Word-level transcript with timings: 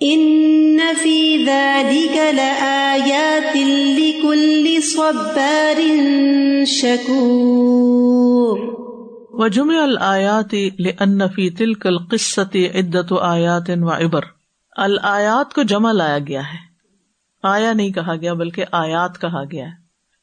ان 0.00 0.78
فی 1.02 1.44
ذلك 1.46 2.16
لآیات 2.34 3.56
لکل 3.98 4.80
صبار 4.80 5.80
شکور 6.64 8.58
وجمع 9.30 9.82
الآیات 9.82 10.54
لأن 10.78 11.28
فی 11.28 11.50
تلك 11.50 11.86
القصة 11.86 12.58
عدة 12.74 13.16
آیات 13.20 13.70
و 13.82 13.90
عبر 13.90 14.20
الآیات 14.76 15.54
کو 15.54 15.62
جمع 15.62 15.92
لایا 15.92 16.18
گیا 16.18 16.40
ہے۔ 16.40 16.58
آیا 17.42 17.72
نہیں 17.72 17.90
کہا 17.90 18.16
گیا 18.16 18.34
بلکہ 18.34 18.64
آیات 18.72 19.20
کہا 19.20 19.44
گیا 19.52 19.64
ہے۔ 19.64 19.72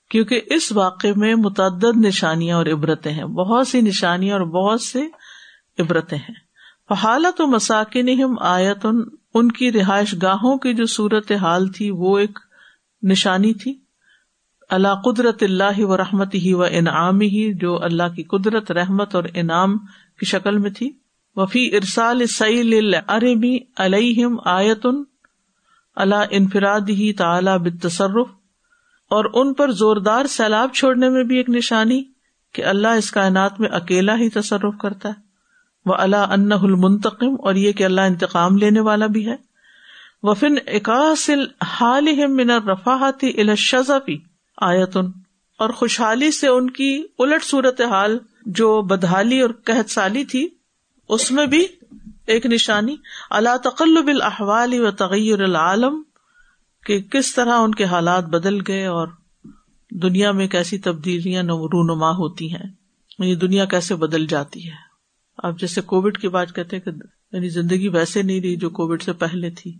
کیونکہ 0.09 0.41
اس 0.45 0.71
واقعے 0.71 1.13
میں 1.15 1.35
متعدد 1.35 1.97
نشانیاں 1.97 2.57
اور 2.57 2.65
عبرتیں 2.65 3.11
ہیں۔ 3.11 3.23
بہت 3.23 3.67
سی 3.67 3.81
نشانیاں 3.81 4.37
اور 4.37 4.45
بہت 4.45 4.81
سے 4.81 5.03
عبرتیں 5.79 6.17
ہیں۔ 6.17 6.45
حالت 6.93 7.41
و 7.41 7.47
مساکن 7.47 8.35
آیت 8.39 8.85
ان 9.35 9.51
کی 9.51 9.71
رہائش 9.71 10.15
گاہوں 10.23 10.57
کی 10.57 10.73
جو 10.73 10.85
صورت 10.85 11.31
حال 11.31 11.67
تھی، 11.67 11.89
وہ 11.89 12.17
ایک 12.17 12.39
نشانی 13.03 13.53
تھی۔ 13.53 13.73
اللہ 14.69 15.01
قدرت 15.05 15.43
اللہ 15.43 15.79
و 15.79 15.97
رحمت 15.97 16.35
ہی 16.35 16.53
و 16.53 16.63
انعام 16.63 17.21
ہی 17.21 17.53
جو 17.53 17.83
اللہ 17.83 18.15
کی 18.15 18.23
قدرت، 18.23 18.71
رحمت 18.71 19.15
اور 19.15 19.23
انعام 19.33 19.77
کی 20.19 20.25
شکل 20.25 20.57
میں 20.57 20.71
تھی۔ 20.71 20.91
وفی 21.35 21.75
ارسال 21.75 22.25
سعیل 22.25 22.93
عربی 23.07 23.57
علیہم 23.77 24.37
آیتن 24.45 25.03
اللہ 25.95 26.23
انفراد 26.31 26.81
ہی 26.89 27.13
تعلی 27.13 27.57
بتصرف 27.57 28.27
اور 29.09 29.25
ان 29.33 29.53
پر 29.53 29.71
زوردار 29.71 30.25
سیلاب 30.25 30.69
چھوڑنے 30.73 31.09
میں 31.09 31.23
بھی 31.23 31.37
ایک 31.37 31.49
نشانی 31.49 32.03
کہ 32.53 32.65
اللہ 32.65 32.87
اس 32.87 33.11
کائنات 33.11 33.59
میں 33.59 33.69
اکیلا 33.69 34.15
ہی 34.15 34.29
تصرف 34.29 34.77
کرتا 34.81 35.09
ہے۔ 35.09 35.24
وہ 35.85 35.95
اللہ 35.95 36.15
ان 36.15 36.51
المنتقم 36.51 37.35
اور 37.39 37.55
یہ 37.55 37.71
کہ 37.71 37.83
اللہ 37.83 38.01
انتقام 38.01 38.57
لینے 38.57 38.79
والا 38.79 39.07
بھی 39.07 39.27
ہے۔ 39.27 39.35
وفن 40.23 40.55
اکاسل 40.67 41.45
حال 41.63 42.27
من 42.27 42.49
رفاحتی 42.49 43.41
الشفی 43.41 44.17
آیتن 44.57 45.05
اور 45.59 45.69
خوشحالی 45.69 46.31
سے 46.31 46.47
ان 46.47 46.69
کی 46.69 47.03
الٹ 47.19 47.43
صورت 47.43 47.81
حال 47.81 48.19
جو 48.45 48.81
بدحالی 48.81 49.41
اور 49.41 49.49
قحط 49.63 49.89
سالی 49.89 50.23
تھی، 50.23 50.47
اس 51.09 51.31
میں 51.31 51.45
بھی 51.45 51.67
ایک 52.27 52.45
نشانی۔ 52.45 52.95
اللہ 53.29 53.57
تقلب 53.63 54.07
الحوال 54.07 54.73
و 54.73 54.91
تغیر 54.91 55.41
العالم، 55.41 56.01
کہ 56.85 57.01
کس 57.01 57.35
طرح 57.35 57.53
ان 57.53 57.75
کے 57.75 57.83
حالات 57.83 58.23
بدل 58.23 58.59
گئے 58.67 58.85
اور 58.85 59.07
دنیا 59.91 60.31
میں 60.31 60.47
کیسی 60.47 60.77
تبدیلیاں 60.77 61.43
رونما 61.43 62.11
ہوتی 62.11 62.53
ہیں 62.53 62.69
یہ 63.19 63.35
دنیا 63.35 63.65
کیسے 63.65 63.95
بدل 63.95 64.27
جاتی 64.27 64.67
ہے۔ 64.67 64.84
اب 65.37 65.59
جیسے 65.59 65.81
کووڈ 65.81 66.17
کی 66.17 66.27
بات 66.27 66.55
کہتے 66.55 66.79
کہ 66.79 66.91
یعنی 67.31 67.49
زندگی 67.49 67.87
ویسے 67.87 68.21
نہیں 68.21 68.41
رہی 68.41 68.55
جو 68.55 68.69
کووڈ 68.69 69.01
سے 69.01 69.13
پہلے 69.13 69.49
تھی۔ 69.49 69.77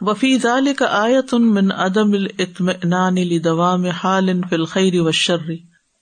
وفی 0.00 0.38
ضال 0.38 0.74
کا 0.74 0.86
آیت 0.90 1.34
ان 1.34 1.54
من 1.54 1.72
عدم 1.72 2.10
اطمینان 2.38 3.16
دوا 3.44 3.76
میں 3.76 3.90
حال 3.90 4.28
ان 4.28 4.40
فلخری 4.50 4.98
و 4.98 5.10
شرری 5.10 5.56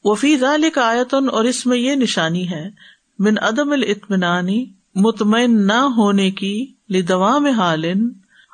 وفی 0.05 0.37
ضال 0.37 0.65
کا 0.75 0.85
آیتن 0.85 1.29
اور 1.29 1.45
اس 1.45 1.67
میں 1.67 1.79
یہ 1.79 1.95
نشانی 1.95 2.51
ہے، 2.51 2.71
من 3.19 3.35
عدم 3.43 3.73
الاطمینانی 3.73 4.65
مطمئن 4.95 5.67
نہ 5.67 5.73
ہونے 5.73 6.31
کی 6.31 6.67
لدوا 6.91 7.39
میں 7.39 7.53
حال، 7.53 7.85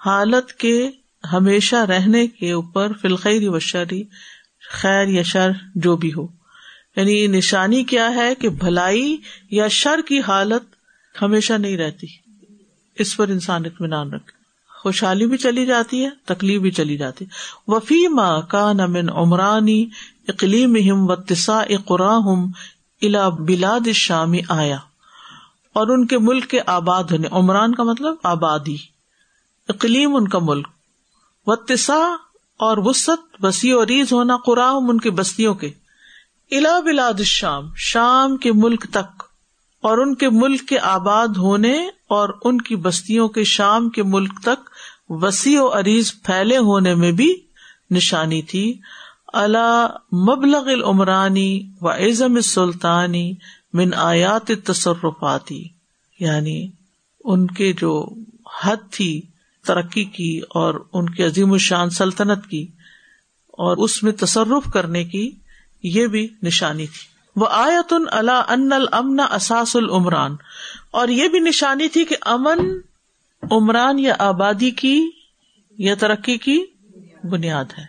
حالت 0.07 0.53
کے 0.53 0.91
ہمیشہ 1.33 1.77
رہنے 1.77 2.27
کے 2.27 2.53
اوپر 2.53 2.93
فلخری 2.93 3.49
و 3.49 3.59
شرری 3.59 4.03
خیر 4.71 5.07
یا 5.09 5.23
شر 5.23 5.51
جو 5.75 5.97
بھی 5.97 6.13
ہو۔ 6.13 6.38
یعنی 6.97 7.27
نشانی 7.27 7.85
کیا 7.85 8.15
ہے 8.15 8.35
کہ 8.35 8.49
بھلائی 8.49 9.17
یا 9.51 9.69
شر 9.69 10.01
کی 10.09 10.21
حالت 10.21 10.63
ہمیشہ 11.23 11.53
نہیں 11.53 11.77
رہتی۔ 11.77 12.07
اس 12.95 13.17
پر 13.17 13.29
انسان 13.29 13.65
اطمینان 13.65 14.13
رکھے۔ 14.13 14.39
خوشحالی 14.83 15.27
بھی 15.27 15.37
چلی 15.37 15.67
جاتی 15.67 16.05
ہے، 16.05 16.11
تکلیف 16.25 16.61
بھی 16.61 16.71
چلی 16.71 16.97
جاتی 16.97 17.25
وفی 17.69 18.09
ماں 18.09 18.41
کا 18.41 18.73
نمن 18.73 19.11
عمرانی 19.11 19.87
اقلیم 20.29 20.77
و 20.91 21.17
تسا 21.17 21.63
قرآم 21.85 22.29
الا 23.03 23.29
بلاد 23.29 23.89
شامی 23.95 24.41
آیا۔ 24.49 24.79
اور 25.73 25.89
ان 25.89 26.07
کے 26.07 26.19
ملک 26.19 26.47
کے 26.47 26.61
آباد 26.67 27.05
ہونے، 27.05 27.29
عمران 27.31 27.75
کا 27.75 27.83
مطلب 27.83 28.15
آبادی۔ 28.23 28.77
اقلیم 29.69 30.17
ان 30.17 30.29
کا 30.29 30.39
ملک۔ 30.43 30.69
وتسا 31.47 32.17
اور 32.59 32.79
وسط، 32.79 33.45
وسیع 33.45 33.77
و 33.77 33.87
ریز 33.87 34.13
ہونا 34.13 34.37
قرآم 34.37 34.91
ان 34.91 35.01
کی 35.01 35.11
بستیوں 35.11 35.55
کے۔ 35.55 35.71
الا 36.53 36.79
بلاد 36.81 37.21
شام 37.27 37.67
شام 37.77 38.37
کے 38.37 38.53
ملک 38.53 38.85
تک، 38.91 39.23
اور 39.85 39.99
ان 39.99 40.15
کے 40.15 40.29
ملک 40.31 40.69
کے 40.69 40.79
آباد 40.81 41.37
ہونے 41.37 41.75
اور 42.11 42.29
ان 42.45 42.61
کی 42.61 42.77
بستیوں 42.77 43.29
کے 43.29 43.45
شام 43.47 43.89
کے 43.89 44.03
ملک 44.03 44.41
تک 44.43 44.71
وسیع 45.23 45.61
و 45.61 45.69
عریض 45.79 46.13
پھیلے 46.25 46.57
ہونے 46.59 46.95
میں 46.95 47.11
بھی 47.13 47.33
نشانی 47.91 48.41
تھی۔ 48.43 48.65
اللہ 49.35 49.97
مبلغ 50.21 50.69
العمرانی 50.69 51.51
و 51.81 51.89
اعظم 51.89 52.41
سلطانی 52.41 53.33
من 53.75 53.91
آیات 53.97 54.51
تصرفاتی 54.65 55.63
یعنی 56.21 56.61
ان 57.25 57.47
کے 57.47 57.73
جو 57.73 57.93
حد 58.63 58.91
تھی، 58.91 59.21
ترقی 59.65 60.05
کی 60.07 60.39
اور 60.55 60.81
ان 60.93 61.11
کی 61.11 61.23
عظیم 61.25 61.53
الشان 61.53 61.91
سلطنت 61.91 62.47
کی، 62.47 62.63
اور 63.59 63.77
اس 63.77 64.03
میں 64.03 64.13
تصرف 64.13 64.71
کرنے 64.73 65.05
کی۔ 65.05 65.31
یہ 65.83 66.07
بھی 66.07 66.29
نشانی 66.43 66.87
تھی۔ 66.87 67.19
وہ 67.37 67.47
آیتن 67.51 68.03
اللہ 68.11 68.43
ان 68.49 68.73
المن 68.73 69.21
اساس 69.21 69.77
العمران۔ 69.77 70.37
اور 70.91 71.09
یہ 71.09 71.29
بھی 71.29 71.39
نشانی 71.39 71.89
تھی 71.89 72.05
کہ 72.05 72.17
امن، 72.21 72.59
عمران 73.51 73.99
یا 73.99 74.15
آبادی 74.19 74.71
کی 74.71 75.11
یا 75.79 75.95
ترقی 75.95 76.39
کی 76.39 76.65
بنیاد 77.25 77.65
ہے۔ 77.79 77.85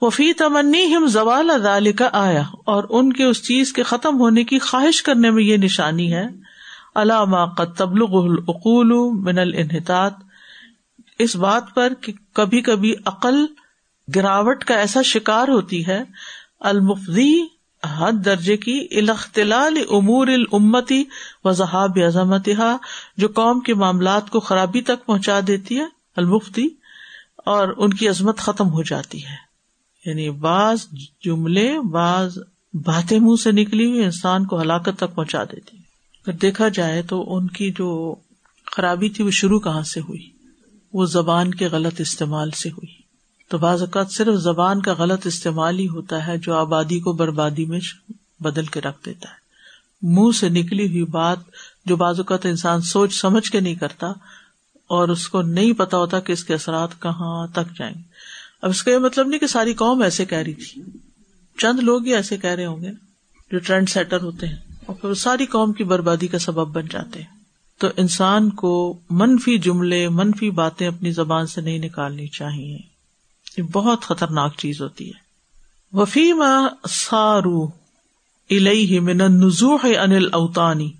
وفی 0.00 0.32
تمنی 0.32 0.94
ہم 0.94 1.06
زوال 1.06 1.50
ادال 1.50 1.92
کا 1.92 2.08
آیا 2.12 2.42
اور 2.64 2.84
ان 2.90 3.12
کے 3.12 3.24
اس 3.24 3.42
چیز 3.42 3.72
کے 3.72 3.82
ختم 3.82 4.20
ہونے 4.20 4.44
کی 4.44 4.58
خواہش 4.58 5.02
کرنے 5.02 5.30
میں 5.30 5.42
یہ 5.42 5.56
نشانی 5.56 6.14
ہے۔ 6.14 6.24
علامہ 6.94 7.64
تبلغ 7.76 8.24
العقول 8.24 8.92
من 9.22 9.38
الحطاط 9.38 10.12
اس 11.18 11.36
بات 11.36 11.64
پر 11.74 11.92
کہ 12.00 12.12
کبھی 12.32 12.60
کبھی 12.62 12.94
عقل 13.06 13.46
گراوٹ 14.16 14.64
کا 14.64 14.74
ایسا 14.74 15.02
شکار 15.02 15.48
ہوتی 15.48 15.86
ہے 15.86 16.02
المفی 16.60 17.42
حد 17.84 18.12
درجے 18.24 18.56
کی 18.56 18.86
الاختلال 18.90 19.76
امور 19.90 20.26
الامتی 20.26 21.04
و 21.44 21.52
ذہاب 21.52 21.98
عظمت 22.06 22.48
جو 23.16 23.28
قوم 23.28 23.60
کے 23.60 23.74
معاملات 23.74 24.30
کو 24.30 24.40
خرابی 24.40 24.80
تک 24.80 25.06
پہنچا 25.06 25.40
دیتی 25.46 25.78
ہے، 25.78 25.84
المفتی، 26.16 26.68
اور 27.36 27.68
ان 27.76 27.94
کی 27.94 28.08
عظمت 28.08 28.38
ختم 28.38 28.68
ہو 28.68 28.82
جاتی 28.82 29.24
ہے۔ 29.24 29.50
یعنی 30.06 30.30
بعض 30.30 30.86
جملے، 31.24 31.80
بعض 31.80 32.38
باتیں 32.74 33.20
منہ 33.20 33.42
سے 33.42 33.52
نکلی 33.52 33.86
ہوئی 33.86 34.04
انسان 34.04 34.46
کو 34.46 34.60
ہلاکت 34.60 34.96
تک 34.96 35.14
پہنچا 35.14 35.44
دیتی 35.44 35.76
اگر 35.76 36.32
دیکھا 36.32 36.68
جائے 36.68 37.02
تو 37.02 37.36
ان 37.36 37.46
کی 37.46 37.70
جو 37.70 38.14
خرابی 38.72 39.08
تھی 39.08 39.24
وہ 39.24 39.30
شروع 39.30 39.60
کہاں 39.60 39.82
سے 39.82 40.00
ہوئی؟ 40.00 40.30
وہ 40.92 41.06
زبان 41.06 41.54
کے 41.54 41.66
غلط 41.66 42.00
استعمال 42.00 42.50
سے 42.50 42.70
ہوئی۔ 42.70 42.99
تو 43.50 43.58
بعض 43.58 43.80
اوقات 43.80 44.10
صرف 44.10 44.34
زبان 44.34 44.82
کا 44.82 44.94
غلط 44.98 45.26
استعمال 45.26 45.78
ہی 45.78 45.88
ہوتا 45.88 46.26
ہے 46.26 46.38
جو 46.38 46.54
آبادی 46.54 47.00
کو 47.00 47.12
بربادی 47.12 47.64
میں 47.64 47.80
بدل 48.40 48.66
کے 48.66 48.80
رکھ 48.80 49.06
دیتا 49.06 49.28
ہے۔ 49.28 49.40
منہ 50.02 50.36
سے 50.36 50.48
نکلی 50.48 50.86
ہوئی 50.86 51.04
بات 51.04 51.38
جو 51.84 51.96
بعض 51.96 52.20
اوقات 52.20 52.46
انسان 52.46 52.80
سوچ 52.80 53.20
سمجھ 53.20 53.50
کے 53.50 53.60
نہیں 53.60 53.74
کرتا 53.74 54.06
اور 54.86 55.08
اس 55.08 55.28
کو 55.28 55.42
نہیں 55.42 55.72
پتا 55.72 55.96
ہوتا 55.96 56.20
کہ 56.20 56.32
اس 56.32 56.44
کے 56.44 56.54
اثرات 56.54 57.02
کہاں 57.02 57.46
تک 57.46 57.78
جائیں۔ 57.78 57.94
گے 57.94 58.02
اب 58.62 58.70
اس 58.70 58.82
کا 58.82 58.90
یہ 58.90 58.98
مطلب 58.98 59.26
نہیں 59.26 59.40
کہ 59.40 59.46
ساری 59.46 59.74
قوم 59.74 60.02
ایسے 60.02 60.24
کہہ 60.24 60.38
رہی 60.38 60.54
تھی۔ 60.54 60.82
چند 61.58 61.78
لوگ 61.78 62.04
ہی 62.04 62.14
ایسے 62.14 62.36
کہہ 62.36 62.50
رہے 62.50 62.66
ہوں 62.66 62.80
گے 62.80 62.90
جو 63.52 63.58
ٹرینڈ 63.58 63.88
سیٹر 63.88 64.20
ہوتے 64.20 64.46
ہیں 64.46 64.56
اور 64.86 64.96
پھر 64.96 65.14
ساری 65.14 65.46
قوم 65.46 65.72
کی 65.72 65.84
بربادی 65.84 66.26
کا 66.26 66.38
سبب 66.38 66.68
بن 66.68 66.86
جاتے 66.90 67.22
ہیں۔ 67.22 67.40
تو 67.78 67.88
انسان 67.96 68.50
کو 68.50 68.98
منفی 69.10 69.58
جملے، 69.58 70.08
منفی 70.08 70.50
باتیں 70.50 70.88
اپنی 70.88 71.10
زبان 71.10 71.46
سے 71.46 71.60
نہیں 71.60 71.78
نکالنی 71.78 72.26
چاہیے۔ 72.26 72.89
یہ 73.58 73.62
بہت 73.62 74.02
خطرناک 74.02 74.56
چیز 74.56 74.80
ہوتی 74.80 75.08
ہے۔ 75.08 75.30
وفیم 75.92 76.44
سارو 76.88 77.80
من 78.50 79.20
النزوح 79.20 79.86
انل 80.00 80.28
اوتانی 80.32 80.92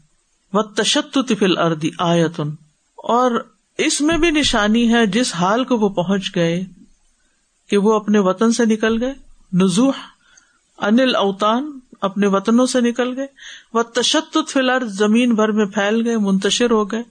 و 0.53 0.63
تشت 0.63 1.19
فل 1.39 1.59
اردی 1.59 1.91
آیتن 1.99 2.49
اور 2.97 3.31
اس 3.79 4.01
میں 4.01 4.19
بھی 4.19 4.31
نشانی 4.31 4.93
ہے 4.95 5.07
جس 5.07 5.35
حال 5.35 5.65
کو 5.65 5.77
وہ 5.77 5.89
پہنچ 5.89 6.35
گئے 6.35 6.65
کہ 7.71 7.77
وہ 7.77 7.95
اپنے 7.95 8.19
وطن 8.19 8.53
سے 8.53 8.65
نکل 8.65 9.03
گئے۔ 9.03 9.15
نزوح 9.53 9.93
انل 10.79 11.17
اوتان 11.17 11.79
اپنے 12.01 12.27
وطنوں 12.27 12.67
سے 12.67 12.81
نکل 12.81 13.17
گئے۔ 13.17 13.27
وہ 13.73 13.83
تشت 13.83 14.39
فل 14.49 14.71
ارد 14.71 14.89
زمین 14.89 15.35
بھر 15.35 15.49
میں 15.49 15.67
پھیل 15.67 16.07
گئے، 16.07 16.17
منتشر 16.17 16.71
ہو 16.71 16.93
گئے۔ 16.93 17.03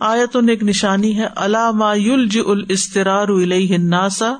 آیتن 0.00 0.48
ایک 0.48 0.62
نشانی 0.62 1.18
ہے 1.18 1.26
علامہ 1.36 1.98
یل 1.98 2.28
جی 2.28 2.40
ال 2.40 2.64
الناسا 3.52 4.34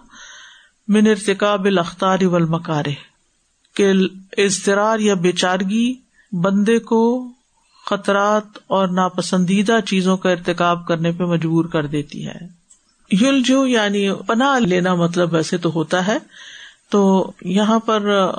من 0.89 1.07
ارتقاب 1.07 1.65
الختار 1.65 2.19
والمکارے 2.23 2.91
کہ 3.75 3.93
اضطرار 4.39 4.99
یا 4.99 5.15
بے 5.15 5.33
چارگی 5.33 5.95
بندے 6.33 6.79
کو 6.79 7.29
خطرات 7.87 8.59
اور 8.67 8.89
ناپسندیدہ 8.89 9.79
چیزوں 9.87 10.17
کا 10.17 10.31
ارتکاب 10.31 10.87
کرنے 10.87 11.13
پہ 11.13 11.25
مجبور 11.25 11.65
کر 11.65 11.87
دیتی 11.87 12.27
ہے۔ 12.27 12.39
یلجو 13.11 13.67
یعنی 13.67 14.13
پناہ 14.27 14.59
لینا 14.59 14.95
مطلب 14.95 15.35
ویسے 15.35 15.57
تو 15.57 15.73
ہوتا 15.75 16.07
ہے، 16.07 16.19
تو 16.91 17.33
یہاں 17.43 17.79
پر 17.79 18.31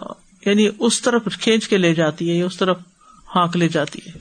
یعنی 0.45 0.69
اس 0.79 1.01
طرف 1.01 1.21
کھینچ 1.41 1.67
کے 1.67 1.77
لے 1.77 1.93
جاتی 1.93 2.37
ہے 2.37 2.43
اس 2.43 2.57
طرف 2.57 2.77
ہانک 3.35 3.57
لے 3.57 3.67
جاتی 3.67 3.99
ہے۔ 4.07 4.11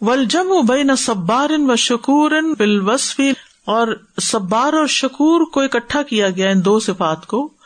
ولجم 0.00 0.66
بین 0.68 0.96
صبار 0.96 1.50
و 1.50 1.76
شکور 1.76 2.30
بالوسف 2.58 3.20
اور 3.64 3.88
صبار 4.22 4.72
اور 4.72 4.86
شکور 4.86 5.40
کو 5.50 5.60
اکٹھا 5.60 6.02
کیا 6.02 6.30
گیا 6.30 6.50
ان 6.50 6.64
دو 6.64 6.80
صفات 6.80 7.26
کو۔ 7.26 7.57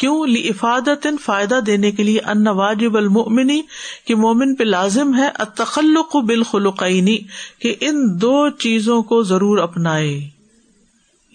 کیوں 0.00 0.26
لی 0.26 0.48
افادت 0.48 1.06
فائدہ 1.24 1.60
دینے 1.66 1.90
کے 1.90 2.02
لیے 2.02 2.20
ان 2.20 2.46
واجب 2.46 2.96
المنی 2.96 3.62
کہ 4.04 4.14
مومن 4.14 4.54
پہ 4.54 4.64
لازم 4.64 5.14
ہے 5.14 5.28
تخلق 5.54 6.16
بالخلقینی 6.16 7.18
کہ 7.58 7.74
ان 7.80 8.20
دو 8.20 8.48
چیزوں 8.48 9.02
کو 9.02 9.22
ضرور 9.22 9.58
اپنائے۔ 9.58 10.28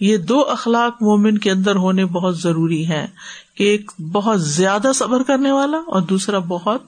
یہ 0.00 0.16
دو 0.16 0.40
اخلاق 0.40 1.02
مومن 1.02 1.38
کے 1.38 1.50
اندر 1.50 1.76
ہونے 1.76 2.04
بہت 2.04 2.38
ضروری 2.38 2.88
ہے 2.88 3.06
کہ 3.54 3.64
ایک 3.64 3.92
بہت 4.12 4.42
زیادہ 4.42 4.90
صبر 4.94 5.22
کرنے 5.22 5.52
والا 5.52 5.76
اور 5.76 6.02
دوسرا 6.02 6.38
بہت 6.38 6.82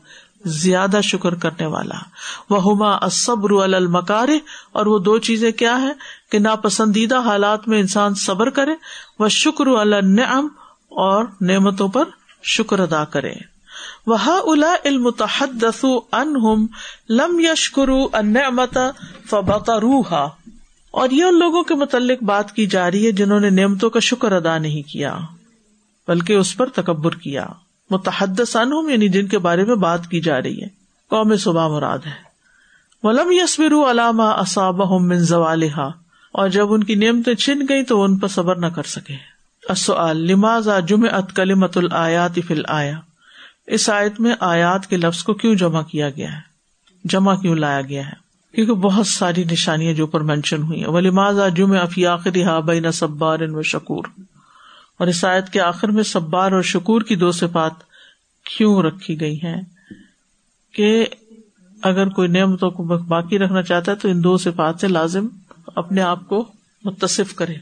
زیادہ 0.44 1.00
شکر 1.02 1.34
کرنے 1.34 1.66
والا۔ 1.66 1.98
وہ 2.50 2.62
ہما 2.64 3.08
صبر 3.08 3.50
المکار 3.50 4.28
اور 4.72 4.86
وہ 4.86 4.98
دو 4.98 5.18
چیزیں 5.18 5.52
کیا 5.52 5.82
ہے 5.82 5.92
کہ 6.32 6.38
ناپسندیدہ 6.38 7.18
حالات 7.18 7.68
میں 7.68 7.80
انسان 7.80 8.14
صبر 8.14 8.50
کرے۔ 8.50 8.72
وہ 9.18 9.28
شکر 9.28 9.66
النعم 9.66 10.48
اور 10.88 11.24
نعمتوں 11.40 11.88
پر 11.88 12.04
شکر 12.42 12.80
ادا 12.80 13.04
کرے 13.04 13.32
وہ 14.06 14.16
الا 14.26 14.74
المتحدث 14.84 15.84
انہم 16.12 16.66
لم 17.10 17.40
یشکرو 17.40 18.08
النعمت 18.12 18.78
فبطروها۔ 19.30 20.26
اور 20.90 21.10
یہ 21.10 21.24
ان 21.24 21.38
لوگوں 21.38 21.62
کے 21.62 21.74
متعلق 21.74 22.22
بات 22.22 22.52
کی 22.52 22.66
جا 22.66 22.90
رہی 22.90 23.06
ہے 23.06 23.12
جنہوں 23.12 23.40
نے 23.40 23.50
نعمتوں 23.50 23.90
کا 23.90 24.00
شکر 24.00 24.32
ادا 24.32 24.58
نہیں 24.58 24.82
کیا، 24.82 25.18
بلکہ 26.08 26.32
اس 26.32 26.56
پر 26.56 26.66
تکبر 26.66 27.14
کیا۔ 27.14 27.46
متحدث 27.90 28.56
عنہم 28.56 28.88
یعنی 28.88 29.08
جن 29.08 29.26
کے 29.26 29.38
بارے 29.38 29.64
میں 29.64 29.74
بات 29.74 30.08
کی 30.08 30.20
جا 30.20 30.42
رہی 30.42 30.62
ہے۔ 30.62 30.68
قوم 31.10 31.36
صبح 31.36 31.68
مراد 31.68 31.98
ہے۔ 32.06 32.28
ولم 33.02 33.32
یسبر 33.32 33.90
علامہ 33.90 34.22
اصاب 34.22 34.82
من 34.82 35.18
زوالحا 35.18 35.86
اور 36.32 36.48
جب 36.48 36.72
ان 36.72 36.84
کی 36.84 36.94
نعمتیں 36.94 37.34
چھن 37.34 37.60
گئی 37.68 37.84
تو 37.84 38.02
ان 38.02 38.18
پر 38.18 38.28
صبر 38.28 38.56
نہ 38.56 38.66
کر 38.66 38.82
سکے۔ 38.82 39.37
لمازا 40.12 40.80
جم 40.80 41.04
ات 41.12 41.36
کلیمت 41.36 41.76
الآیات 41.76 42.38
فل 42.46 42.62
آیا 42.68 43.00
اس 43.66 43.90
آیت 43.90 44.20
میں 44.20 44.34
آیات 44.40 44.86
کے 44.86 44.96
لفظ 44.96 45.22
کو 45.22 45.34
کیوں 45.34 45.54
جمع 45.54 45.82
کیا 45.82 46.10
گیا 46.10 46.32
ہے؟ 46.32 46.40
جمع 47.04 47.34
کیوں 47.34 47.56
لایا 47.56 47.80
گیا 47.80 48.06
ہے؟ 48.06 48.12
کیونکہ 48.54 48.74
بہت 48.74 49.06
ساری 49.06 49.44
نشانیاں 49.44 49.92
جو 49.92 50.06
پر 50.06 50.20
مینشن 50.20 50.62
ہوئی 50.62 50.80
ہیں۔ 50.80 50.88
وہ 50.88 51.00
لمازا 51.00 51.48
جم 51.48 51.72
افی 51.72 52.06
آخری 52.06 52.44
ہا 52.44 52.60
بین 52.60 52.90
صبار 52.90 53.38
و 53.40 53.62
شکور 53.62 54.04
اور 54.98 55.06
اس 55.06 55.24
آیت 55.24 55.48
کے 55.48 55.60
آخر 55.60 55.88
میں 55.88 56.02
صبار 56.02 56.52
اور 56.52 56.62
شکور 56.62 57.02
کی 57.02 57.16
دو 57.16 57.32
صفات 57.32 57.72
کیوں 58.44 58.82
رکھی 58.82 59.20
گئی 59.20 59.36
ہیں؟ 59.42 59.60
کہ 60.72 61.06
اگر 61.82 62.08
کوئی 62.08 62.28
نعمتوں 62.28 62.70
کو 62.70 62.82
باقی 62.84 63.38
رکھنا 63.38 63.62
چاہتا 63.62 63.92
ہے 63.92 63.96
تو 63.96 64.08
ان 64.08 64.24
دو 64.24 64.36
صفات 64.36 64.74
سے 64.80 64.88
لازم 64.88 65.26
اپنے 65.66 66.00
آپ 66.00 66.28
کو 66.28 66.48
متصف 66.84 67.34
کرے۔ 67.34 67.54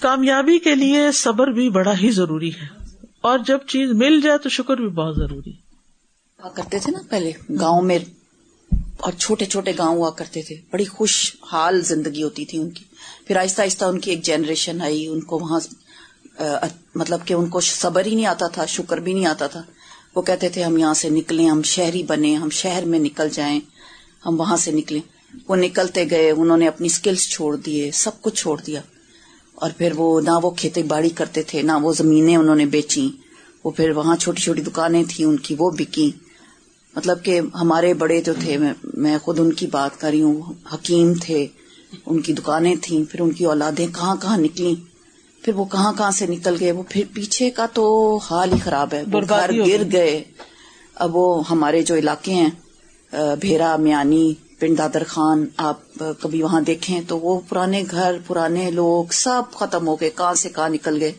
کامیابی 0.00 0.58
کے 0.58 0.74
لیے 0.74 1.12
صبر 1.12 1.46
بھی 1.46 1.70
بڑا 1.70 1.98
ہی 1.98 2.10
ضروری 2.10 2.50
ہے۔ 2.50 2.84
اور 3.20 3.38
جب 3.46 3.58
چیز 3.66 3.90
مل 3.90 4.20
جائے 4.20 4.38
تو 4.38 4.48
شکر 4.48 4.76
بھی 4.76 4.88
بہت 4.88 5.16
ضروری 5.16 5.50
ہے۔ 5.50 5.64
کرتے 6.54 6.78
تھے 6.78 6.92
نا 6.92 6.98
پہلے، 7.10 7.32
گاؤں 7.60 7.82
میں 7.82 7.98
اور 8.96 9.12
چھوٹے 9.12 9.44
چھوٹے 9.44 9.72
گاؤں 9.78 9.96
ہوا 9.96 10.10
کرتے 10.10 10.42
تھے۔ 10.42 10.56
بڑی 10.72 10.84
خوش 10.84 11.36
حال 11.52 11.80
زندگی 11.80 12.22
ہوتی 12.22 12.44
تھی 12.44 12.58
ان 12.58 12.70
کی۔ 12.70 12.84
پھر 13.26 13.36
آہستہ 13.36 13.62
آہستہ 13.62 13.84
ان 13.84 14.00
کی 14.00 14.10
ایک 14.10 14.22
جنریشن 14.22 14.80
آئی، 14.80 15.06
ان 15.06 15.20
کو 15.20 15.38
وہاں 15.38 15.60
مطلب 16.94 17.20
کہ 17.24 17.34
ان 17.34 17.46
کو 17.46 17.60
صبر 17.60 18.06
ہی 18.06 18.14
نہیں 18.14 18.26
آتا 18.26 18.48
تھا، 18.48 18.64
شکر 18.64 18.98
بھی 18.98 19.12
نہیں 19.12 19.26
آتا 19.26 19.46
تھا۔ 19.46 19.62
وہ 20.16 20.22
کہتے 20.22 20.48
تھے، 20.48 20.62
ہم 20.62 20.78
یہاں 20.78 20.94
سے 20.94 21.10
نکلیں، 21.10 21.50
ہم 21.50 21.62
شہری 21.62 22.02
بنے، 22.02 22.34
ہم 22.34 22.50
شہر 22.50 22.84
میں 22.84 22.98
نکل 22.98 23.28
جائیں، 23.28 23.60
ہم 24.26 24.40
وہاں 24.40 24.56
سے 24.56 24.70
نکلیں۔ 24.70 25.00
وہ 25.48 25.56
نکلتے 25.56 26.04
گئے، 26.10 26.30
انہوں 26.30 26.56
نے 26.56 26.68
اپنی 26.68 26.86
اسکلس 26.86 27.28
چھوڑ 27.28 27.56
دیے، 27.56 27.90
سب 27.90 28.22
کچھ 28.22 28.34
چھوڑ 28.34 28.60
دیا۔ 28.60 28.80
اور 29.54 29.70
پھر 29.78 29.92
وہ 29.96 30.20
نہ 30.20 30.30
وہ 30.42 30.50
کھیتی 30.50 30.82
باڑی 30.82 31.08
کرتے 31.08 31.42
تھے 31.42 31.62
نہ 31.62 31.72
وہ 31.82 31.92
زمینیں 31.92 32.36
انہوں 32.36 32.56
نے 32.56 32.66
بیچی 32.66 33.08
وہ 33.64 33.70
پھر 33.70 33.90
وہاں 33.90 34.16
چھوٹی 34.16 34.42
چھوٹی 34.42 34.62
دکانیں 34.62 35.02
تھیں 35.08 35.26
ان 35.26 35.36
کی 35.36 35.54
وہ 35.58 35.70
بکی 35.70 36.10
مطلب 36.96 37.24
کہ 37.24 37.40
ہمارے 37.54 37.94
بڑے 37.94 38.20
جو 38.20 38.32
تھے 38.40 38.56
میں 38.94 39.18
خود 39.18 39.40
ان 39.40 39.52
کی 39.52 39.66
بات 39.66 40.00
کر 40.00 40.10
رہی 40.10 40.22
ہوں 40.22 40.52
حکیم 40.74 41.12
تھے 41.14 41.46
ان 42.06 42.20
کی 42.20 42.32
دکانیں 42.32 42.74
تھیں 42.82 43.04
پھر 43.04 43.20
ان 43.20 43.30
کی 43.30 43.44
اولادیں 43.44 43.86
کہاں 43.86 44.16
کہاں 44.16 44.36
نکلی 44.36 44.74
پھر 45.42 45.54
وہ 45.54 45.64
کہاں 45.64 45.92
کہاں 45.92 46.10
سے 46.10 46.26
نکل 46.26 46.56
گئے 46.60 46.72
وہ 46.72 46.82
پھر 46.88 47.04
پیچھے 47.14 47.50
کا 47.50 47.66
تو 47.66 48.16
حال 48.16 48.52
ہی 48.52 48.58
خراب 48.64 48.94
ہے۔ 48.94 49.02
وہ 49.12 49.20
گھر 49.28 49.52
گر 49.52 49.82
گئے۔ 49.92 50.24
اب 50.94 51.16
وہ 51.16 51.42
ہمارے 51.50 51.82
جو 51.82 51.94
علاقے 51.94 52.32
ہیں 52.32 52.50
بھیرا 53.40 53.76
میانی 53.76 54.34
پنڈ 54.64 54.78
دادر 54.78 55.02
خان 55.08 55.46
آپ 55.56 55.78
کبھی 56.20 56.42
وہاں 56.42 56.60
دیکھیں 56.60 57.00
تو 57.08 57.18
وہ 57.18 57.40
پرانے 57.48 57.84
گھر 57.90 58.16
پرانے 58.26 58.70
لوگ 58.70 59.04
سب 59.12 59.42
ختم 59.54 59.88
ہو 59.88 59.96
گئے 60.00 60.10
کہاں 60.10 60.34
سے 60.34 60.48
کہاں 60.48 60.68
نکل 60.68 60.96
گئے۔ 61.00 61.12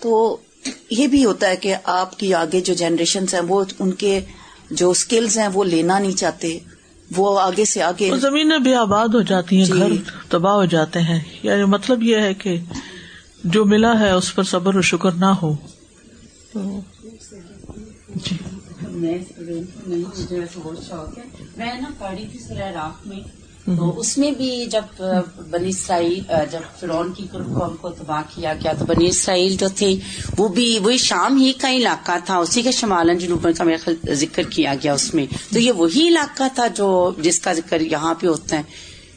تو 0.00 0.36
یہ 0.90 1.06
بھی 1.06 1.24
ہوتا 1.24 1.48
ہے 1.48 1.56
کہ 1.56 1.74
آپ 1.84 2.18
کی 2.18 2.34
آگے 2.34 2.60
جو 2.60 2.74
جنریشن 2.74 3.24
ہیں 3.32 3.40
وہ 3.48 3.64
ان 3.78 3.92
کے 3.92 4.20
جو 4.70 4.90
اسکلز 4.90 5.38
ہیں 5.38 5.48
وہ 5.48 5.64
لینا 5.64 5.98
نہیں 5.98 6.12
چاہتے۔ 6.12 6.58
وہ 7.16 7.40
آگے 7.40 7.64
سے 7.64 7.82
آگے 7.82 8.10
زمینیں 8.20 8.58
بھی 8.58 8.74
آباد 8.74 9.08
ہو 9.08 9.22
جاتی 9.22 9.58
ہیں 9.58 9.64
جی۔ 9.64 9.72
گھر 9.72 9.92
تباہ 10.28 10.54
ہو 10.54 10.64
جاتے 10.64 11.00
ہیں۔ 11.00 11.20
یعنی 11.42 11.64
مطلب 11.64 12.02
یہ 12.02 12.16
ہے 12.16 12.34
کہ 12.34 12.58
جو 13.44 13.64
ملا 13.64 14.00
ہے 14.00 14.10
اس 14.10 14.34
پر 14.34 14.42
صبر 14.42 14.76
و 14.76 14.82
شکر 14.82 15.12
نہ 15.12 15.32
ہو۔ 15.42 15.54
جی۔ 18.16 18.55
میں 18.96 19.18
نا 21.56 21.90
پڑھی 21.98 22.26
تھی 22.32 22.38
سورہ 22.38 22.90
میں۔ 23.06 23.20
تو 23.76 23.98
اس 23.98 24.18
میں 24.18 24.30
بھی 24.30 24.66
جب 24.66 25.02
بنی 25.50 25.68
اسرائیل 25.68 26.20
جب 26.50 26.58
فرون 26.80 27.12
کی 27.12 27.26
قوم 27.32 27.76
کو 27.76 27.90
تباہ 27.90 28.22
کیا 28.34 28.54
گیا 28.54 28.72
تو 28.78 28.84
بنی 28.84 29.06
اسرائیل 29.06 29.56
جو 29.56 29.68
تھے 29.76 29.96
وہ 30.38 30.48
بھی 30.48 30.78
وہی 30.78 30.98
شام 30.98 31.36
ہی 31.36 31.52
کا 31.52 31.72
علاقہ 31.72 32.12
تھا۔ 32.24 32.36
اسی 32.36 32.62
کے 32.62 32.72
شمالن 32.72 33.18
جنوب 33.18 33.46
کا 33.58 33.64
میرا 33.64 33.90
ذکر 34.12 34.42
کیا 34.42 34.74
گیا 34.82 34.94
اس 34.94 35.14
میں۔ 35.14 35.26
تو 35.52 35.58
یہ 35.58 35.72
وہی 35.72 36.08
علاقہ 36.08 36.44
تھا 36.54 36.66
جو 36.66 37.12
جس 37.18 37.38
کا 37.38 37.52
ذکر 37.52 37.80
یہاں 37.80 38.14
پہ 38.14 38.26
ہوتا 38.26 38.56
ہے۔ 38.56 38.62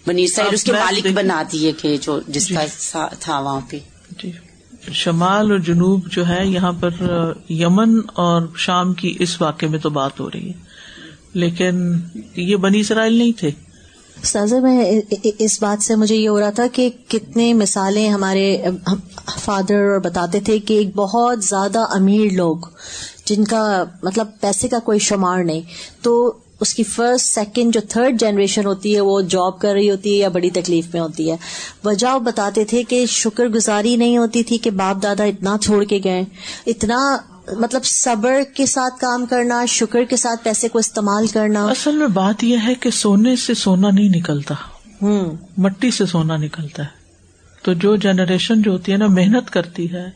بنی 0.08 0.24
اسرائیل 0.24 0.54
اس 0.54 0.64
کے 0.64 0.72
مالک 0.72 1.08
بنا 1.14 1.44
دیے 1.52 1.72
کہ 1.72 1.98
جو 2.02 2.20
جس 2.28 2.48
کا 2.48 2.66
جی۔ 2.66 3.16
تھا 3.20 3.40
وہاں 3.40 3.62
پہ۔ 3.70 3.80
جی۔ 4.24 4.32
شمال 4.92 5.52
اور 5.52 5.60
جنوب 5.60 6.12
جو 6.12 6.28
ہے 6.28 6.48
یہاں 6.48 6.74
پر 6.80 6.90
یمن 7.50 8.00
اور 8.14 8.42
شام 8.56 8.94
کی 8.94 9.16
اس 9.20 9.42
واقعے 9.42 9.70
میں 9.70 9.80
تو 9.80 9.90
بات 9.90 10.20
ہو 10.20 10.30
رہی 10.32 10.48
ہے۔ 10.48 10.54
لیکن 11.34 11.94
یہ 12.36 12.56
بنی 12.56 12.80
اسرائیل 12.80 13.14
نہیں 13.14 13.32
تھے۔ 13.32 13.52
سازا 14.24 14.60
میں 14.60 15.02
اس 15.40 15.62
بات 15.64 15.84
سے 15.84 15.96
مجھے 15.96 16.16
یہ 16.16 16.30
ہو 16.30 16.40
رہا 16.40 16.50
تھا 16.50 16.68
کہ 16.74 16.90
کتنے 17.08 17.54
مثالیں 17.54 18.10
ہمارے 18.10 18.58
فادر 19.40 19.76
اور 19.76 20.00
بتاتے 20.00 20.40
تھے 20.40 20.60
کہ 20.60 20.74
ایک 20.74 20.96
بہت 20.96 21.44
زیادہ 21.44 21.80
امیر 21.90 22.32
لوگ، 22.32 22.58
جن 23.26 23.44
کا 23.44 23.84
مطلب 24.04 24.28
پیسے 24.42 24.68
کا 24.68 24.80
کوئی 24.80 25.00
شمار 25.00 25.44
نہیں۔ 25.44 25.62
تو 26.02 26.38
اس 26.60 26.74
کی 26.74 26.84
فرسٹ 26.84 27.26
سیکنڈ 27.26 27.74
جو 27.74 27.82
تھرڈ 27.90 28.20
جنریشن 28.20 28.66
ہوتی 28.66 28.96
ہے 28.96 29.02
وہ 29.02 29.22
جاب 29.22 29.60
کر 29.60 29.74
رہی 29.74 29.92
ہوتی 29.92 30.12
ہے 30.12 30.16
یا 30.16 30.30
بڑی 30.30 30.50
تکلیف 30.50 30.86
میں 30.94 31.02
ہوتی 31.02 31.32
ہے۔ 31.32 31.36
وجہ 31.84 32.20
بتاتے 32.20 32.66
تھے 32.66 32.84
کہ 32.84 33.06
شکر 33.06 33.46
گزاری 33.46 33.96
نہیں 33.96 34.18
ہوتی 34.18 34.44
تھی 34.44 34.58
کہ 34.58 34.72
باپ 34.72 35.04
دادا 35.04 35.24
اتنا 35.24 35.58
چھوڑ 35.62 35.84
کے 35.84 36.00
گئے۔ 36.04 36.24
اتنا 36.66 37.18
مطلب 37.58 37.86
صبر 37.86 38.42
کے 38.56 38.66
ساتھ 38.66 39.00
کام 39.00 39.26
کرنا 39.26 39.66
شکر 39.66 40.04
کے 40.04 40.16
ساتھ 40.16 40.44
پیسے 40.44 40.68
کو 40.68 40.80
استعمال 40.80 41.28
کرنا۔ 41.28 41.66
اصل 41.66 41.96
میں 41.96 42.08
بات 42.08 42.44
یہ 42.44 42.58
ہے 42.64 42.76
کہ 42.76 42.90
سونے 42.90 43.36
سے 43.36 43.54
سونا 43.54 43.90
نہیں 43.90 44.10
نکلتا۔ 44.10 44.56
ہوں۔ 45.02 45.36
مٹی 45.58 45.92
سے 45.92 46.06
سونا 46.06 46.38
نکلتا 46.38 46.84
ہے۔ 46.84 46.88
تو 47.62 47.74
جو 47.74 47.96
جنریشن 47.96 48.62
جو 48.62 48.72
ہوتی 48.72 48.92
ہے 48.92 48.98
نا 48.98 49.08
محنت 49.08 49.50
کرتی 49.50 49.92
ہے 49.92 50.10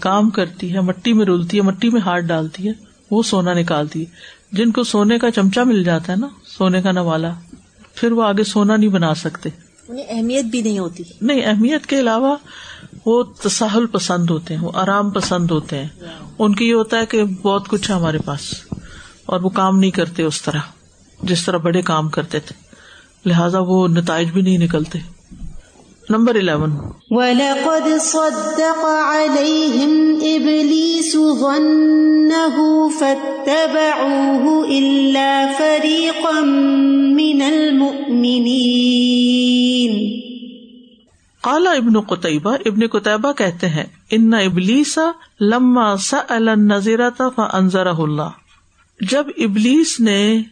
کام 0.00 0.30
کرتی 0.30 0.74
ہے 0.74 0.80
مٹی 0.80 1.12
میں 1.12 1.26
رولتی 1.26 1.56
ہے 1.56 1.62
مٹی 1.62 1.90
میں 1.90 2.00
ہاتھ 2.00 2.24
ڈالتی 2.24 2.68
ہے 2.68 2.72
وہ 3.10 3.22
سونا 3.22 3.54
نکالتی 3.54 4.00
ہے۔ 4.00 4.39
جن 4.52 4.70
کو 4.70 4.82
سونے 4.82 5.18
کا 5.18 5.30
چمچا 5.30 5.64
مل 5.64 5.84
جاتا 5.84 6.12
ہے 6.12 6.16
نا 6.16 6.28
سونے 6.46 6.82
کا 6.82 6.92
نوالا 6.92 7.32
پھر 7.94 8.12
وہ 8.12 8.22
آگے 8.22 8.44
سونا 8.44 8.76
نہیں 8.76 8.90
بنا 8.90 9.14
سکتے۔ 9.14 9.48
انہیں 9.88 10.04
اہمیت 10.08 10.44
بھی 10.44 10.62
نہیں 10.62 10.78
ہوتی۔ 10.78 11.02
نہیں 11.20 11.46
اہمیت 11.46 11.86
کے 11.86 12.00
علاوہ 12.00 12.36
وہ 13.06 13.22
تساہل 13.22 13.86
پسند 13.86 14.30
ہوتے 14.30 14.56
ہیں 14.56 14.62
وہ 14.62 14.70
آرام 14.74 15.10
پسند 15.10 15.50
ہوتے 15.50 15.78
ہیں۔ 15.78 15.88
ان 16.38 16.54
کی 16.54 16.68
یہ 16.68 16.74
ہوتا 16.74 16.98
ہے 16.98 17.06
کہ 17.06 17.24
بہت 17.24 17.68
کچھ 17.68 17.90
ہے 17.90 17.94
ہمارے 17.96 18.18
پاس 18.18 18.54
اور 19.26 19.40
وہ 19.40 19.48
کام 19.48 19.78
نہیں 19.78 19.90
کرتے 19.90 20.22
اس 20.22 20.42
طرح 20.42 20.60
جس 21.22 21.44
طرح 21.44 21.56
بڑے 21.56 21.82
کام 21.82 22.08
کرتے 22.08 22.40
تھے۔ 22.40 22.70
لہذا 23.28 23.58
وہ 23.58 23.88
نتائج 23.88 24.30
بھی 24.30 24.42
نہیں 24.42 24.58
نکلتے۔ 24.58 24.98
نمبر 26.10 26.34
الیون 26.34 26.70
وَلَقَدْ 27.10 28.00
صَدَّقَ 28.00 28.86
عَلَيْهِمْ 28.86 29.92
إِبْلِيسُ 30.22 31.18
ظَنَّهُ 31.38 32.58
فَاتَّبَعُوهُ 32.98 34.66
إِلَّا 34.66 35.52
فَرِيقًا 35.58 36.40
مِّنَ 37.14 37.42
الْمُؤْمِنِينَ. 37.42 38.50
قالا 41.40 41.70
ابن 41.70 42.00
قطعبہ 42.00 42.56
ابن 42.66 42.86
قطعبہ 42.86 43.32
کہتے 43.32 43.68
ہیں 43.68 43.84
ان 44.10 44.34
ابلیسا 44.34 45.10
لما 45.40 45.96
سأل 45.96 46.48
النظیرہ 46.48 47.10
فانظرہ 47.36 47.94
اللہ 47.98 48.30
جب 49.00 49.24
ابلیس 49.38 50.00
نے 50.00 50.42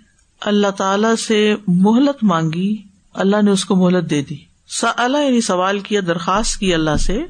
اللہ 0.40 0.70
تعالی 0.76 1.16
سے 1.16 1.54
مہلت 1.68 2.24
مانگی 2.24 2.76
اللہ 3.14 3.42
نے 3.42 3.50
اس 3.50 3.64
کو 3.64 3.76
مہلت 3.76 4.10
دے 4.10 4.22
دی۔ 4.22 4.47
اللہ 4.96 5.18
یعنی 5.18 5.40
سوال 5.40 5.80
کیا، 5.80 6.00
درخواست 6.06 6.56
کی 6.56 6.74
اللہ 6.74 6.96
سے 6.96 7.24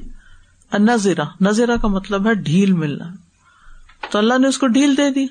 نذیرہ 0.79 1.23
نذیرہ 1.41 1.77
کا 1.77 1.87
مطلب 1.87 2.27
ہے 2.27 2.33
ڈھیل 2.33 2.73
ملنا. 2.73 3.05
تو 4.11 4.17
اللہ 4.17 4.37
نے 4.37 4.47
اس 4.47 4.57
کو 4.57 4.67
ڈھیل 4.67 4.97
دے 4.97 5.11
دی. 5.11 5.27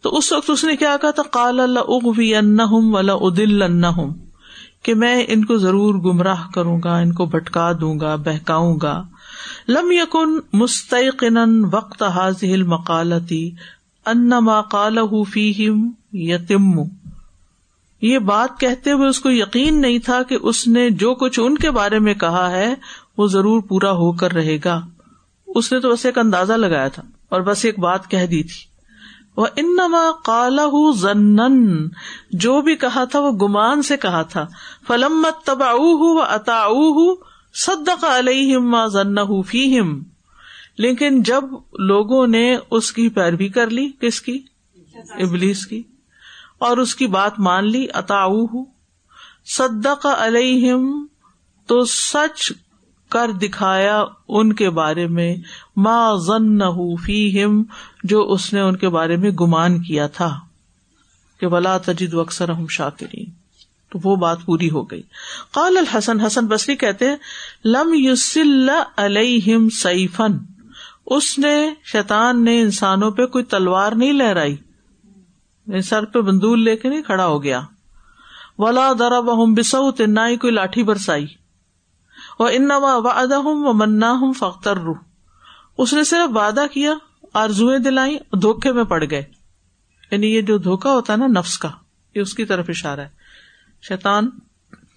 تو 0.00 0.16
اس 0.16 0.32
وقت 0.32 0.50
اس 0.50 0.64
نے 0.64 0.76
کیا 0.76 0.96
کہا 1.00 1.10
تھا؟ 1.10 1.22
کال 1.22 1.60
اللہ 1.60 1.78
اغوی 1.78 2.36
ان 2.36 2.60
ولا 2.70 3.12
ادل 3.12 3.62
ان 3.62 3.82
کہ 4.82 4.94
میں 4.94 5.24
ان 5.28 5.44
کو 5.44 5.56
ضرور 5.56 5.94
گمراہ 5.94 6.48
کروں 6.54 6.80
گا، 6.84 6.96
ان 6.96 7.12
کو 7.12 7.26
بھٹکا 7.26 7.72
دوں 7.80 8.00
گا، 8.00 8.16
بہکاؤں 8.16 8.78
گا. 8.82 9.02
لم 9.68 9.92
یقن 9.92 10.38
مستقن 10.52 11.64
وقت 11.72 12.02
حاضل 12.02 12.62
مکالتی 12.62 13.50
ان 14.06 14.28
ما 14.28 14.62
کال 14.62 14.98
فیم 15.32 15.90
یتم. 16.12 16.82
یہ 18.00 18.18
بات 18.18 18.60
کہتے 18.60 18.92
ہوئے 18.92 19.08
اس 19.08 19.20
کو 19.20 19.30
یقین 19.30 19.80
نہیں 19.80 19.98
تھا 19.98 20.22
کہ 20.22 20.38
اس 20.42 20.68
نے 20.68 20.90
جو 20.90 21.14
کچھ 21.14 21.40
ان 21.42 21.58
کے 21.58 21.70
بارے 21.70 21.98
میں 21.98 22.14
کہا 22.14 22.50
ہے، 22.50 22.74
وہ 23.18 23.26
ضرور 23.26 23.62
پورا 23.62 23.90
ہو 23.90 24.12
کر 24.12 24.32
رہے 24.32 24.58
گا۔ 24.64 24.80
اس 25.46 25.72
نے 25.72 25.80
تو 25.80 25.90
بس 25.92 26.06
ایک 26.06 26.18
اندازہ 26.18 26.52
لگایا 26.52 26.88
تھا 26.88 27.02
اور 27.28 27.40
بس 27.40 27.64
ایک 27.64 27.78
بات 27.78 28.10
کہہ 28.10 28.26
دی 28.26 28.42
تھی۔ 28.42 28.76
وہ 29.36 29.46
انما 29.56 30.10
کالا 30.24 30.92
زنن 30.94 31.88
جو 32.30 32.60
بھی 32.60 32.76
کہا 32.76 33.04
تھا، 33.04 33.20
وہ 33.20 33.32
گمان 33.32 33.82
سے 33.82 33.96
کہا 33.96 34.22
تھا۔ 34.22 34.46
فلم 34.86 35.26
تبا 35.44 35.70
اتا 36.34 36.68
صدق 37.54 38.04
علیہ 38.04 38.56
ذن 38.92 39.42
فیم 39.42 40.02
لیکن 40.78 41.22
جب 41.22 41.44
لوگوں 41.78 42.26
نے 42.26 42.56
اس 42.70 42.92
کی 42.92 43.08
پیروی 43.08 43.48
کر 43.48 43.70
لی، 43.70 43.90
کس 44.00 44.20
کی؟ 44.20 44.42
ابلیس 45.10 45.66
کی۔ 45.66 45.82
اور 46.58 46.76
اس 46.76 46.94
کی 46.94 47.06
بات 47.06 47.38
مان 47.38 47.70
لی 47.70 47.86
اتا 47.94 48.26
صدق 49.46 50.06
علیہم، 50.06 51.06
تو 51.66 51.84
سچ 51.84 52.52
کر 53.08 53.30
دکھایا 53.30 54.04
ان 54.28 54.52
کے 54.52 54.70
بارے 54.70 55.06
میں، 55.06 55.36
ما 55.76 56.16
ضن 56.16 56.58
فیم 57.04 57.62
جو 58.04 58.32
اس 58.32 58.52
نے 58.52 58.60
ان 58.60 58.76
کے 58.76 58.88
بارے 58.88 59.16
میں 59.16 59.30
گمان 59.30 59.82
کیا 59.82 60.06
تھا، 60.06 60.40
کہ 61.40 61.48
بلا 61.48 61.78
تجد 61.78 62.14
اکثر 62.14 62.48
ہم 62.48 62.66
شاکرین۔ 62.66 63.46
تو 63.90 63.98
وہ 64.04 64.16
بات 64.16 64.38
پوری 64.44 64.70
ہو 64.70 64.82
گئی۔ 64.82 65.02
قال 65.50 65.76
الحسن، 65.76 66.20
حسن 66.20 66.46
بسری 66.46 66.76
کہتے 66.76 67.04
لم 67.64 67.94
یوسل 67.94 68.70
علیہم 68.96 69.68
سیفن 69.68 70.32
اس 71.06 71.38
نے، 71.38 71.74
شیطان 71.84 72.44
نے 72.44 72.60
انسانوں 72.60 73.10
پہ 73.10 73.26
کوئی 73.26 73.44
تلوار 73.44 73.92
نہیں 73.92 74.12
لہرائی۔ 74.12 74.56
سر 75.84 76.04
پہ 76.04 76.20
بندول 76.20 76.64
لے 76.64 76.76
کے 76.76 76.88
نہیں 76.88 77.02
کھڑا 77.02 77.26
ہو 77.26 77.42
گیا۔ 77.42 77.60
ولا 78.58 78.92
درا 78.98 79.20
بہم 79.20 79.54
بسوت 79.54 80.00
نہ 80.00 80.20
ہی 80.28 80.36
کوئی 80.36 80.52
لاٹھی 80.52 80.82
برسائی۔ 80.82 81.26
وہ 82.38 82.48
انما 82.52 82.96
وعدہ 82.96 83.34
ہوں 83.34 83.64
و 83.64 83.72
منا 83.72 84.10
ہوں 84.10 84.32
فختر 84.32 84.76
روح 84.76 84.96
اس 85.78 85.92
نے 85.92 86.04
صرف 86.04 86.36
وعدہ 86.36 86.64
کیا 86.72 86.92
آرزویں 87.34 87.78
دلائی 87.78 88.18
دھوکھے 88.42 88.72
میں 88.72 88.84
پڑ 88.84 89.04
گئے۔ 89.10 89.22
یعنی 90.10 90.26
یہ 90.26 90.40
جو 90.40 90.58
دھوکا 90.58 90.92
ہوتا 90.92 91.12
ہے 91.12 91.18
نا 91.18 91.26
نفس 91.26 91.58
کا، 91.58 91.68
یہ 92.14 92.20
اس 92.20 92.34
کی 92.34 92.44
طرف 92.44 92.64
اشارہ 92.68 93.00
ہے۔ 93.00 93.08
شیطان 93.88 94.30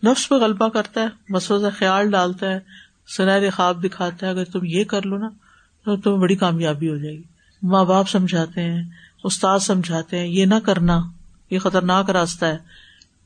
نفس 0.03 0.29
پہ 0.29 0.35
غلبہ 0.35 0.67
کرتا 0.67 1.01
ہے، 1.01 1.07
مسوزہ 1.29 1.67
خیال 1.77 2.11
ڈالتا 2.11 2.49
ہے 2.49 2.59
سنہرے 3.17 3.49
خواب 3.49 3.83
دکھاتا 3.83 4.25
ہے، 4.25 4.31
اگر 4.31 4.43
تم 4.43 4.59
یہ 4.63 4.83
کر 4.83 5.01
لو 5.01 5.17
نا، 5.17 5.29
تو 5.85 5.97
تمہیں 5.97 6.17
بڑی 6.17 6.35
کامیابی 6.35 6.89
ہو 6.89 6.97
جائے 6.97 7.15
گی۔ 7.17 7.23
ماں 7.63 7.85
باپ 7.85 8.09
سمجھاتے 8.09 8.61
ہیں 8.61 8.83
استاد 9.23 9.59
سمجھاتے 9.59 10.19
ہیں، 10.19 10.27
یہ 10.27 10.45
نہ 10.45 10.55
کرنا، 10.55 11.01
یہ 11.49 11.59
خطرناک 11.59 12.09
راستہ 12.09 12.45
ہے۔ 12.45 12.57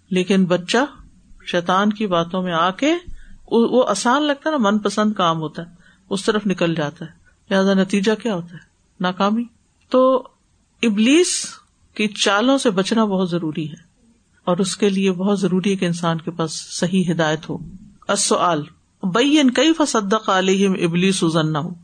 لیکن 0.10 0.46
بچہ 0.46 0.78
شیطان 1.46 1.94
کی 1.94 2.08
باتوں 2.08 2.44
میں 2.44 2.54
آ 2.54 2.72
کے، 2.72 2.94
وہ 3.52 3.84
آسان 3.88 4.24
لگتا 4.24 4.50
ہے 4.50 4.58
نا 4.58 4.72
من 4.72 4.80
پسند 4.80 5.14
کام 5.14 5.38
ہوتا 5.38 5.62
ہے۔ 5.62 5.68
اس 6.10 6.26
طرف 6.26 6.42
نکل 6.46 6.76
جاتا 6.76 7.06
ہے۔ 7.06 7.12
لہٰذا 7.50 7.74
نتیجہ 7.74 8.12
کیا 8.24 8.36
ہوتا 8.36 8.54
ہے؟ 8.54 8.60
ناکامی۔ 9.00 9.44
تو 9.90 10.28
ابلیس 10.84 11.46
کی 11.94 12.08
چالوں 12.08 12.58
سے 12.58 12.70
بچنا 12.70 13.06
بہت 13.06 13.32
ضروری 13.32 13.70
ہے۔ 13.70 13.94
اور 14.44 14.58
اس 14.58 14.78
کے 14.78 14.90
لیے 14.90 15.12
بہت 15.12 15.40
ضروری 15.40 15.72
ہے 15.72 15.76
کہ 15.76 15.86
انسان 15.86 16.18
کے 16.18 16.32
پاس 16.32 16.52
صحیح 16.80 17.12
ہدایت 17.12 17.50
ہو۔ 17.50 17.58
اصل 18.08 18.62
بین 19.04 19.52
کئی 19.52 19.74
فصدق 19.74 20.30
علیہم 20.30 20.72
ابلیس 20.72 21.24
ازن 21.24 21.56
ہو 21.56 21.83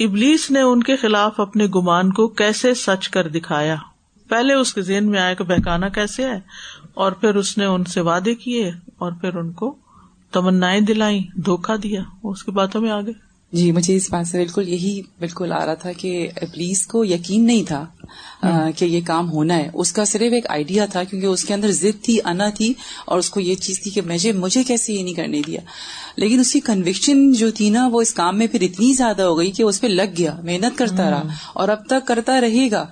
ابلیس 0.00 0.50
نے 0.50 0.60
ان 0.60 0.82
کے 0.82 0.96
خلاف 0.96 1.40
اپنے 1.40 1.66
گمان 1.66 2.12
کو 2.12 2.26
کیسے 2.28 2.74
سچ 2.74 3.08
کر 3.08 3.28
دکھایا؟ 3.28 3.76
پہلے 4.30 4.54
اس 4.54 4.72
کے 4.74 4.82
ذہن 4.82 5.10
میں 5.10 5.18
آیا 5.20 5.34
کہ 5.34 5.44
بہکانا 5.44 5.88
کیسے 5.88 6.24
ہے، 6.24 6.38
اور 6.94 7.12
پھر 7.12 7.34
اس 7.34 7.56
نے 7.58 7.64
ان 7.64 7.84
سے 7.84 8.00
وعدے 8.00 8.34
کیے، 8.34 8.70
اور 8.98 9.12
پھر 9.12 9.36
ان 9.36 9.52
کو 9.52 9.74
تمنائیں 10.32 10.80
دلائی 10.80 11.20
دھوکا 11.44 11.76
دیا، 11.82 12.02
اس 12.22 12.44
کی 12.44 12.50
باتوں 12.50 12.80
میں 12.80 12.90
آگے۔ 12.90 13.12
جی 13.52 13.72
مجھے 13.72 13.96
اس 13.96 14.10
بات 14.10 14.26
سے 14.26 14.38
بالکل 14.38 14.68
یہی 14.68 15.00
بالکل 15.18 15.52
آ 15.52 15.66
رہا 15.66 15.74
تھا 15.74 15.92
کہ 15.92 16.28
پولیس 16.40 16.86
کو 16.86 17.04
یقین 17.04 17.46
نہیں 17.46 17.62
تھا 17.64 17.84
کہ 18.76 18.84
یہ 18.84 19.00
کام 19.06 19.32
ہونا 19.32 19.56
ہے۔ 19.56 19.70
اس 19.74 19.92
کا 19.92 20.04
صرف 20.04 20.32
ایک 20.32 20.46
آئیڈیا 20.48 20.86
تھا 20.86 21.04
کیونکہ 21.04 21.26
اس 21.26 21.44
کے 21.44 21.54
اندر 21.54 21.70
ضد 21.70 22.04
تھی 22.04 22.18
انا 22.24 22.48
تھی 22.48 22.72
اور 23.06 23.18
اس 23.18 23.30
کو 23.30 23.40
یہ 23.40 23.54
چیز 23.54 23.80
تھی 23.82 23.90
کہ 23.90 24.00
مجھے 24.00 24.32
مجھے 24.32 24.64
کیسے 24.64 24.92
یہ 24.92 25.02
نہیں 25.02 25.14
کرنے 25.14 25.40
دیا۔ 25.46 25.60
لیکن 26.16 26.40
اس 26.40 26.52
کی 26.52 26.60
کنوکشن 26.60 27.32
جو 27.32 27.50
تھی 27.50 27.70
نا 27.70 27.88
وہ 27.92 28.00
اس 28.00 28.14
کام 28.14 28.38
میں 28.38 28.46
پھر 28.46 28.62
اتنی 28.62 28.92
زیادہ 28.92 29.22
ہو 29.22 29.38
گئی 29.38 29.50
کہ 29.50 29.62
اس 29.62 29.80
پہ 29.80 29.86
لگ 29.86 30.16
گیا 30.18 30.36
محنت 30.44 30.78
کرتا 30.78 31.10
رہا 31.10 31.22
اور 31.52 31.68
اب 31.68 31.86
تک 31.86 32.06
کرتا 32.06 32.40
رہے 32.40 32.70
گا۔ 32.70 32.86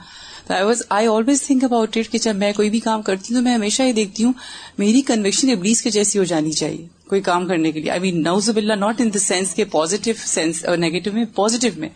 I 0.49 0.65
was 0.65 0.83
I 0.89 1.07
always 1.07 1.43
think 1.43 1.65
about 1.65 1.97
it 1.97 2.13
کہ 2.13 2.19
جب 2.19 2.37
میں 2.37 2.53
کوئی 2.53 2.71
بھی 2.71 2.81
کام 2.81 3.03
کرتی 3.03 3.35
ہوں 3.35 3.41
تو 3.41 3.45
میں 3.45 3.55
ہمیشہ 3.55 3.83
یہ 3.83 3.93
دیکھتی 3.93 4.25
ہوں 4.25 4.33
میری 4.79 5.03
کنوکشن 5.03 5.51
ابلیس 5.51 5.83
کے 5.83 5.91
جیسی 5.91 6.19
ہو 6.19 6.25
جانی 6.25 6.53
چاہیے۔ 6.53 6.98
کوئی 7.09 7.21
کام 7.21 7.47
کرنے 7.47 7.73
کے 7.73 7.81
لیے۔ 7.81 7.91
آئی 7.91 8.01
مین 8.01 8.23
نوز 8.23 8.51
بلّہ 8.51 8.73
ناٹ 8.73 9.01
ان 9.01 9.15
دا 9.15 9.19
سینس 9.19 9.55
کے 9.55 9.65
پازیٹو 9.65 10.11
سینس 10.19 10.65
اور 10.65 10.77
نیگیٹو 10.77 11.11
میں 11.13 11.25
پازیٹو 11.35 11.81
میں۔ 11.81 11.89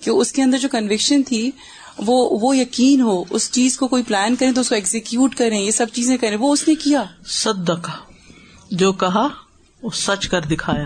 کہ 0.00 0.10
اس 0.10 0.32
کے 0.32 0.42
اندر 0.42 0.58
جو 0.58 0.68
کنوکشن 0.68 1.22
تھی، 1.22 1.50
وہ 1.98 2.38
وہ 2.42 2.56
یقین 2.56 3.00
ہو، 3.00 3.24
اس 3.30 3.52
چیز 3.52 3.76
کو 3.76 3.88
کوئی 3.88 4.02
پلان 4.02 4.36
کریں 4.36 4.52
تو 4.52 4.60
اس 4.60 4.68
کو 4.68 4.74
ایگزیکیوٹ 4.74 5.34
کریں، 5.34 5.60
یہ 5.60 5.70
سب 5.70 5.86
چیزیں 5.92 6.16
کریں۔ 6.16 6.36
وہ 6.36 6.52
اس 6.52 6.68
نے 6.68 6.74
کیا۔ 6.74 7.04
صدقہ۔ 7.26 7.90
جو 8.70 8.92
کہا، 8.92 9.28
وہ 9.82 9.90
سچ 9.94 10.28
کر 10.28 10.40
دکھایا۔ 10.40 10.84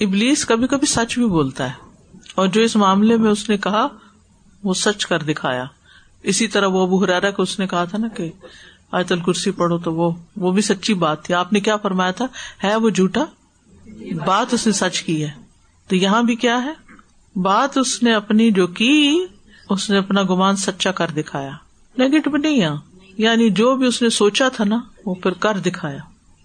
ابلیس 0.00 0.46
کبھی 0.46 0.66
کبھی 0.66 0.86
سچ 0.86 1.18
بھی 1.18 1.26
بولتا 1.26 1.66
ہے۔ 1.66 1.72
اور 2.34 2.46
جو 2.46 2.60
اس 2.60 2.76
معاملے 2.76 3.16
میں 3.16 3.30
اس 3.30 3.48
نے 3.48 3.56
کہا، 3.56 3.88
وہ 4.64 4.74
سچ 4.74 5.06
کر 5.06 5.18
دکھایا۔ 5.18 5.64
اسی 6.22 6.48
طرح 6.48 6.66
وہ 6.66 6.82
ابو 6.82 7.04
حرارا 7.04 7.30
کو 7.30 7.42
اس 7.42 7.58
نے 7.58 7.66
کہا 7.66 7.84
تھا 7.84 7.98
نا 7.98 8.08
کہ 8.08 8.30
آیت 8.94 9.12
الکرسی 9.12 9.50
پڑھو 9.50 9.78
تو 9.78 9.94
وہ 9.94 10.10
وہ 10.36 10.52
بھی 10.52 10.62
سچی 10.62 10.94
بات 10.94 11.24
تھی۔ 11.24 11.34
آپ 11.34 11.52
نے 11.52 11.60
کیا 11.60 11.76
فرمایا 11.76 12.10
تھا؟ 12.10 12.26
ہے 12.64 12.76
وہ 12.76 12.90
جھوٹا؟ 12.90 13.24
بات 14.26 14.54
اس 14.54 14.66
نے 14.66 14.72
سچ 14.72 15.02
کی 15.02 15.24
ہے۔ 15.24 15.30
تو 15.88 15.96
یہاں 15.96 16.22
بھی 16.22 16.36
کیا 16.36 16.64
ہے؟ 16.64 16.72
بات 17.40 17.78
اس 17.78 18.02
نے 18.02 18.14
اپنی 18.14 18.50
جو 18.50 18.66
کی، 18.66 19.26
اس 19.70 19.90
نے 19.90 19.98
اپنا 19.98 20.22
گمان 20.22 20.56
سچا 20.56 20.92
کر 20.92 21.06
دکھایا۔ 21.06 21.50
نیگیٹو 21.98 22.36
نہیں 22.36 22.56
یہاں 22.56 22.76
یعنی 23.18 23.50
جو 23.50 23.76
بھی 23.76 23.86
اس 23.86 24.02
نے 24.02 24.10
سوچا 24.10 24.48
تھا 24.48 24.64
نا، 24.64 24.80
وہ 25.06 25.14
پھر 25.14 25.30
کر 25.30 25.58
دکھایا۔ 25.58 25.98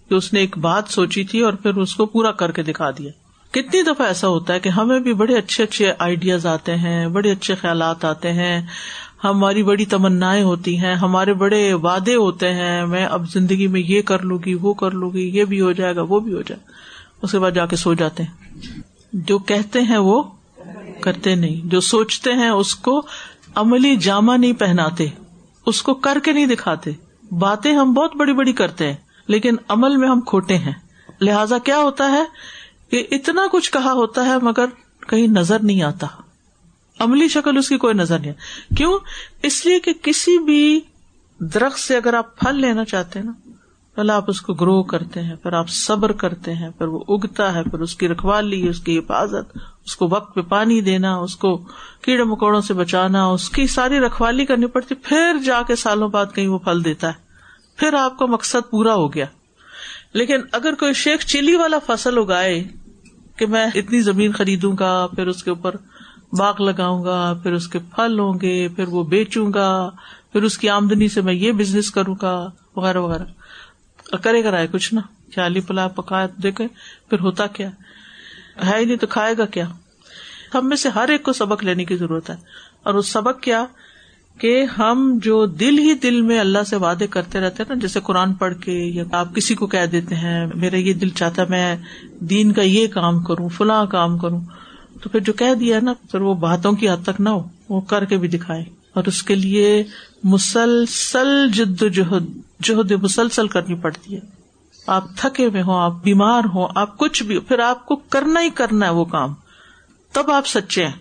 کہ 0.08 0.14
اس 0.14 0.32
نے 0.32 0.40
ایک 0.40 0.58
بات 0.58 0.84
سوچی 0.88 1.24
تھی 1.24 1.40
اور 1.40 1.52
پھر 1.52 1.74
اس 1.74 1.94
کو 1.94 2.06
پورا 2.06 2.32
کر 2.32 2.50
کے 2.50 2.62
دکھا 2.62 2.90
دیا۔ 2.90 3.10
کتنی 3.50 3.82
دفعہ 3.82 4.06
ایسا 4.06 4.28
ہوتا 4.28 4.54
ہے 4.54 4.60
کہ 4.60 4.68
ہمیں 4.68 5.00
بھی 5.00 5.14
بڑے 5.14 5.38
اچھے 5.38 5.64
اچھے 5.64 5.92
آئیڈیاز 5.98 6.46
آتے 6.46 6.76
ہیں، 6.76 7.08
بڑے 7.08 7.32
اچھے 7.32 7.54
خیالات 7.54 8.04
آتے 8.04 8.32
ہیں۔ 8.32 8.66
ہماری 9.24 9.62
بڑی 9.62 9.84
تمنا 9.84 10.42
ہوتی 10.42 10.78
ہیں، 10.78 10.94
ہمارے 10.94 11.34
بڑے 11.34 11.72
وعدے 11.72 12.14
ہوتے 12.14 12.54
ہیں، 12.54 12.86
میں 12.86 13.06
اب 13.06 13.30
زندگی 13.30 13.66
میں 13.66 13.80
یہ 13.80 14.02
کر 14.02 14.22
لوں 14.22 14.38
گی، 14.46 14.54
وہ 14.54 14.74
کر 14.74 14.90
لوں 14.90 15.10
گی، 15.12 15.38
یہ 15.38 15.44
بھی 15.44 15.60
ہو 15.60 15.72
جائے 15.72 15.96
گا، 15.96 16.02
وہ 16.02 16.20
بھی 16.20 16.34
ہو 16.34 16.42
جائے 16.42 16.60
اس 17.22 17.32
کے 17.32 17.38
بعد 17.38 17.50
جا 17.50 17.66
کے 17.66 17.76
سو 17.76 17.94
جاتے 17.94 18.22
ہیں۔ 18.22 18.58
جو 19.12 19.38
کہتے 19.38 19.80
ہیں 19.80 19.98
وہ 19.98 20.22
کرتے 21.00 21.34
نہیں۔ 21.34 21.68
جو 21.68 21.80
سوچتے 21.80 22.32
ہیں 22.32 22.48
اس 22.48 22.74
کو 22.74 23.06
عملی 23.54 23.96
جامع 23.96 24.36
نہیں 24.36 24.52
پہناتے، 24.52 25.06
اس 25.66 25.82
کو 25.82 25.94
کر 25.94 26.18
کے 26.24 26.32
نہیں 26.32 26.46
دکھاتے۔ 26.46 26.90
باتیں 27.38 27.74
ہم 27.74 27.92
بہت 27.92 28.16
بڑی 28.16 28.32
بڑی 28.32 28.52
کرتے 28.52 28.86
ہیں، 28.86 28.96
لیکن 29.26 29.56
عمل 29.68 29.96
میں 29.96 30.08
ہم 30.08 30.20
کھوٹے 30.20 30.56
ہیں۔ 30.56 30.72
لہذا 31.20 31.58
کیا 31.58 31.78
ہوتا 31.78 32.12
ہے 32.12 32.24
کہ 32.90 33.06
اتنا 33.10 33.42
کچھ 33.52 33.72
کہا 33.72 33.92
ہوتا 33.92 34.26
ہے 34.26 34.34
مگر 34.42 34.64
کہیں 35.08 35.26
نظر 35.26 35.58
نہیں 35.62 35.82
آتا۔ 35.82 36.06
عملی 37.00 37.28
شکل 37.28 37.56
اس 37.56 37.68
کی 37.68 37.76
کوئی 37.76 37.94
نظر 37.94 38.18
نہیں 38.18 38.32
کیوں؟ 38.76 38.98
اس 39.42 39.66
لیے 39.66 39.80
کہ 39.80 39.92
کسی 40.02 40.38
بھی 40.38 40.80
درخت 41.38 41.78
سے 41.78 41.96
اگر 41.96 42.14
آپ 42.14 42.38
پھل 42.38 42.60
لینا 42.60 42.84
چاہتے 42.84 43.18
ہیں 43.18 43.26
نا 43.26 43.50
پہلے 43.94 44.12
آپ 44.12 44.24
اس 44.28 44.42
کو 44.42 44.54
گرو 44.54 44.82
کرتے 44.82 45.22
ہیں، 45.22 45.36
پھر 45.36 45.52
آپ 45.52 45.68
صبر 45.68 46.12
کرتے 46.12 46.54
ہیں، 46.54 46.70
پھر 46.70 46.86
وہ 46.86 47.04
اگتا 47.08 47.54
ہے، 47.54 47.62
پھر 47.62 47.80
اس 47.80 47.96
کی 47.96 48.08
رکھوالی 48.08 48.68
اس 48.68 48.80
کی 48.80 48.98
حفاظت، 48.98 49.58
اس 49.86 49.96
کو 49.96 50.08
وقت 50.10 50.34
پہ 50.34 50.40
پانی 50.40 50.80
دینا، 50.80 51.16
اس 51.16 51.36
کو 51.36 51.68
کیڑے 52.02 52.24
مکوڑوں 52.24 52.60
سے 52.60 52.74
بچانا، 52.74 53.26
اس 53.26 53.50
کی 53.50 53.66
ساری 53.66 53.98
رکھوالی 53.98 54.44
کرنی 54.44 54.66
پڑتی، 54.66 54.94
پھر 54.94 55.36
جا 55.44 55.62
کے 55.62 55.76
سالوں 55.76 56.08
بعد 56.08 56.26
کہیں 56.34 56.48
وہ 56.48 56.58
پھل 56.58 56.84
دیتا 56.84 57.08
ہے۔ 57.08 57.30
پھر 57.76 57.94
آپ 57.94 58.18
کا 58.18 58.26
مقصد 58.26 58.70
پورا 58.70 58.94
ہو 58.94 59.14
گیا۔ 59.14 59.24
لیکن 60.12 60.36
اگر 60.52 60.74
کوئی 60.74 60.92
شیخ 60.92 61.26
چلی 61.26 61.56
والا 61.56 61.78
فصل 61.86 62.18
اگائے 62.18 62.64
کہ 63.36 63.46
میں 63.46 63.66
اتنی 63.74 64.00
زمین 64.00 64.32
خریدوں 64.32 64.72
گا، 64.80 65.06
پھر 65.16 65.26
اس 65.26 65.44
کے 65.44 65.50
اوپر 65.50 65.74
باغ 66.32 66.62
لگاؤں 66.62 67.04
گا، 67.04 67.38
پھر 67.42 67.52
اس 67.52 67.68
کے 67.68 67.78
پھل 67.78 68.18
ہوں 68.18 68.34
گے، 68.42 68.68
پھر 68.68 68.88
وہ 68.88 69.04
بیچوں 69.04 69.52
گا، 69.52 69.90
پھر 70.32 70.42
اس 70.42 70.58
کی 70.58 70.68
آمدنی 70.68 71.08
سے 71.08 71.20
میں 71.20 71.34
یہ 71.34 71.52
بزنس 71.52 71.90
کروں 71.90 72.14
گا، 72.22 72.50
وغیرہ 72.76 72.98
وغیرہ۔ 72.98 73.24
کرے 74.16 74.44
گا 74.44 74.50
رائے 74.50 74.66
کچھ 74.72 74.94
نا؟ 74.94 75.00
علی 75.36 75.60
پلا 75.60 75.88
پکا 75.88 76.26
دیکھے 76.42 76.66
پھر 77.10 77.20
ہوتا 77.20 77.46
کیا؟ 77.46 77.70
ہے 78.66 78.78
ہی 78.78 78.84
نہیں 78.84 78.96
تو 78.96 79.06
کھائے 79.06 79.34
گا 79.38 79.46
کیا؟ 79.46 79.64
ہم 80.54 80.68
میں 80.68 80.76
سے 80.76 80.88
ہر 80.88 81.08
ایک 81.08 81.22
کو 81.22 81.32
سبق 81.32 81.64
لینے 81.64 81.84
کی 81.84 81.96
ضرورت 81.96 82.30
ہے۔ 82.30 82.36
اور 82.82 82.94
وہ 82.94 83.02
سبق 83.02 83.40
کیا؟ 83.40 83.64
کہ 84.38 84.64
ہم 84.78 85.18
جو 85.22 85.46
دل 85.46 85.78
ہی 85.78 85.94
دل 85.94 86.20
میں 86.20 86.40
اللہ 86.40 86.62
سے 86.62 86.76
وعدے 86.76 87.06
کرتے 87.06 87.40
رہتے 87.40 87.62
ہیں 87.62 87.74
نا، 87.74 87.80
جیسے 87.80 88.00
قرآن 88.00 88.34
پڑھ 88.34 88.54
کے 88.60 88.72
یا 88.72 89.04
آپ 89.12 89.34
کسی 89.34 89.54
کو 89.54 89.66
کہہ 89.66 89.86
دیتے 89.86 90.14
ہیں، 90.14 90.46
میرا 90.54 90.76
یہ 90.76 90.92
دل 90.92 91.08
چاہتا 91.08 91.42
میں 91.48 91.76
دین 92.20 92.52
کا 92.52 92.62
یہ 92.62 92.86
کام 92.86 93.22
کروں، 93.22 93.48
فلاں 93.48 93.86
کام 93.86 94.18
کروں۔ 94.18 94.40
تو 95.02 95.08
پھر 95.08 95.20
جو 95.20 95.32
کہہ 95.32 95.54
دیا 95.54 95.80
نا، 95.82 95.92
پھر 96.10 96.20
وہ 96.20 96.34
باتوں 96.34 96.72
کی 96.72 96.88
حد 96.88 97.02
تک 97.02 97.20
نہ 97.20 97.28
ہو، 97.28 97.48
وہ 97.68 97.80
کر 97.80 98.04
کے 98.04 98.16
بھی 98.16 98.28
دکھائے۔ 98.28 98.64
اور 98.94 99.04
اس 99.06 99.22
کے 99.22 99.34
لیے 99.34 99.84
مسلسل 100.24 101.50
جد 101.50 101.82
جہد 101.92 102.36
جہد 102.62 102.90
مسلسل 102.90 103.48
کرنی 103.48 103.74
پڑتی 103.74 104.14
ہے۔ 104.14 104.20
آپ 104.86 105.04
تھکے 105.16 105.46
ہوئے 105.46 105.62
ہوں، 105.62 105.82
آپ 105.82 105.92
بیمار 106.04 106.42
ہوں، 106.54 106.68
آپ 106.74 106.98
کچھ 106.98 107.22
بھی، 107.22 107.38
پھر 107.38 107.58
آپ 107.58 107.86
کو 107.86 107.96
کرنا 107.96 108.40
ہی 108.40 108.50
کرنا 108.50 108.86
ہے 108.86 108.90
وہ 108.90 109.04
کام۔ 109.04 109.34
تب 110.12 110.30
آپ 110.30 110.46
سچے 110.46 110.84
ہیں۔ 110.84 110.92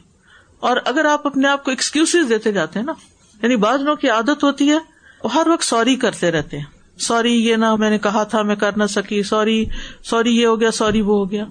اور 0.59 0.77
اگر 0.85 1.05
آپ 1.05 1.27
اپنے 1.27 1.47
آپ 1.47 1.63
کو 1.63 1.71
ایکسکیوز 1.71 2.15
دیتے 2.29 2.51
جاتے 2.51 2.79
ہیں 2.79 2.85
نا 2.85 2.93
یعنی 3.41 3.55
بعض 3.55 3.81
لوگوں 3.81 3.95
کی 3.95 4.09
عادت 4.09 4.43
ہوتی 4.43 4.69
ہے، 4.69 4.77
وہ 5.23 5.33
ہر 5.33 5.47
وقت 5.47 5.63
سوری 5.63 5.95
کرتے 5.95 6.31
رہتے 6.31 6.57
ہیں۔ 6.57 6.65
سوری 6.99 7.33
یہ 7.33 7.55
نہ، 7.55 7.75
میں 7.75 7.89
نے 7.89 7.97
کہا 7.97 8.23
تھا، 8.23 8.41
میں 8.41 8.55
کر 8.55 8.77
نہ 8.77 8.83
سکی۔ 8.89 9.23
سوری 9.23 9.65
سوری 10.03 10.37
یہ 10.37 10.45
ہو 10.45 10.59
گیا 10.59 10.71
سوری 10.71 11.01
وہ 11.01 11.17
ہو 11.17 11.31
گیا۔ 11.31 11.45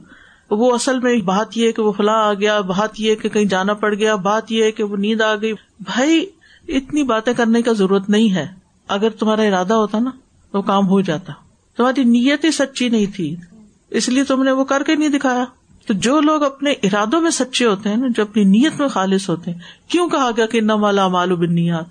وہ 0.50 0.74
اصل 0.74 1.00
میں 1.00 1.16
بات 1.16 1.56
یہ 1.56 1.72
کہ 1.72 1.82
وہ 1.82 1.92
فلاں 1.92 2.28
آ 2.28 2.34
گیا، 2.34 2.60
بات 2.60 3.00
یہ 3.00 3.14
کہ 3.14 3.28
کہیں 3.28 3.44
جانا 3.44 3.74
پڑ 3.74 3.94
گیا، 3.94 4.14
بات 4.14 4.52
یہ 4.52 4.70
کہ 4.70 4.82
وہ 4.82 4.96
نیند 4.96 5.20
آ 5.20 5.34
گئی۔ 5.34 5.52
بھائی، 5.80 6.26
اتنی 6.68 7.02
باتیں 7.02 7.32
کرنے 7.32 7.62
کا 7.62 7.72
ضرورت 7.72 8.10
نہیں 8.10 8.34
ہے۔ 8.34 8.46
اگر 8.88 9.10
تمہارا 9.10 9.42
ارادہ 9.42 9.74
ہوتا 9.74 9.98
نا، 9.98 10.10
تو 10.52 10.62
کام 10.62 10.88
ہو 10.88 11.00
جاتا۔ 11.00 11.32
تمہاری 11.76 12.04
نیت 12.04 12.44
ہی 12.44 12.50
سچی 12.50 12.88
نہیں 12.88 13.06
تھی، 13.14 13.36
اس 13.90 14.08
لیے 14.08 14.24
تم 14.24 14.42
نے 14.42 14.52
وہ 14.52 14.64
کر 14.64 14.82
کے 14.82 14.94
نہیں 14.94 15.08
دکھایا۔ 15.08 15.44
تو 15.86 15.94
جو 15.94 16.20
لوگ 16.20 16.42
اپنے 16.42 16.70
ارادوں 16.70 17.20
میں 17.20 17.30
سچے 17.30 17.66
ہوتے 17.66 17.88
ہیں 17.88 17.96
نا، 17.96 18.06
جو 18.16 18.22
اپنی 18.22 18.44
نیت 18.44 18.80
میں 18.80 18.88
خالص 18.88 19.28
ہوتے 19.30 19.50
ہیں، 19.50 19.58
کیوں 19.88 20.08
کہا 20.08 20.30
گیا 20.36 20.46
کہ 20.46 20.60
نہ 20.60 20.76
مالا 20.76 21.08
مالو 21.08 21.36
بنیاد 21.36 21.82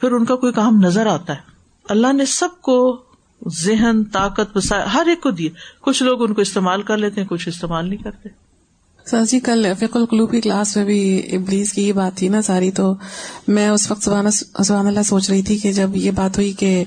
پھر 0.00 0.12
ان 0.12 0.24
کا 0.24 0.36
کوئی 0.36 0.52
کام 0.52 0.80
نظر 0.80 1.06
آتا 1.06 1.32
ہے۔ 1.32 1.40
اللہ 1.88 2.12
نے 2.12 2.24
سب 2.24 2.48
کو 2.60 3.02
ذہن، 3.48 4.02
طاقت 4.04 4.72
ہر 4.94 5.06
ایک 5.08 5.20
کو 5.20 5.30
دیے 5.30 5.50
کچھ 5.80 6.02
لوگ 6.02 6.22
ان 6.22 6.34
کو 6.34 6.40
استعمال 6.40 6.82
کر 6.82 6.96
لیتے 6.96 7.20
ہیں، 7.20 7.28
کچھ 7.28 7.48
استعمال 7.48 7.88
نہیں 7.88 8.02
کرتے۔ 8.04 8.28
سر 9.06 9.24
جی 9.24 9.38
کل 9.40 9.66
فک 9.78 9.96
القلوب 9.96 10.30
کی 10.30 10.40
کلاس 10.40 10.76
میں 10.76 10.84
بھی 10.84 11.22
ابلیس 11.32 11.72
کی 11.72 11.86
یہ 11.88 11.92
بات 11.92 12.16
تھی 12.16 12.28
نا 12.28 12.42
ساری، 12.42 12.70
تو 12.70 12.92
میں 13.48 13.68
اس 13.68 13.90
وقت 13.90 14.02
سبحان 14.02 14.86
اللہ 14.86 15.02
سوچ 15.02 15.30
رہی 15.30 15.42
تھی 15.42 15.56
کہ 15.58 15.72
جب 15.72 15.96
یہ 15.96 16.10
بات 16.10 16.36
ہوئی 16.36 16.52
کہ 16.52 16.84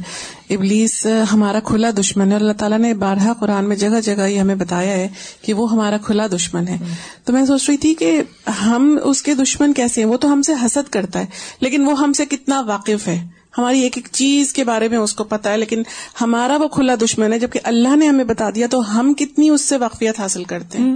ابلیس 0.50 1.06
ہمارا 1.32 1.60
کھلا 1.60 1.90
دشمن 2.00 2.32
ہے 2.32 2.36
اللہ 2.36 2.54
تعالیٰ 2.54 2.80
نے 2.80 2.94
بارہ 2.94 3.34
قرآن 3.40 3.68
میں 3.70 3.76
جگہ 3.76 4.02
جگہ 4.04 4.28
یہ 4.28 4.40
ہمیں 4.40 4.56
بتایا 4.56 4.94
ہے 4.94 5.08
کہ 5.42 5.54
وہ 5.54 5.72
ہمارا 5.72 5.98
کھلا 5.98 6.28
دشمن 6.28 6.68
ہے۔ 6.68 6.78
تو 7.26 7.34
میں 7.34 7.46
سوچ 7.46 7.70
رہی 7.70 7.78
تھی 7.78 7.94
کہ 7.94 8.22
ہم 8.62 8.98
اس 9.04 9.22
کے 9.22 9.36
دشمن 9.36 9.74
کیسے 9.74 10.02
ہیں؟ 10.02 10.10
وہ 10.10 10.18
تو 10.18 10.34
ہم 10.34 10.42
سے 10.42 10.54
حسد 10.66 10.90
کرتا 10.90 11.20
ہے، 11.20 11.26
لیکن 11.60 11.86
وہ 11.86 12.00
ہم 12.00 12.14
سے 12.14 12.26
کتنا 12.26 12.62
واقف 12.62 13.08
ہے۔ 13.08 13.24
ہماری 13.58 13.80
ایک 13.80 13.98
ایک 13.98 14.08
چیز 14.12 14.54
کے 14.54 14.64
بارے 14.64 14.88
میں 14.88 14.98
اس 14.98 15.14
کو 15.14 15.24
پتا 15.24 15.52
ہے 15.52 15.58
لیکن 15.58 15.84
ہمارا 16.22 16.58
وہ 16.58 16.68
کھلا 16.68 16.96
دشمن 16.96 17.34
ہے 17.34 17.40
جبکہ 17.40 17.60
اللہ 17.64 17.96
نے 17.96 18.08
ہمیں 18.08 18.24
بتا 18.24 18.50
دیا 18.56 18.68
تو 18.68 19.00
ہم 19.00 19.14
کتنی 19.14 19.50
اس 19.50 19.62
سے 19.62 19.78
واقفیت 19.78 20.20
حاصل 20.20 20.44
کرتے 20.44 20.78
ہیں۔ 20.78 20.96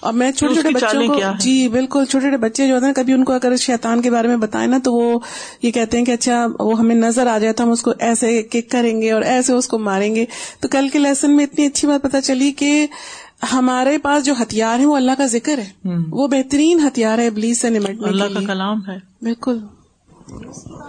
اور 0.00 0.12
میں 0.12 0.32
چھوٹے 0.32 0.54
چھوٹے 0.54 0.68
بچوں 0.74 1.06
کو 1.06 1.14
جی 1.40 1.68
بالکل 1.68 2.04
چھوٹے 2.04 2.22
چھوٹے 2.22 2.36
بچے 2.36 2.68
جو 2.68 2.74
ہوتے 2.74 2.86
ہیں 2.86 2.94
کبھی 2.94 3.12
ان 3.12 3.24
کو 3.24 3.32
اگر 3.32 3.56
شیطان 3.56 4.02
کے 4.02 4.10
بارے 4.10 4.28
میں 4.28 4.36
بتائیں 4.36 4.66
نا 4.68 4.78
تو 4.84 4.92
وہ 4.92 5.18
یہ 5.62 5.70
کہتے 5.70 5.98
ہیں 5.98 6.04
کہ 6.04 6.12
اچھا 6.12 6.46
وہ 6.60 6.78
ہمیں 6.78 6.94
نظر 6.94 7.26
آ 7.26 7.38
جائے 7.38 7.52
تو 7.52 7.64
ہم 7.64 7.70
اس 7.70 7.82
کو 7.82 7.92
ایسے 7.98 8.42
کک 8.42 8.70
کریں 8.70 9.02
گے 9.02 9.12
اور 9.12 9.22
ایسے 9.22 9.52
اس 9.52 9.68
کو 9.68 9.78
ماریں 9.78 10.14
گے۔ 10.14 10.24
تو 10.60 10.68
کل 10.68 10.88
کے 10.88 10.98
لیسن 10.98 11.36
میں 11.36 11.44
اتنی 11.44 11.66
اچھی 11.66 11.88
بات 11.88 12.02
پتا 12.02 12.20
چلی 12.20 12.52
کہ 12.52 12.86
ہمارے 13.52 13.98
پاس 13.98 14.24
جو 14.24 14.32
ہتھیار 14.42 14.78
ہے 14.78 14.86
وہ 14.86 14.96
اللہ 14.96 15.12
کا 15.18 15.26
ذکر 15.26 15.58
ہے۔ 15.58 15.88
وہ 16.10 16.28
بہترین 16.28 16.78
ہتھیار 16.86 17.18
ہے 17.18 17.26
ابلیس 17.26 17.60
سے 17.60 17.70
نمٹنے 17.70 18.08
اللہ 18.08 18.24
کا 18.24 18.40
کلام 18.46 18.78
ہے۔ 18.88 18.98
بالکل۔ 19.22 19.58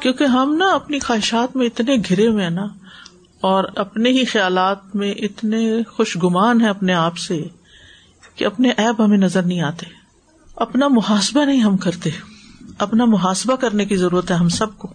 کیونکہ 0.02 0.23
ہم 0.23 0.56
نا 0.58 0.67
اپنی 0.73 0.99
خواہشات 0.99 1.56
میں 1.56 1.65
اتنے 1.65 1.95
گھرے 2.10 2.28
ہوئے 2.28 2.43
ہیں 2.43 2.52
نا، 2.52 2.67
اور 3.41 3.63
اپنے 3.75 4.10
ہی 4.10 4.25
خیالات 4.25 4.95
میں 4.95 5.12
اتنے 5.12 5.84
خوش 5.84 6.17
گمان 6.23 6.62
ہے 6.62 6.69
اپنے 6.69 6.93
آپ 6.93 7.17
سے 7.17 7.43
کہ 8.36 8.45
اپنے 8.45 8.69
ایب 8.69 9.06
ہمیں 9.06 9.17
نظر 9.17 9.41
نہیں 9.41 9.62
آتے۔ 9.62 9.86
اپنا 10.56 10.88
محاسبہ 10.88 11.45
نہیں 11.45 11.62
ہم 11.62 11.78
کرتے۔ 11.78 12.10
اپنا 12.78 13.06
محاسبہ 13.06 13.56
کرنے 13.56 13.86
کی 13.86 13.95
ضرورت 13.95 14.32
ہے 14.32 14.36
ہم 14.36 14.49
سب 14.49 14.78
کو۔ 14.78 14.93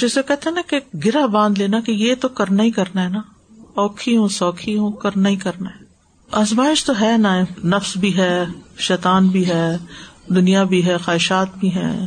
جیسے 0.00 0.22
کہتے 0.28 0.48
ہیں 0.48 0.56
نا 0.56 0.60
کہ 0.66 0.80
گرا 1.04 1.26
باندھ 1.26 1.58
لینا 1.58 1.80
کہ 1.80 1.92
یہ 1.92 2.14
تو 2.20 2.28
کرنا 2.28 2.62
ہی 2.62 2.70
کرنا 2.70 3.04
ہے 3.04 3.08
نا۔ 3.08 3.20
اوکھی 3.74 4.16
ہوں، 4.16 4.28
سوکھی 4.28 4.78
ہوں، 4.78 4.92
کرنا 4.92 5.28
ہی 5.28 5.36
کرنا 5.36 5.70
ہے۔ 5.70 5.84
آزمائش 6.32 6.84
تو 6.84 6.92
ہے 7.00 7.16
نا، 7.16 7.40
نفس 7.64 7.96
بھی 7.96 8.16
ہے، 8.16 8.44
شیطان 8.78 9.28
بھی 9.28 9.48
ہے، 9.48 9.76
دنیا 10.28 10.64
بھی 10.64 10.86
ہے، 10.86 10.96
خواہشات 10.96 11.48
بھی 11.58 11.68
ہیں۔ 11.68 12.06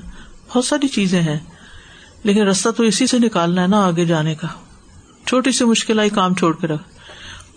بہت 0.53 0.65
ساری 0.65 0.87
چیزیں 0.87 1.21
ہیں۔ 1.21 1.39
لیکن 2.23 2.47
رستہ 2.47 2.69
تو 2.69 2.83
اسی 2.83 3.07
سے 3.07 3.19
نکالنا 3.19 3.61
ہے 3.61 3.67
نا 3.67 3.85
آگے 3.85 4.05
جانے 4.05 4.35
کا۔ 4.35 4.47
چھوٹی 5.25 5.51
سی 5.51 5.65
مشکل 5.65 5.99
آئی، 5.99 6.09
کام 6.09 6.33
چھوڑ 6.33 6.55
کے 6.55 6.67
رکھ۔ 6.67 6.83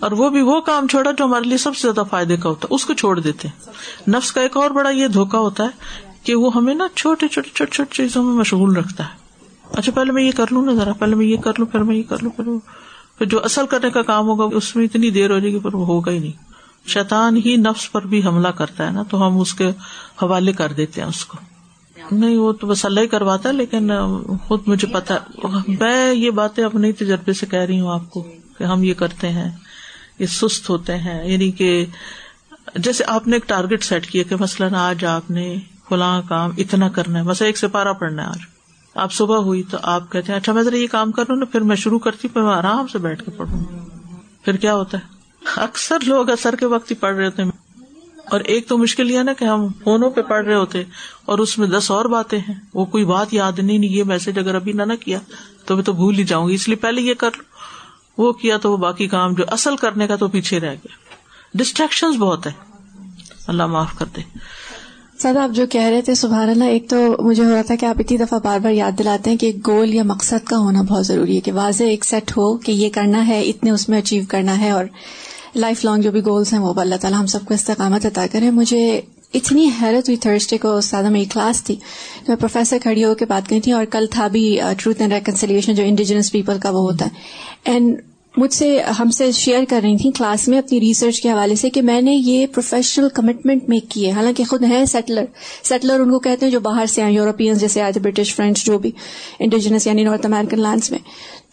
اور 0.01 0.13
وہ 0.13 0.31
بھی 0.31 0.41
وہ 0.41 0.61
کام 0.61 0.87
چھوڑا 0.87 1.11
جو 1.11 1.25
ہمارے 1.25 1.49
لیے 1.49 1.59
سب 1.59 1.77
سے 1.77 1.89
زیادہ 1.89 2.07
فائدے 2.11 2.37
کا 2.37 2.49
ہوتا 2.49 2.69
ہے، 2.71 2.75
اس 2.75 2.87
کو 2.87 2.95
چھوڑ 2.95 3.21
دیتے۔ 3.21 3.49
نفس 4.09 4.33
کا 4.33 4.41
ایک 4.41 4.57
اور 4.57 4.71
بڑا 4.71 4.91
یہ 4.91 5.09
دھوکا 5.09 5.39
ہوتا 5.39 5.65
ہے 5.65 5.69
کہ 6.23 6.35
وہ 6.35 6.55
ہمیں 6.55 6.75
نا 6.75 6.87
چھوٹے 6.97 7.29
چھوٹے 7.29 7.51
چھوٹی 7.55 7.71
چھوٹی 7.71 7.95
چیزوں 7.95 8.23
میں 8.23 8.35
مشغول 8.35 8.77
رکھتا 8.77 9.05
ہے۔ 9.05 9.27
اچھا 9.73 9.93
پہلے 9.93 10.13
میں 10.13 10.23
یہ 10.23 10.31
کر 10.37 10.45
لوں 10.51 10.67
نا 10.67 10.73
ذرا، 10.73 10.93
پہلے 10.93 11.15
میں 11.15 11.27
یہ 11.27 11.37
کر 11.37 11.53
لوں، 11.59 11.67
پھر 11.67 11.81
میں 11.81 11.97
یہ 11.97 12.03
کر 12.03 12.17
لوں، 12.23 12.31
پھر 12.31 12.45
پھر 13.19 13.27
جو 13.27 13.45
اصل 13.45 13.67
کرنے 13.67 13.91
کا 13.91 14.03
کام 14.03 14.27
ہوگا، 14.27 14.57
اس 14.57 14.77
میں 14.77 14.85
اتنی 14.85 15.11
دیر 15.11 15.31
ہو 15.31 15.39
جائے 15.39 15.53
گی 15.53 15.59
پر 15.59 15.75
وہ 15.75 15.87
ہوگا 15.87 16.13
ہی 16.13 16.19
نہیں۔ 16.19 16.33
شیطان 16.89 17.37
ہی 17.37 17.57
نفس 17.57 17.93
پر 17.93 18.07
بھی 18.07 18.27
حملہ 18.27 18.49
کرتا 18.49 18.87
ہے 18.87 18.91
نا، 18.91 19.03
تو 19.03 19.27
ہم 19.27 19.41
اس 19.41 19.55
کے 19.55 19.69
حوالے 20.23 20.53
کر 20.53 20.73
دیتے 20.73 21.01
ہیں 21.01 21.09
اس 21.09 21.25
کو۔ 21.25 21.39
نہیں، 22.11 22.37
وہ 22.37 22.53
تو 22.53 22.67
بس 22.67 22.85
اللہ 22.85 23.01
ہی 23.01 23.07
کرواتا 23.07 23.49
ہے، 23.49 23.55
لیکن 23.55 23.91
خود 24.45 24.61
مجھے 24.67 24.89
پتا۔ 24.89 25.15
میں 25.69 26.15
یہ 26.15 26.31
باتیں 26.31 26.65
اپنے 26.65 26.93
تجربے 26.93 27.33
سے 27.33 27.47
کہہ 27.47 27.59
رہی 27.59 27.81
ہوں 27.81 27.89
آپ 27.89 28.11
کو 28.11 28.29
کہ 28.59 28.65
ہم 28.65 28.83
یہ 28.83 28.95
کرتے 28.95 29.29
ہیں، 29.29 29.51
یہ 30.19 30.27
سست 30.27 30.71
ہوتے 30.71 30.97
ہیں۔ 30.97 31.29
یعنی 31.29 31.51
کہ 31.51 31.87
جیسے 32.75 33.05
آپ 33.07 33.27
نے 33.27 33.37
ایک 33.37 33.49
ٹارگیٹ 33.49 33.85
سیٹ 33.85 34.07
کیا 34.07 34.23
کہ 34.29 34.37
مثلاً 34.41 34.75
آج 34.75 35.05
آپ 35.05 35.31
نے 35.31 35.57
فلاں 35.89 36.23
کام 36.29 36.51
اتنا 36.59 36.89
کرنا 36.89 37.19
ہے، 37.19 37.25
بس 37.25 37.43
ایک 37.43 37.59
سے 37.59 37.69
پارا 37.69 37.93
ہے 37.93 38.21
آج۔ 38.21 38.39
آپ 38.95 39.13
صبح 39.13 39.37
ہوئی 39.37 39.63
تو 39.63 39.79
آپ 39.83 40.13
کہتے 40.13 40.33
ہیں 40.33 40.41
اچھا 40.41 40.53
میں 40.53 40.63
ذرا 40.63 40.77
یہ 40.77 40.87
کام 40.91 41.13
کر 41.13 41.23
رہا 41.23 41.33
ہوں 41.33 41.41
نا، 41.41 41.45
پھر 41.45 41.61
میں 41.61 41.77
شروع 41.77 41.99
کرتی 41.99 42.29
ہوں 42.29 42.43
میں 42.43 42.55
آرام 42.55 42.87
سے 42.87 42.99
بیٹھ 42.99 43.25
کے 43.25 43.31
پڑھوں۔ 43.31 43.65
پھر 44.45 44.57
کیا 44.57 44.75
ہوتا 44.75 44.99
ہے؟ 44.99 45.17
اکثر 45.57 45.97
لوگ 46.07 46.31
اثر 46.31 46.57
کے 46.57 46.67
وقت 46.67 46.91
ہی 46.91 46.97
پڑھ 46.97 47.17
رہے 47.17 47.25
ہوتے 47.25 47.43
ہیں۔ 47.43 47.51
اور 48.31 48.41
ایک 48.41 48.69
تو 48.69 48.79
مشکل 48.79 49.11
یہ 49.11 49.21
نا 49.21 49.33
کہ 49.33 49.45
ہم 49.45 49.69
فونوں 49.85 50.11
پہ 50.11 50.23
پڑھ 50.23 50.45
رہے 50.47 50.55
ہوتے 50.55 50.83
اور 51.25 51.39
اس 51.39 51.59
میں 51.59 51.67
دس 51.67 51.91
اور 51.91 52.05
باتیں 52.05 52.39
ہیں۔ 52.39 52.55
وہ 52.75 52.85
کوئی 52.85 53.05
بات 53.05 53.35
یاد 53.35 53.59
نہیں 53.59 53.79
یہ 53.79 54.05
میسج 54.05 54.39
اگر 54.39 54.55
ابھی 54.55 54.73
نہ 54.73 54.83
نہ 54.83 54.93
کیا 54.93 55.19
تو 55.65 55.75
میں 55.75 55.85
تو 55.85 55.93
بھول 55.93 56.19
ہی 56.19 56.25
جاؤں 56.25 56.49
گی۔ 56.49 56.55
اس 56.55 56.69
لیے 56.69 56.77
پہلے 56.77 57.03
یہ 57.03 57.15
کر 57.15 57.31
لو۔ 57.39 57.43
وہ 58.23 58.33
کیا 58.33 58.57
تو 58.57 58.73
وہ 58.73 58.77
باقی 58.77 59.07
کام 59.07 59.35
جو 59.35 59.45
اصل 59.51 59.77
کرنے 59.77 60.07
کا 60.07 60.17
تو 60.17 60.29
پیچھے 60.29 60.61
رہ 60.61 60.71
گیا۔ 60.71 60.97
ڈسٹریکشن 61.55 62.11
بہت 62.11 62.47
ہے 62.47 62.53
اللہ 63.47 63.67
معاف 63.67 63.99
کر 63.99 64.07
دے۔ 64.17 64.21
سر 65.19 65.37
آپ 65.37 65.57
جو 65.57 65.67
کہہ 65.67 65.83
رہے 65.83 66.03
تھے، 66.03 66.15
سبحان 66.15 66.49
اللہ، 66.49 66.65
ایک 66.65 66.91
تو 66.91 67.17
مجھے 67.19 67.45
ہو 67.45 67.51
رہا 67.55 67.63
تھا 67.63 67.75
کہ 67.75 67.87
آپ 67.87 67.97
اتنی 67.99 68.17
دفعہ 68.17 68.39
بار 68.45 68.59
بار 68.59 68.73
یاد 68.73 68.93
دلاتے 68.99 69.31
ہیں 69.31 69.37
کہ 69.37 69.47
ایک 69.47 69.67
گول 69.67 69.95
یا 69.95 70.03
مقصد 70.03 70.47
کا 70.47 70.59
ہونا 70.59 70.83
بہت 70.83 71.07
ضروری 71.07 71.37
ہے، 71.37 71.41
کہ 71.41 71.53
واضح 71.53 71.85
ایک 71.85 72.05
سیٹ 72.05 72.31
ہو 72.31 72.57
کہ 72.57 72.73
یہ 72.73 72.89
کرنا 72.91 73.27
ہے، 73.27 73.43
اتنے 73.43 73.71
اس 73.71 73.89
میں 73.89 73.99
اچیو 73.99 74.23
کرنا 74.29 74.61
ہے 74.61 74.71
اور 74.71 74.85
لائف 75.57 75.85
لانگ 75.85 76.03
جو 76.03 76.11
بھی 76.11 76.21
گولس 76.21 76.53
ہیں 76.53 76.61
وہ 76.61 76.81
اللہ 76.81 76.95
تعالیٰ 77.01 77.21
ہم 77.21 77.27
سب 77.27 77.45
کو 77.45 77.55
استقامت 77.55 78.07
عطا 78.07 78.27
کرے۔ 78.33 78.51
مجھے 78.51 79.01
اتنی 79.35 79.69
حیرت 79.83 80.09
ہوئی 80.09 80.17
تھرسڈے 80.17 80.59
کو 80.59 80.77
استاد 80.77 81.05
میری 81.05 81.25
کلاس 81.25 81.65
تھی 81.65 81.77
میں 82.29 82.37
پروفیسر 82.37 82.77
کھڑی 82.83 83.05
ہو 83.05 83.15
کے 83.15 83.25
بات 83.25 83.49
کری 83.49 83.61
تھی 83.61 83.73
اور 83.73 83.85
کل 83.85 84.07
تھا 84.11 84.29
بھی 84.29 84.61
ٹروتھ 84.79 85.01
اینڈ 85.01 85.13
ریکنسلیشن 85.13 85.75
جو 85.75 85.83
انڈیجنس 85.83 86.33
پیپل 86.33 86.59
کا 86.63 86.71
وہ 86.71 86.81
ہوتا 86.81 87.05
ہے۔ 87.05 87.11
اینڈ 87.65 87.97
مجھ 88.37 88.53
سے، 88.53 88.83
ہم 88.99 89.11
سے 89.11 89.33
شیئر 89.33 89.65
کر 89.69 89.81
رہی 89.83 89.97
تھیں 89.97 90.13
کلاس 90.13 90.49
میں 90.49 90.59
اپنی 90.59 90.81
ریسرچ 90.81 91.21
کے 91.21 91.31
حوالے 91.31 91.55
سے 91.55 91.71
کہ 91.71 91.83
میں 91.83 92.01
نے 92.01 92.15
یہ 92.15 92.47
پروفیشنل 92.47 93.09
کمٹمنٹ 93.15 93.69
میک 93.69 93.85
کی 93.89 94.07
ہے۔ 94.07 94.11
حالانکہ 94.11 94.45
خود 94.45 94.65
ہیں 94.65 94.85
سیٹلر 94.85 95.25
سیٹلر 95.65 96.01
ان 96.01 96.11
کو 96.11 96.19
کہتے 96.19 96.47
ہیں 96.47 96.53
جو 96.53 96.61
باہر 96.61 96.87
سے 96.87 97.03
آئے 97.03 97.13
یورپین 97.13 97.55
جیسے 97.55 97.83
آئے 97.83 97.93
تھے 97.93 98.01
برٹش 98.01 98.35
فرینڈس 98.35 98.65
جو 98.65 98.79
بھی 98.79 98.91
انڈیجنس 99.39 99.87
یعنی 99.87 100.05
نارتھ 100.05 100.27
امیرکن 100.27 100.61
لینڈس 100.61 100.91
میں۔ 100.91 100.99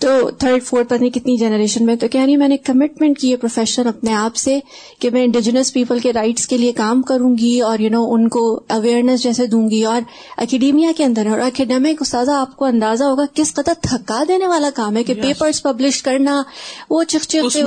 تو 0.04 0.32
تھرڈ 0.32 0.63
فورتھ 0.63 0.89
پتہ 0.89 0.96
نہیں 0.96 1.10
کتنی 1.10 1.38
جنریشن 1.38 1.86
میں 1.86 1.96
تو 1.96 2.08
کہہ 2.08 2.22
رہی 2.22 2.38
میں 2.38 2.48
نے 2.48 2.58
کمٹمنٹ 2.58 3.20
کی 3.20 3.32
ہے 3.32 3.36
پروفیشن 3.38 3.88
اپنے 3.88 4.13
آپ 4.13 4.36
سے 4.36 4.60
کہ 5.00 5.10
میں 5.10 5.24
انڈیجنس 5.24 5.74
پیپل 5.74 6.00
کے 6.00 6.13
رائٹس 6.13 6.48
کے 6.48 6.58
لیے 6.58 6.72
کام 6.72 7.02
کروں 7.02 7.38
گی 7.38 7.62
اور 7.62 7.80
یو 7.80 7.86
you 7.86 7.92
نو 7.92 8.02
know, 8.02 8.13
ان 8.13 8.30
کو 8.30 8.63
اویئرنیس 8.70 9.24
جیسے 9.24 9.48
دوں 9.48 9.70
گی 9.70 9.84
اور 9.84 10.02
اکیڈیمیا 10.38 10.92
کے 10.98 11.04
اندر 11.04 11.28
اور 11.28 11.39
اکیڈیمک 11.39 12.02
استاذہ 12.02 12.32
آپ 12.32 12.56
کو 12.56 12.66
اندازہ 12.66 13.04
ہوگا 13.04 13.24
کس 13.34 13.54
قدر 13.54 13.74
تھکا 13.82 14.24
دینے 14.28 14.48
والا 14.48 14.70
کام 14.76 14.98
ہے 14.98 15.04
کہ 15.04 15.13
پیپرز 15.13 15.63
پبلش 15.63 16.04
کرنا 16.04 16.44
وہ 16.89 17.04
چک 17.04 17.24
چک 17.28 17.58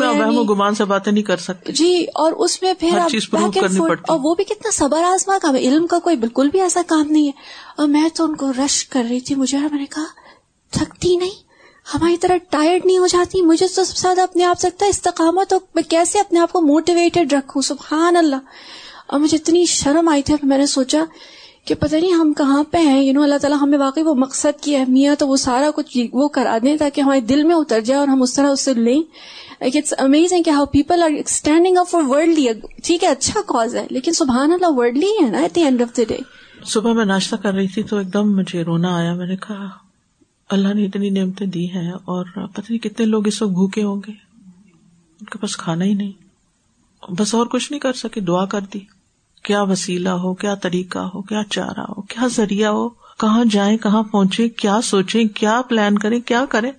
گمان 0.51 0.75
سے 0.75 0.85
باتیں 0.85 1.13
نہیں 1.13 1.25
کر 1.25 1.37
سکتے۔ 1.37 1.73
جی 1.73 2.07
اور 2.15 2.33
اس 2.33 2.63
میں 2.63 2.75
پھر 2.75 2.99
اور 4.09 4.21
وہ 4.23 4.35
بھی 4.35 4.45
کتنا 4.45 4.71
صبر 4.73 5.03
آزما 5.03 5.39
کام 5.43 5.57
ہے۔ 5.57 5.61
علم 5.61 5.87
کا 5.87 5.99
کوئی 5.99 6.17
بالکل 6.17 6.49
بھی 6.49 6.61
ایسا 6.61 6.81
کام 6.87 7.07
نہیں 7.11 7.27
ہے۔ 7.27 7.33
اور 7.77 7.89
میں 7.89 8.09
تو 8.15 8.25
ان 8.25 8.37
کو 8.37 8.53
رش 8.53 8.89
کر 8.89 9.07
رہی 9.11 9.21
تھی 9.21 9.35
مجھے 9.35 9.59
میں 9.59 9.79
نے 9.79 9.87
کہا 9.87 10.05
تھکتی 10.71 11.17
نہیں۔ 11.17 11.46
ہماری 11.95 12.17
طرح 12.17 12.37
ٹائرڈ 12.51 12.87
نہیں 12.87 12.99
ہو 12.99 13.07
جاتی، 13.07 13.43
مجھے 13.43 13.67
تو 13.69 13.85
سب 13.85 13.97
سے 13.97 14.03
زیادہ 14.03 14.21
اپنے 14.21 14.45
آپ 14.45 14.61
سکتا 14.61 14.85
ہے 14.85 14.91
استقامت 14.91 15.51
تو 15.51 15.59
میں 15.75 15.83
کیسے 15.83 16.19
اپنے 16.19 16.39
آپ 16.39 16.53
کو 16.53 16.61
موٹیویٹڈ 16.61 17.33
رکھوں؟ 17.33 17.63
سبحان 17.63 18.17
اللہ۔ 18.17 18.37
اور 19.07 19.21
مجھے 19.21 19.37
اتنی 19.37 19.65
شرم 19.65 20.09
آئی 20.09 20.23
تھی 20.23 20.35
میں 20.43 20.59
نے 20.59 20.67
سوچا 20.67 21.05
کہ 21.65 21.75
پتہ 21.75 21.97
نہیں 21.97 22.13
ہم 22.13 22.33
کہاں 22.33 22.65
پہ 22.65 22.79
ہیں۔ 22.79 23.05
یو 23.05 23.13
نو 23.13 23.23
اللہ 23.23 23.39
تعالیٰ 23.41 23.59
ہمیں 23.63 23.79
واقعی 23.79 24.03
وہ 24.03 24.15
مقصد 24.15 24.61
کی 24.61 24.77
اہمیت 24.77 25.23
وہ 25.23 25.37
سارا 25.37 25.71
کچھ 25.75 25.99
وہ 26.13 26.29
کرا 26.29 26.59
دیں 26.63 26.77
تاکہ 26.77 27.01
ہمارے 27.01 27.21
دل 27.21 27.43
میں 27.43 27.57
اتر 27.57 27.81
جائے 27.81 28.01
اور 28.01 28.09
ہم 28.09 28.23
اس 28.23 28.35
طرح 28.35 28.49
اس 28.49 28.61
سے 28.61 28.75
لیں۔ 28.75 29.01
اٹس 29.61 29.95
امیزنگ 29.99 30.43
کہ 30.43 30.51
how 30.51 30.65
people 30.67 31.03
are 31.03 31.11
standing 31.11 31.79
up 31.79 31.89
for 31.89 32.03
worldly 32.03 32.47
ٹھیک 32.85 33.05
ہے 33.05 33.09
اچھا 33.09 33.41
کاز 33.47 33.77
ہے، 33.77 33.87
لیکن 33.91 34.13
سبحان 34.13 34.53
اللہ 34.53 34.67
ورلڈلی 34.71 35.11
ہے 35.23 35.31
نا 35.31 35.39
at 35.39 35.55
the 35.55 35.63
end 35.63 35.83
of 35.83 35.97
the 35.97 36.03
day 36.09 36.17
صبح 36.67 36.93
میں 36.93 37.05
ناشتہ 37.05 37.37
کر 37.37 37.53
رہی 37.53 37.69
تھی 37.69 37.83
تو 37.83 37.97
ایک 37.97 38.13
دم 38.13 38.37
مجھے 38.37 38.63
رونا 38.63 38.97
آیا۔ 38.97 39.15
میں 39.15 39.27
نے 39.27 39.37
کہا 39.37 39.86
اللہ 40.51 40.75
نے 40.75 40.85
اتنی 40.85 41.11
نعمتیں 41.11 41.47
دی 41.47 41.71
ہیں 41.71 41.93
اور 41.93 42.25
پتہ 42.25 42.61
نہیں 42.69 42.79
کتنے 42.79 43.07
لوگ 43.07 43.27
اس 43.27 43.43
وقت 43.43 43.53
بھوکے 43.53 43.83
ہوں 43.83 43.97
گے۔ 44.07 44.13
ان 45.21 45.25
کے 45.25 45.39
پاس 45.39 45.57
کھانا 45.57 45.85
ہی 45.85 45.95
نہیں۔ 45.95 46.13
بس 47.19 47.35
اور 47.35 47.47
کچھ 47.47 47.73
نہیں 47.73 47.81
کر 47.81 47.93
سکے، 47.93 48.21
دعا 48.21 48.45
کر 48.45 48.61
دی۔ 48.75 48.81
کیا 49.43 49.63
وسیلہ 49.63 50.09
ہو، 50.09 50.35
کیا 50.35 50.55
طریقہ 50.55 50.99
ہو، 50.99 51.23
کیا 51.23 51.43
چارہ 51.51 51.81
ہو، 51.81 52.03
کیا 52.03 52.27
ذریعہ 52.27 52.69
ہو، 52.69 52.89
کہاں 52.89 53.45
جائیں، 53.45 53.79
کہاں 53.79 54.03
پہنچے 54.03 54.49
کیا 54.49 54.81
سوچیں، 54.81 55.25
کیا 55.25 55.63
پلان 55.69 55.99
کریں، 55.99 56.21
کیا 56.21 56.45
کریں۔ 56.49 56.71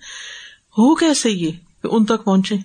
ہو 0.78 0.96
کیسے 0.96 1.32
یہ 1.32 1.52
کہ 1.84 1.88
ان 1.92 2.06
تک 2.06 2.24
پہنچے 2.24 2.56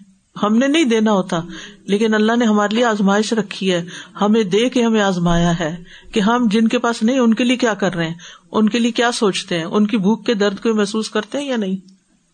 ہم 0.42 0.56
نے 0.56 0.66
نہیں 0.66 0.84
دینا 0.84 1.12
ہوتا، 1.12 1.40
لیکن 1.86 2.14
اللہ 2.14 2.36
نے 2.36 2.44
ہمارے 2.44 2.74
لیے 2.74 2.84
آزمائش 2.84 3.32
رکھی 3.32 3.72
ہے۔ 3.72 3.84
ہمیں 4.20 4.42
دے 4.42 4.68
کے 4.68 4.82
ہمیں 4.82 5.00
آزمایا 5.00 5.58
ہے 5.60 5.76
کہ 6.12 6.20
ہم 6.20 6.46
جن 6.50 6.68
کے 6.68 6.78
پاس 6.78 7.02
نہیں، 7.02 7.18
ان 7.18 7.34
کے 7.34 7.44
لیے 7.44 7.56
کیا 7.56 7.74
کر 7.74 7.94
رہے 7.94 8.06
ہیں؟ 8.06 8.14
ان 8.52 8.68
کے 8.68 8.78
لیے 8.78 8.90
کیا 8.90 9.12
سوچتے 9.12 9.58
ہیں؟ 9.58 9.64
ان 9.64 9.86
کی 9.86 9.96
بھوک 9.96 10.26
کے 10.26 10.34
درد 10.34 10.60
کو 10.60 10.74
محسوس 10.74 11.10
کرتے 11.10 11.38
ہیں 11.38 11.48
یا 11.48 11.56
نہیں؟ 11.56 11.76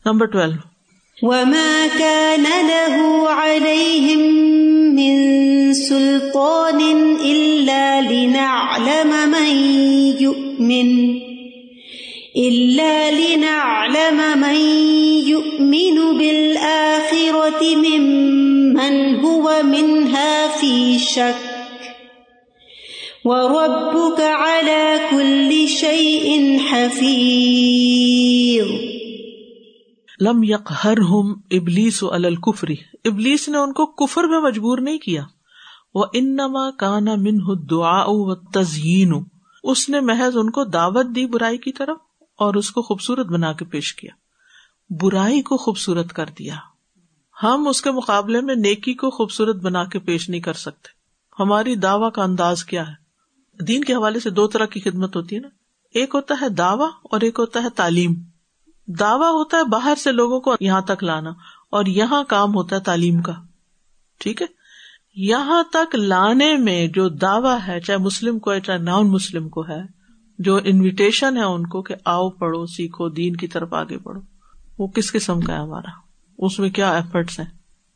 Number 0.07 0.27
twelve. 0.27 0.79
وما 1.23 1.87
كان 1.99 2.45
له 2.67 3.25
عليهم 3.43 4.23
من 4.95 5.17
سلطان 5.75 6.81
إلا 7.21 8.01
لنعلم 8.11 9.13
من 9.27 9.57
يؤمن، 10.21 11.19
إلا 12.37 13.11
لنعلم 13.11 14.21
من 14.35 14.57
يؤمن 15.27 15.99
بالآخرة 17.51 17.77
ممن 17.77 19.15
هو 19.25 19.51
منها 19.63 20.47
في 20.61 20.99
شك 20.99 21.59
وربك 23.25 24.21
على 24.21 24.97
كل 25.11 25.67
شيء 25.67 26.57
حفيظ 26.71 28.67
لم 30.21 30.43
یک 30.43 30.73
ہر 30.85 30.99
ہم 30.99 31.33
ابلیس 31.51 32.03
و 32.03 32.13
الکفری 32.13 32.75
ابلیس 33.05 33.49
نے 33.49 33.59
ان 33.59 33.73
کو 33.73 33.87
کفر 33.87 34.25
میں 34.25 34.41
مجبور 34.41 34.79
نہیں 34.79 34.99
کیا۔ 34.99 35.23
وہ 35.95 36.05
انما 36.15 36.71
کانا 36.71 37.15
من 37.15 37.39
دعا 37.71 38.05
و 38.07 38.35
تزئین 38.35 39.13
اس 39.63 39.89
نے 39.89 40.01
محض 40.01 40.37
ان 40.37 40.51
کو 40.51 40.65
دعوت 40.65 41.07
دی 41.15 41.27
برائی 41.27 41.59
کی 41.59 41.73
طرف 41.73 41.97
اور 42.39 42.55
اس 42.55 42.71
کو 42.71 42.83
خوبصورت 42.83 43.27
بنا 43.27 43.53
کے 43.53 43.65
پیش 43.65 43.95
کیا۔ 43.95 44.13
برائی 44.91 45.43
کو 45.43 45.57
خوبصورت 45.57 46.13
کر 46.13 46.27
دیا۔ 46.39 46.55
ہم 47.43 47.69
اس 47.69 47.83
کے 47.83 47.91
مقابلے 47.91 48.41
میں 48.41 48.55
نیکی 48.55 48.95
کو 48.95 49.11
خوبصورت 49.11 49.57
بنا 49.57 49.85
کے 49.85 49.99
پیش 49.99 50.29
نہیں 50.29 50.41
کر 50.41 50.53
سکتے۔ 50.53 50.89
ہماری 51.43 51.75
دعوی 51.75 52.11
کا 52.15 52.23
انداز 52.23 52.65
کیا 52.65 52.89
ہے؟ 52.89 53.09
دین 53.65 53.85
کے 53.85 53.95
حوالے 53.95 54.21
سے 54.21 54.31
دو 54.31 54.47
طرح 54.47 54.65
کی 54.65 54.81
خدمت 54.81 55.17
ہوتی 55.17 55.37
ہے 55.37 55.41
نا۔ 55.41 55.49
ایک 55.95 56.15
ہوتا 56.15 56.35
ہے 56.41 56.49
دعوی 56.49 56.87
اور 57.03 57.21
ایک 57.21 57.39
ہوتا 57.39 57.63
ہے 57.63 57.71
تعلیم۔ 57.71 58.15
دعوی 58.87 59.27
ہوتا 59.27 59.57
ہے 59.57 59.65
باہر 59.65 59.95
سے 59.99 60.13
لوگوں 60.13 60.41
کو 60.41 60.55
یہاں 60.61 60.81
تک 60.81 61.05
لانا 61.05 61.31
اور 61.71 61.87
یہاں 61.87 62.25
کام 62.25 62.55
ہوتا 62.55 62.77
ہے 62.77 62.81
تعلیم 62.81 63.23
کا۔ 63.23 63.33
ٹھیک 64.19 64.43
ہے؟ 64.43 64.47
یہاں 65.17 65.63
تک 65.73 65.95
لانے 65.95 66.57
میں 66.57 66.87
جو 66.87 67.09
دعوی 67.09 67.57
ہے، 67.67 67.81
چاہے 67.81 67.99
مسلم 67.99 68.39
کو 68.39 68.53
ہے، 68.53 68.61
چاہے 68.61 68.79
نان 68.79 69.11
مسلم 69.11 69.49
کو 69.49 69.69
ہے، 69.69 69.83
جو 70.39 70.61
انویٹیشن 70.65 71.37
ہے 71.37 71.43
ان 71.43 71.67
کو 71.67 71.83
کہ 71.83 71.95
آؤ 72.05 72.31
پڑھو، 72.31 72.67
سیکھو، 72.67 73.09
دین 73.09 73.37
کی 73.37 73.49
طرف 73.49 73.75
آگے 73.75 73.99
بڑھو۔ 73.99 74.21
وہ 74.79 74.87
کس 74.87 75.13
قسم 75.13 75.41
کا 75.41 75.53
ہے 75.55 75.59
ہمارا؟ 75.59 76.08
اس 76.39 76.59
میں 76.59 76.71
کیا 76.71 76.91
ایفرٹس 76.91 77.39
ہیں؟ 77.39 77.47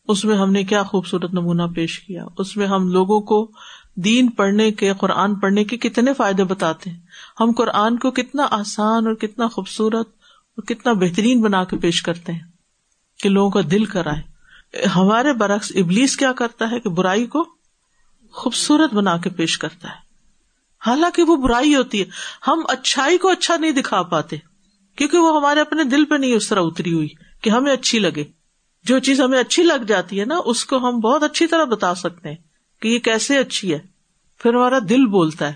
اس 0.08 0.24
میں 0.24 0.36
ہم 0.36 0.52
نے 0.52 0.64
کیا 0.64 0.82
خوبصورت 0.82 1.34
نمونہ 1.34 1.62
پیش 1.74 2.00
کیا؟ 2.00 2.24
اس 2.38 2.56
میں 2.56 2.66
ہم 2.66 2.88
لوگوں 2.88 3.20
کو 3.20 3.50
دین 3.94 4.30
پڑھنے 4.30 4.72
کے، 4.72 4.92
قرآن 4.98 5.34
پڑھنے 5.34 5.64
کے 5.64 5.76
کتنے 5.76 6.14
فائدے 6.14 6.44
بتاتے 6.44 6.90
ہیں؟ 6.90 7.00
ہم 7.40 7.50
قرآن 7.56 7.98
کو 7.98 8.10
کتنا 8.10 8.46
آسان 8.50 9.06
اور 9.06 9.14
کتنا 9.14 9.48
خوبصورت 9.48 10.08
اور 10.56 10.62
کتنا 10.62 10.92
بہترین 10.92 11.40
بنا 11.40 11.64
کے 11.64 11.76
پیش 11.76 12.02
کرتے 12.02 12.32
ہیں 12.32 12.40
کہ 13.18 13.28
لوگوں 13.28 13.50
کا 13.50 13.60
دل 13.70 13.84
کرائے۔ 13.84 14.22
ہمارے 14.96 15.32
برعکس 15.32 15.72
ابلیس 15.74 16.16
کیا 16.16 16.32
کرتا 16.32 16.70
ہے 16.70 16.80
کہ 16.80 16.90
برائی 16.90 17.26
کو 17.26 17.44
خوبصورت 18.32 18.94
بنا 18.94 19.16
کے 19.16 19.30
پیش 19.30 19.58
کرتا 19.58 19.88
ہے۔ 19.88 19.94
حالانکہ 20.86 21.22
وہ 21.22 21.36
برائی 21.36 21.74
ہوتی 21.74 22.00
ہے۔ 22.00 22.04
ہم 22.46 22.60
اچھائی 22.68 23.18
کو 23.18 23.28
اچھا 23.28 23.56
نہیں 23.56 23.70
دکھا 23.70 24.02
پاتے 24.02 24.36
کیونکہ 24.96 25.18
وہ 25.18 25.36
ہمارے 25.36 25.60
اپنے 25.60 25.84
دل 25.84 26.04
پہ 26.04 26.14
نہیں 26.14 26.34
اس 26.34 26.48
طرح 26.48 26.60
اتری 26.62 26.92
ہوئی۔ 26.92 27.08
کہ 27.42 27.50
ہمیں 27.50 27.72
اچھی 27.72 27.98
لگے۔ 27.98 28.24
جو 28.84 28.98
چیز 28.98 29.20
ہمیں 29.20 29.40
اچھی 29.40 29.62
لگ 29.62 29.84
جاتی 29.88 30.20
ہے 30.20 30.24
نا، 30.24 30.34
اس 30.44 30.64
کو 30.64 30.76
ہم 30.76 31.00
بہت 31.00 31.22
اچھی 31.22 31.46
طرح 31.46 31.64
بتا 31.64 31.94
سکتے 31.94 32.28
ہیں 32.28 32.36
کہ 32.80 32.88
یہ 32.88 32.98
کیسے 32.98 33.38
اچھی 33.38 33.72
ہے۔ 33.72 33.78
پھر 34.38 34.54
ہمارا 34.54 34.78
دل 34.88 35.06
بولتا 35.06 35.48
ہے۔ 35.48 35.54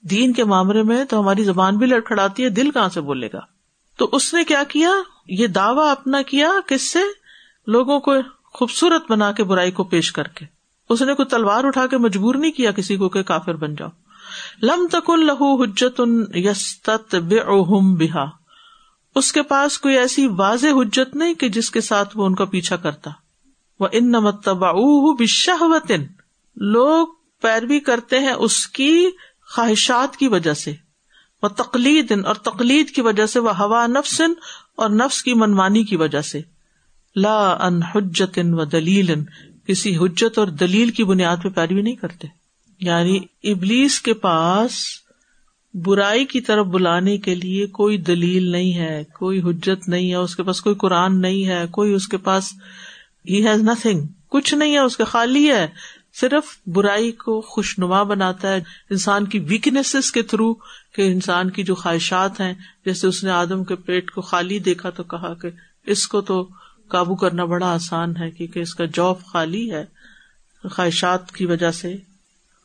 دین 0.00 0.32
کے 0.32 0.44
معاملے 0.44 0.82
میں 0.82 1.04
تو 1.04 1.20
ہماری 1.20 1.44
زبان 1.44 1.76
بھی 1.76 1.86
لڑکھڑاتی 1.86 2.44
ہے، 2.44 2.48
دل 2.48 2.70
کہاں 2.70 2.88
سے 2.88 3.00
بولے 3.00 3.28
گا؟ 3.32 3.40
تو 3.96 4.08
اس 4.12 4.34
نے 4.34 4.44
کیا 4.44 4.62
کیا؟ 4.68 4.90
یہ 5.26 5.46
دعوی 5.46 5.90
اپنا 5.90 6.22
کیا 6.22 6.50
کس 6.66 6.92
سے؟ 6.92 6.98
لوگوں 7.66 8.00
کو 8.00 8.12
خوبصورت 8.44 9.10
بنا 9.10 9.32
کے 9.32 9.44
برائی 9.44 9.70
کو 9.70 9.84
پیش 9.84 10.12
کر 10.12 10.28
کے۔ 10.28 10.46
اس 10.88 11.02
نے 11.02 11.14
کوئی 11.14 11.26
تلوار 11.26 11.64
اٹھا 11.64 11.86
کے 11.86 11.98
مجبور 11.98 12.34
نہیں 12.34 12.52
کیا 12.52 12.70
کسی 12.70 12.96
کو 12.96 13.08
کہ 13.08 13.22
کافر 13.22 13.54
بن 13.54 13.74
جاؤ۔ 13.74 13.88
لم 14.62 14.86
تک 14.86 15.10
لہو 15.10 15.62
حجت 15.62 16.00
یست 16.34 16.90
بہا۔ 17.14 18.39
اس 19.14 19.32
کے 19.32 19.42
پاس 19.42 19.78
کوئی 19.78 19.98
ایسی 19.98 20.26
واضح 20.26 20.66
حجت 20.66 21.16
نہیں 21.16 21.34
کہ 21.34 21.48
جس 21.48 21.70
کے 21.70 21.80
ساتھ 21.80 22.16
وہ 22.16 22.26
ان 22.26 22.34
کا 22.34 22.44
پیچھا 22.44 22.76
کرتا۔ 22.76 23.10
وہ 23.80 23.88
ان 23.92 24.08
نمتبا 24.08 24.72
بشہوتن 25.18 26.02
لوگ 26.56 27.06
پیروی 27.42 27.80
کرتے 27.80 28.18
ہیں 28.18 28.32
اس 28.32 28.66
کی 28.66 29.06
خواہشات 29.56 30.16
کی 30.16 30.28
وجہ 30.28 30.54
سے۔ 30.54 30.72
وہ 31.42 31.48
تقلید 31.48 32.12
اور 32.24 32.34
تقلید 32.34 32.90
کی 32.90 33.00
وجہ 33.00 33.26
سے۔ 33.26 33.38
وہ 33.38 33.56
ہوا 33.56 33.86
نفسن 33.86 34.32
اور 34.76 34.90
نفس 34.90 35.22
کی 35.22 35.34
منمانی 35.34 35.84
کی 35.84 35.96
وجہ 35.96 36.20
سے۔ 36.20 36.40
لا 37.16 37.66
ان 37.66 37.82
حجت 37.82 38.38
و 38.44 38.64
دلیل 38.64 39.14
کسی 39.66 39.96
حجت 39.96 40.38
اور 40.38 40.46
دلیل 40.46 40.90
کی 40.90 41.04
بنیاد 41.04 41.36
پہ 41.42 41.48
پیروی 41.48 41.82
نہیں 41.82 41.96
کرتے۔ 41.96 42.28
یعنی 42.80 43.20
ابلیس 43.42 44.00
کے 44.00 44.14
پاس 44.14 44.72
برائی 45.74 46.24
کی 46.24 46.40
طرف 46.40 46.66
بلانے 46.66 47.18
کے 47.18 47.34
لیے 47.34 47.66
کوئی 47.66 47.96
دلیل 47.96 48.50
نہیں 48.52 48.74
ہے، 48.74 49.04
کوئی 49.04 49.40
حجت 49.42 49.88
نہیں 49.88 50.10
ہے، 50.10 50.14
اس 50.14 50.36
کے 50.36 50.42
پاس 50.42 50.60
کوئی 50.60 50.74
قرآن 50.74 51.20
نہیں 51.20 51.46
ہے، 51.46 51.64
کوئی 51.70 51.92
اس 51.92 52.08
کے 52.08 52.16
پاس 52.16 52.52
ہی 53.28 53.46
ہیز 53.46 53.62
نتنگ 53.62 54.06
کچھ 54.28 54.54
نہیں 54.54 54.72
ہے، 54.72 54.78
اس 54.78 54.96
کے 54.96 55.04
خالی 55.04 55.50
ہے۔ 55.50 55.68
صرف 56.20 56.66
برائی 56.66 57.12
کو 57.12 57.40
خوشنما 57.40 58.02
بناتا 58.02 58.52
ہے 58.52 58.60
انسان 58.90 59.26
کی 59.26 59.38
ویکنیس 59.38 60.10
کے 60.12 60.22
تھرو 60.22 60.54
کہ 60.94 61.12
انسان 61.12 61.50
کی 61.50 61.62
جو 61.62 61.74
خواہشات 61.74 62.40
ہیں، 62.40 62.54
جیسے 62.84 63.06
اس 63.06 63.24
نے 63.24 63.30
آدم 63.30 63.64
کے 63.64 63.76
پیٹ 63.76 64.10
کو 64.10 64.20
خالی 64.20 64.58
دیکھا 64.58 64.90
تو 64.90 65.02
کہا 65.02 65.34
کہ 65.34 65.48
اس 65.86 66.08
کو 66.08 66.20
تو 66.20 66.48
قابو 66.88 67.14
کرنا 67.14 67.44
بڑا 67.44 67.72
آسان 67.72 68.16
ہے 68.16 68.30
کیونکہ 68.30 68.60
اس 68.60 68.74
کا 68.74 68.84
جاب 68.94 69.24
خالی 69.24 69.72
ہے۔ 69.72 69.84
خواہشات 70.68 71.32
کی 71.32 71.46
وجہ 71.46 71.70
سے 71.70 71.96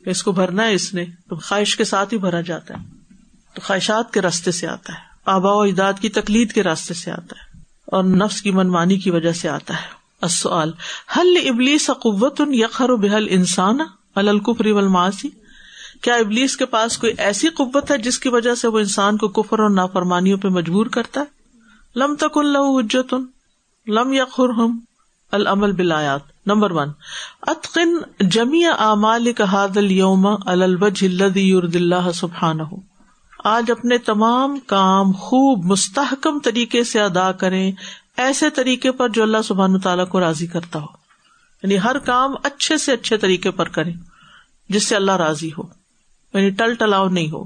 اس 0.06 0.24
کو 0.24 0.32
بھرنا 0.32 0.68
ہے 0.68 0.74
اس 0.74 0.94
نے، 0.94 1.06
تو 1.30 1.36
خواہش 1.36 1.78
کے 1.78 1.84
ساتھ 1.84 2.14
ہی 2.14 2.20
بھرا 2.20 2.42
جاتا 2.42 2.74
ہے۔ 2.74 2.95
تو 3.56 3.62
خواہشات 3.62 4.14
کے 4.14 4.22
راستے 4.22 4.52
سے 4.52 4.68
آتا 4.68 4.94
ہے۔ 4.94 5.00
آبا 5.26 5.54
و 5.54 5.62
اجداد 5.62 5.94
کی 6.02 6.10
تکلید 6.10 6.52
کے 6.52 6.64
راستے 6.64 6.94
سے 6.94 7.12
آتا 7.12 7.36
ہے 7.36 7.60
اور 7.86 8.04
نفس 8.04 8.42
کی 8.42 8.52
منمانی 8.52 8.98
کی 8.98 9.12
وجہ 9.12 9.32
سے 9.32 9.50
آتا 9.50 9.74
ہے۔ 9.74 10.06
حل 11.18 11.50
ابلیس 11.50 11.88
قوت 11.88 12.42
یخر 12.48 12.90
و 12.90 12.98
بحل 12.98 13.28
انسان 13.30 13.78
الکفری 14.16 14.72
والمعاصی؟ 14.72 15.30
کیا 16.02 16.16
ابلیس 16.16 16.58
کے 16.58 16.66
پاس 16.66 16.98
کوئی 16.98 17.14
ایسی 17.18 17.50
قوت 17.50 17.92
ہے 17.92 17.98
جس 17.98 18.20
کی 18.20 18.30
وجہ 18.30 18.56
سے 18.56 18.68
وہ 18.68 18.80
انسان 18.80 19.18
کو 19.18 19.28
کفر 19.28 19.60
اور 19.60 19.70
نافرمانیوں 19.70 20.38
پہ 20.38 20.48
مجبور 20.48 20.86
کرتا 20.86 21.22
ہے؟ 21.22 21.26
لم 22.00 22.16
تک 22.16 22.38
اللہ 22.38 22.58
حجت، 22.58 23.16
لم 23.88 24.14
یقر 24.14 24.50
ہم 24.50 24.80
العمل 25.32 25.72
بلایات 25.72 26.22
نمبر 26.46 26.72
ون، 26.72 26.90
اتقن 27.42 27.98
جمی 28.20 28.66
اعمال 28.66 29.34
کا 29.34 29.44
حاد 29.44 29.78
الوم 29.78 30.28
الوج 30.46 31.06
اللہ 31.76 32.12
سبحان 32.14 32.60
ہو 32.60 32.95
آج 33.46 33.72
اپنے 33.72 33.98
تمام 33.98 34.60
کام 34.60 35.12
خوب 35.12 35.66
مستحکم 35.66 36.40
طریقے 36.40 36.84
سے 36.84 37.02
ادا 37.02 37.32
کریں، 37.32 37.72
ایسے 38.18 38.50
طریقے 38.50 38.92
پر 38.92 39.10
جو 39.10 39.24
اللہ 39.24 39.38
سبحان 39.44 39.80
تعالیٰ 39.80 40.08
کو 40.08 40.20
راضی 40.20 40.48
کرتا 40.48 40.80
ہو۔ 40.80 40.86
یعنی 41.64 41.78
ہر 41.78 41.98
کام 42.00 42.34
اچھے 42.44 42.78
سے 42.78 42.92
اچھے 42.92 43.18
طریقے 43.18 43.52
پر 43.52 43.70
کریں، 43.70 43.94
جس 44.70 44.88
سے 44.88 44.96
اللہ 44.96 45.12
راضی 45.12 45.50
ہو۔ 45.58 45.64
یعنی 46.34 46.50
ٹل 46.50 46.76
ٹلاؤ 46.76 47.10
نہیں 47.10 47.30
ہو، 47.30 47.46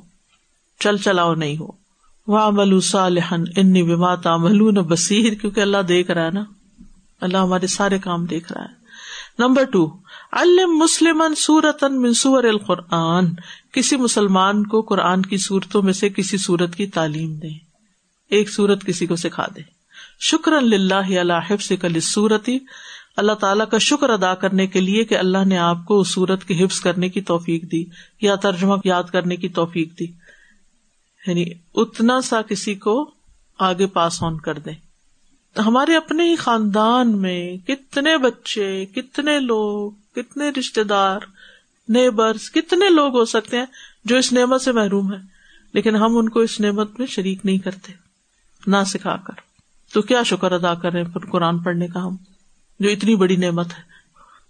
چل 0.80 0.98
چلاؤ 0.98 1.36
نہیں 1.36 1.58
ہو۔ 1.58 1.68
واہ 2.28 2.50
ملو 2.50 2.80
صالحن 2.80 3.44
ان 3.56 4.00
بات 4.00 4.28
ملو 4.28 4.84
بصیر۔ 4.84 5.34
کیونکہ 5.34 5.60
اللہ 5.60 5.82
دیکھ 5.88 6.12
رہا 6.12 6.26
ہے 6.26 6.32
نا، 6.32 6.44
اللہ 7.22 7.38
ہمارے 7.38 7.68
سارے 7.68 8.00
کام 8.00 8.26
دیکھ 8.26 8.54
رہا 8.54 8.62
ہے۔ 8.62 8.80
نمبر 9.40 9.64
ٹو 9.64 9.98
المسلم 10.32 11.24
سورتن 11.38 12.02
منصور 12.02 12.44
القرآن۔ 12.44 13.26
کسی 13.72 13.98
مسلمان 13.98 14.64
کو 14.64 14.82
قرآن 14.82 15.22
کی 15.22 15.38
صورتوں 15.38 15.82
میں 15.82 15.94
سے 15.94 16.10
کسی 16.10 16.38
صورت 16.38 16.76
کی 16.76 16.88
تعلیم 16.88 17.34
دے 17.34 17.48
ایک 18.30 18.50
سورت 18.50 18.86
کسی 18.86 19.06
کو 19.06 19.16
سکھا 19.16 19.46
دے 19.56 19.62
شکر 20.20 20.52
اللہ 20.52 21.20
اللہ 21.20 21.56
سے 21.62 21.78
کل 21.78 22.00
صورتی 22.00 22.60
اللہ 23.18 23.32
تعالیٰ 23.32 23.66
کا 23.72 23.78
شکر 23.78 24.10
ادا 24.10 24.36
کرنے 24.36 24.68
کے 24.68 24.82
لیے 24.82 25.06
کہ 25.06 25.18
اللہ 25.18 25.46
نے 25.46 25.58
آپ 25.58 25.78
کو 25.86 26.00
اس 26.00 26.08
سورت 26.08 26.44
کی 26.44 26.64
حفظ 26.64 26.82
کرنے 26.82 27.10
کی 27.10 27.22
توفیق 27.22 27.72
دی، 27.72 27.86
یا 28.22 28.36
ترجمہ 28.36 28.76
یاد 28.84 29.04
کرنے 29.04 29.36
کی 29.36 29.50
توفیق 29.50 30.00
دی۔ 30.00 30.06
یعنی 31.28 31.46
اتنا 31.76 32.22
سا 32.22 32.42
کسی 32.42 32.76
کو 32.76 33.12
آگے 33.60 33.88
پاس 33.88 34.24
آن 34.24 34.38
کر 34.38 34.60
دے 34.60 34.89
ہمارے 35.60 35.96
اپنے 35.96 36.24
ہی 36.24 36.36
خاندان 36.36 37.18
میں 37.18 37.58
کتنے 37.68 38.18
بچے، 38.18 38.86
کتنے 38.86 39.40
لوگ، 39.40 39.92
کتنے 40.16 40.50
رشتے 40.50 40.84
دار 40.84 41.20
نیبرس 41.90 42.52
کتنے 42.52 42.90
لوگ 42.90 43.18
ہو 43.18 43.26
سکتے 43.26 43.58
ہیں 43.58 43.66
جو 44.06 44.18
اس 44.18 44.34
نعمت 44.34 44.62
سے 44.62 44.72
محروم 44.72 45.14
ہے 45.14 45.18
لیکن 45.74 45.96
ہم 45.96 46.18
ان 46.18 46.30
کو 46.30 46.40
اس 46.40 46.60
نعمت 46.60 47.00
میں 47.00 47.08
شریک 47.08 47.40
نہیں 47.44 47.58
کرتے، 47.58 47.94
نہ 48.68 48.78
سکھا 48.86 49.18
کر۔ 49.18 49.34
تو 49.94 50.02
کیا 50.02 50.24
شکر 50.24 50.52
ادا 50.52 50.74
کر 50.74 50.92
رہے 50.92 51.04
پھر 51.04 51.30
قرآن 51.32 51.60
پڑھنے 51.60 51.88
کا 51.88 52.08
ہم، 52.08 52.16
جو 52.80 52.90
اتنی 52.90 53.16
بڑی 53.16 53.36
نعمت 53.36 53.68
ہے۔ 53.68 53.90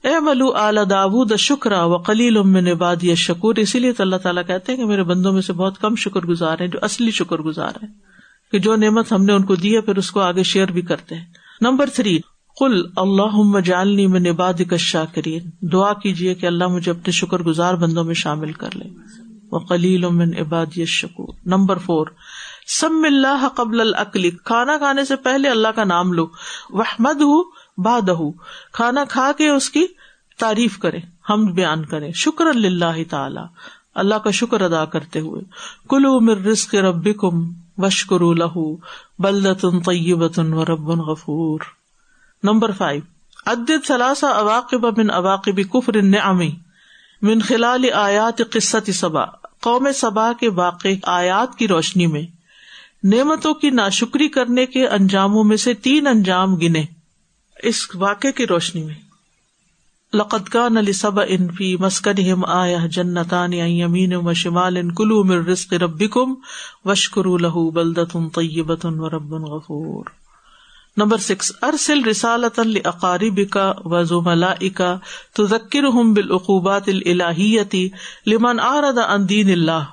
اے 0.07 0.19
ملو 0.19 0.55
اعلی 0.55 0.81
داود 0.89 1.35
شکرا 1.35 1.83
و 1.83 1.97
کلیل 1.97 2.37
نباد 2.71 2.95
یا 3.01 3.15
شکور 3.15 3.55
اسی 3.55 3.79
لیے 3.79 3.93
تو 3.93 4.03
اللہ 4.03 4.15
تعالیٰ 4.15 4.47
کہتے 4.47 4.71
ہیں 4.71 4.79
کہ 4.79 4.85
میرے 4.85 5.03
بندوں 5.03 5.33
میں 5.33 5.41
سے 5.41 5.53
بہت 5.53 5.79
کم 5.81 5.95
شکر 5.95 6.19
گزار 6.19 6.59
ہیں 6.59 6.67
جو 6.67 6.79
اصلی 6.81 7.11
شکر 7.11 7.37
گزار 7.37 7.71
ہیں۔ 7.83 8.08
کہ 8.51 8.59
جو 8.59 8.75
نعمت 8.75 9.12
ہم 9.12 9.23
نے 9.23 9.33
ان 9.33 9.43
کو 9.43 9.55
دی 9.55 9.75
ہے، 9.75 9.81
پھر 9.81 9.97
اس 9.97 10.12
کو 10.12 10.19
آگے 10.19 10.43
شیئر 10.43 10.67
بھی 10.67 10.81
کرتے 10.81 11.15
ہیں۔ 11.15 11.25
نمبر 11.62 11.89
تھری 11.89 12.19
کل 12.59 12.81
اللہ 12.95 13.59
جالنی 13.59 14.07
میں 14.07 14.19
نباد 14.19 14.53
کا 14.69 14.77
شاکرین 14.77 15.49
دعا 15.62 15.93
کیجیے 15.93 16.35
کہ 16.35 16.45
اللہ 16.45 16.67
مجھے 16.67 16.91
اپنے 16.91 17.12
شکر 17.12 17.39
گزار 17.39 17.73
بندوں 17.73 18.03
میں 18.03 18.13
شامل 18.13 18.53
کر 18.53 18.69
لے۔ 18.75 18.89
وہ 19.51 19.59
کلیل 19.59 20.05
امن 20.05 20.29
عباد 20.39 20.79
شکور 20.88 21.33
نمبر 21.45 21.77
فور، 21.77 22.07
سم 22.67 23.01
اللہ 23.05 23.47
قبل 23.55 23.81
العقلی 23.81 24.31
کھانا 24.31 24.77
کھانے 24.77 25.05
سے 25.05 25.15
پہلے 25.15 25.49
اللہ 25.49 25.67
کا 25.67 25.83
نام 25.83 26.13
لو۔ 26.13 26.27
وحمد 26.69 27.21
ہوں 27.21 27.43
بادہ 27.81 28.13
کھانا 28.73 29.03
کھا 29.09 29.31
کے 29.38 29.49
اس 29.49 29.69
کی 29.69 29.85
تعریف 30.39 30.77
کرے 30.77 30.97
ہم 31.29 31.45
بیان 31.45 31.85
کرے 31.85 32.12
شکر 32.12 32.45
اللہ 32.45 33.03
تعالی۔ 33.09 33.41
اللہ 33.95 34.15
کا 34.15 34.31
شکر 34.31 34.62
ادا 34.62 34.85
کرتے 34.85 35.19
ہوئے۔ 35.19 35.41
کلو 35.89 36.19
مر 36.19 36.38
رزق 36.38 36.75
رب 36.75 37.07
وشکر 37.79 38.19
لہو 38.19 38.75
بلدن 39.19 39.79
طیبتن 39.79 40.53
و 40.53 40.65
رب 40.65 40.89
غفور۔ 40.89 41.59
نمبر 42.43 42.71
فائیو 42.71 43.01
عدد 43.45 43.87
ثلاثہ 43.87 44.25
اواقب 44.25 44.99
من 44.99 45.09
اواقب 45.09 45.59
کفر 45.73 46.01
نعمی 46.01 46.51
من 47.21 47.41
خلال 47.41 47.85
آیات 47.93 48.41
قصت 48.49 48.89
صبا 48.93 49.25
قوم 49.61 49.87
صبا 49.95 50.31
کے 50.39 50.49
واقع 50.49 50.87
آیات 51.03 51.55
کی 51.55 51.67
روشنی 51.67 52.07
میں 52.07 52.21
نعمتوں 53.03 53.53
کی 53.53 53.69
ناشکری 53.69 54.29
کرنے 54.29 54.65
کے 54.65 54.87
انجاموں 54.87 55.43
میں 55.43 55.57
سے 55.57 55.73
تین 55.73 56.07
انجام 56.07 56.55
گنے۔ 56.55 56.85
اس 57.63 57.95
واقعے 57.95 58.31
کی 58.31 58.47
روشنی 58.47 58.83
میں۔ 58.83 59.08
لقت 60.13 60.49
کا 60.49 60.69
نلی 60.69 60.93
سب 60.93 61.19
انفی 61.19 61.75
مسکن 61.75 62.45
آیا 62.47 62.85
جنتان 62.91 63.53
یمین 63.53 64.15
و 64.15 64.33
شمال 64.33 64.77
ان 64.77 64.93
کلو 64.93 65.23
مر 65.23 65.35
رسق 65.35 65.73
ربی 65.73 66.07
کم 66.07 66.33
وشکر 66.85 67.23
لہو 67.39 67.69
بلدت 67.69 68.15
غفور. 68.15 70.05
نمبر 70.97 71.17
سکس 71.17 71.51
ارسل 71.61 72.03
رسالت 72.03 72.59
اقارب 72.85 73.39
کا 73.51 73.73
وزو 73.85 74.21
بالعقوبات 76.13 76.89
الہیتی 77.05 77.89
لمن 78.27 78.59
آرد 78.59 78.97
ان 78.97 79.29
دین 79.29 79.51
اللہ 79.51 79.83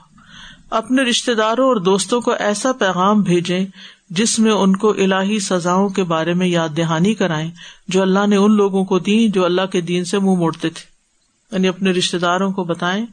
اپنے 0.70 1.02
رشتے 1.02 1.35
داروں 1.35 1.68
اور 1.68 1.76
دوستوں 1.76 2.20
کو 2.20 2.35
ایسا 2.38 2.72
پیغام 2.72 3.22
بھیجے 3.22 3.66
جس 4.11 4.38
میں 4.38 4.53
ان 4.53 4.77
کو 4.77 4.90
الہی 4.90 5.38
سزاؤں 5.38 5.88
کے 5.88 6.03
بارے 6.03 6.35
میں 6.35 6.47
یاد 6.47 6.69
دہانی 6.77 7.14
کرائیں، 7.14 7.51
جو 7.88 8.03
اللہ 8.03 8.27
نے 8.27 8.37
ان 8.37 8.57
لوگوں 8.57 8.85
کو 8.85 8.99
دی 8.99 9.29
جو 9.29 9.45
اللہ 9.45 9.66
کے 9.73 9.81
دین 9.81 10.05
سے 10.05 10.19
منہ 10.19 10.27
مو 10.27 10.35
موڑتے 10.35 10.71
تھے۔ 10.71 10.97
یعنی 11.53 11.69
اپنے 11.69 11.90
رشتے 11.90 12.19
داروں 12.19 12.53
کو 12.53 12.64
بتائیں 12.64 13.07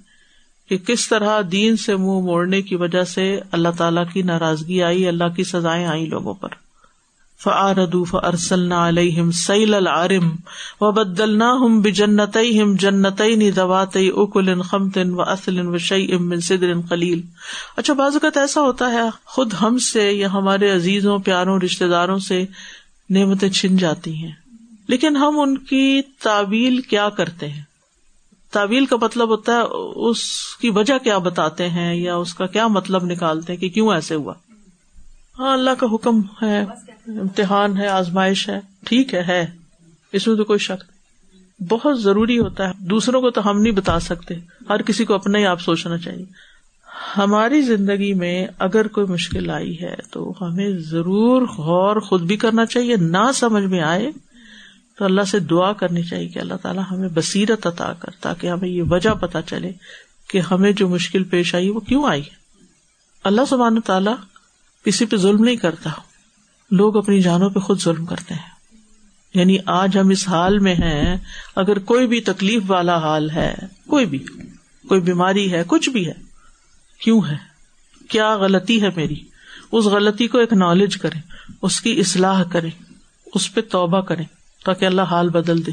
کہ 0.69 0.77
کس 0.77 1.09
طرح 1.09 1.41
دین 1.51 1.77
سے 1.77 1.95
منہ 1.95 2.05
مو 2.05 2.21
موڑنے 2.21 2.61
کی 2.61 2.75
وجہ 2.75 3.03
سے 3.03 3.39
اللہ 3.51 3.69
تعالیٰ 3.77 4.03
کی 4.13 4.21
ناراضگی 4.21 4.83
آئی، 4.83 5.07
اللہ 5.07 5.29
کی 5.35 5.43
سزائیں 5.43 5.85
آئی 5.85 6.05
لوگوں 6.05 6.33
پر۔ 6.33 6.49
فعردو 7.39 8.03
فرسل 8.03 8.71
علیہم 8.71 9.31
سیل 9.31 9.73
العرم 9.73 10.31
و 10.81 10.91
بدلنا 10.91 11.53
ہم 11.53 11.81
بجنت 11.81 12.37
ہم 12.61 12.75
جنت 12.75 13.21
دوات 13.55 13.97
اکل 14.15 14.61
خمتن 14.61 15.13
و 15.13 15.21
اصل 15.21 15.67
و 15.67 15.77
شعی 15.77 16.39
صدر 16.39 16.73
خلیل 16.89 17.21
اچھا 17.77 17.93
بعض 17.93 18.13
اوقات 18.13 18.37
ایسا 18.37 18.61
ہوتا 18.61 18.91
ہے، 18.91 19.01
خود 19.25 19.53
ہم 19.61 19.77
سے 19.77 20.11
یا 20.11 20.33
ہمارے 20.33 20.71
عزیزوں، 20.71 21.19
پیاروں 21.19 21.59
رشتے 21.59 21.87
داروں 21.87 22.19
سے 22.19 22.45
نعمتیں 23.09 23.49
چھن 23.49 23.77
جاتی 23.77 24.15
ہیں۔ 24.15 24.31
لیکن 24.87 25.15
ہم 25.15 25.39
ان 25.39 25.57
کی 25.57 26.01
تعویل 26.23 26.81
کیا 26.81 27.09
کرتے 27.09 27.49
ہیں؟ 27.49 27.61
تعویل 28.51 28.85
کا 28.85 28.95
مطلب 29.01 29.27
ہوتا 29.27 29.51
ہے، 29.51 29.61
اس 30.09 30.19
کی 30.61 30.69
وجہ 30.69 30.97
کیا 30.97 31.17
بتاتے 31.17 31.69
ہیں 31.69 31.95
یا 31.95 32.15
اس 32.15 32.33
کا 32.33 32.45
کیا 32.45 32.67
مطلب 32.67 33.03
نکالتے 33.03 33.53
ہیں 33.53 33.59
کہ 33.59 33.69
کیوں 33.69 33.93
ایسے 33.93 34.15
ہوا؟ 34.15 34.33
ہاں 35.39 35.53
اللہ 35.53 35.69
کا 35.79 35.87
حکم 35.93 36.21
ہے۔ 36.41 36.65
امتحان 37.07 37.77
ہے، 37.77 37.87
آزمائش 37.87 38.49
ہے، 38.49 38.59
ٹھیک 38.85 39.13
ہے 39.13 39.23
ہے۔ 39.27 39.45
اس 40.11 40.27
میں 40.27 40.35
تو 40.35 40.43
کوئی 40.43 40.59
شک 40.59 40.83
نہیں۔ 40.89 41.67
بہت 41.69 42.01
ضروری 42.01 42.39
ہوتا 42.39 42.67
ہے۔ 42.67 42.73
دوسروں 42.79 43.21
کو 43.21 43.29
تو 43.29 43.49
ہم 43.49 43.61
نہیں 43.61 43.73
بتا 43.73 43.99
سکتے۔ 43.99 44.35
ہر 44.69 44.81
کسی 44.81 45.05
کو 45.05 45.13
اپنا 45.13 45.39
ہی 45.39 45.45
آپ 45.45 45.61
سوچنا 45.61 45.97
چاہیے۔ 45.97 46.25
ہماری 47.17 47.61
زندگی 47.61 48.13
میں 48.13 48.47
اگر 48.59 48.87
کوئی 48.87 49.07
مشکل 49.07 49.49
آئی 49.49 49.81
ہے 49.81 49.95
تو 50.11 50.33
ہمیں 50.41 50.69
ضرور 50.69 51.41
غور 51.41 51.99
خود 51.99 52.21
بھی 52.21 52.37
کرنا 52.37 52.65
چاہیے۔ 52.65 52.95
نہ 52.95 53.31
سمجھ 53.33 53.63
میں 53.63 53.79
آئے 53.79 54.11
تو 54.97 55.05
اللہ 55.05 55.21
سے 55.21 55.39
دعا 55.39 55.73
کرنی 55.73 56.03
چاہیے 56.03 56.27
کہ 56.27 56.39
اللہ 56.39 56.53
تعالیٰ 56.61 56.83
ہمیں 56.91 57.09
بصیرت 57.13 57.67
عطا 57.67 57.93
کر، 57.93 58.09
تاکہ 58.21 58.47
ہمیں 58.47 58.69
یہ 58.69 58.83
وجہ 58.89 59.09
پتا 59.09 59.41
چلے 59.41 59.71
کہ 60.27 60.37
ہمیں 60.37 60.71
جو 60.71 60.89
مشکل 60.89 61.23
پیش 61.23 61.55
آئی 61.55 61.69
وہ 61.69 61.79
کیوں 61.79 62.05
آئی 62.05 62.23
اللہ 63.23 63.41
سبحانہ 63.49 63.79
تعالیٰ 63.79 64.15
کسی 64.85 65.05
پہ 65.05 65.17
ظلم 65.17 65.43
نہیں 65.43 65.55
کرتا۔ 65.55 65.89
لوگ 66.71 66.97
اپنی 66.97 67.21
جانوں 67.21 67.49
پہ 67.49 67.59
خود 67.59 67.81
ظلم 67.81 68.05
کرتے 68.05 68.33
ہیں۔ 68.33 68.53
یعنی 69.33 69.57
آج 69.65 69.97
ہم 69.97 70.09
اس 70.09 70.27
حال 70.27 70.59
میں 70.59 70.75
ہیں، 70.75 71.17
اگر 71.55 71.79
کوئی 71.79 72.07
بھی 72.07 72.21
تکلیف 72.21 72.63
والا 72.67 72.97
حال 72.97 73.29
ہے، 73.29 73.53
کوئی 73.87 74.05
بھی، 74.05 74.17
کوئی 74.87 75.01
بیماری 75.01 75.51
ہے، 75.51 75.63
کچھ 75.67 75.89
بھی 75.89 76.07
ہے، 76.07 76.13
کیوں 76.99 77.21
ہے؟ 77.29 77.37
کیا 78.09 78.35
غلطی 78.35 78.81
ہے 78.81 78.87
میری؟ 78.95 79.15
اس 79.71 79.85
غلطی 79.85 80.27
کو 80.27 80.37
ایک 80.37 80.53
نالج 80.53 80.97
کرے 80.97 81.19
اس 81.61 81.81
کی 81.81 81.99
اصلاح 81.99 82.43
کرے 82.43 82.69
اس 83.33 83.53
پہ 83.53 83.61
توبہ 83.61 84.01
کرے 84.01 84.23
تاکہ 84.65 84.85
اللہ 84.85 85.01
حال 85.01 85.29
بدل 85.29 85.65
دے۔ 85.65 85.71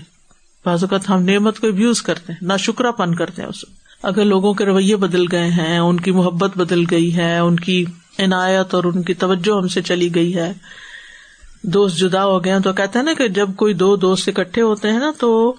بعض 0.67 0.85
اوقات 0.85 1.11
ہم 1.11 1.23
نعمت 1.23 1.61
کو 1.61 1.67
ابیوز 1.67 2.03
کرتے 2.03 2.33
ہیں 2.33 2.47
نہ 2.47 2.53
شکرا 2.59 2.91
پن 2.91 3.15
کرتے 3.15 3.43
ہیں 3.43 3.49
اس 3.49 3.65
اگر 4.03 4.25
لوگوں 4.25 4.55
کے 4.55 4.65
رویے 4.65 4.97
بدل 4.97 5.25
گئے 5.33 5.51
ہیں، 5.51 5.79
ان 5.79 6.01
کی 6.01 6.11
محبت 6.11 6.57
بدل 6.57 6.85
گئی 6.91 7.17
ہے، 7.17 7.39
ان 7.39 7.57
کی 7.57 7.85
عنایت 8.19 8.75
اور 8.75 8.85
ان 8.85 9.03
کی 9.03 9.15
توجہ 9.15 9.59
ہم 9.59 9.69
سے 9.69 9.83
چلی 9.83 10.15
گئی 10.15 10.37
ہے۔ 10.37 10.53
دوست 11.63 11.99
جدا 11.99 12.25
ہو 12.25 12.45
گئے 12.45 12.61
تو 12.61 12.73
کہتے 12.73 12.99
ہیں 12.99 13.07
نا 13.07 13.13
کہ 13.19 13.29
جب 13.29 13.51
کوئی 13.57 13.75
دو 13.75 13.97
دوست 13.97 14.29
اکٹھے 14.29 14.63
ہوتے 14.63 14.89
ہیں 14.89 15.01
نا 15.01 15.13
تو 15.21 15.55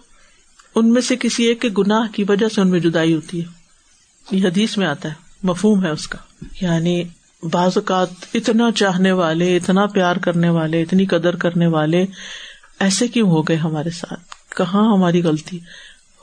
ان 0.76 0.94
میں 0.94 1.02
سے 1.02 1.16
کسی 1.16 1.44
ایک 1.44 1.62
کے 1.62 1.70
گناہ 1.78 2.14
کی 2.14 2.24
وجہ 2.30 2.48
سے 2.48 2.62
ان 2.62 2.70
میں 2.70 2.80
جدائی 2.80 3.14
ہوتی 3.14 3.42
ہے۔ 3.42 3.46
یہ 4.32 4.48
حدیث 4.48 4.78
میں 4.78 4.88
آتا 4.88 5.10
ہے، 5.10 5.14
مفہوم 5.44 5.84
ہے 5.84 5.90
اس 5.90 6.08
کا۔ 6.08 6.18
یعنی 6.62 7.04
بعض 7.52 7.72
اوقات 7.76 8.10
اتنا 8.34 8.72
چاہنے 8.72 9.12
والے، 9.12 9.58
اتنا 9.58 9.86
پیار 9.86 10.16
کرنے 10.16 10.50
والے، 10.50 10.82
اتنی 10.82 11.06
قدر 11.06 11.36
کرنے 11.36 11.68
والے 11.68 12.06
ایسے 12.80 13.08
کیوں 13.08 13.30
ہو 13.30 13.42
گئے 13.42 13.56
ہمارے 13.56 13.90
ساتھ؟ 13.90 14.56
کہاں 14.58 14.94
ہماری 14.94 15.24
غلطی؟ 15.24 15.60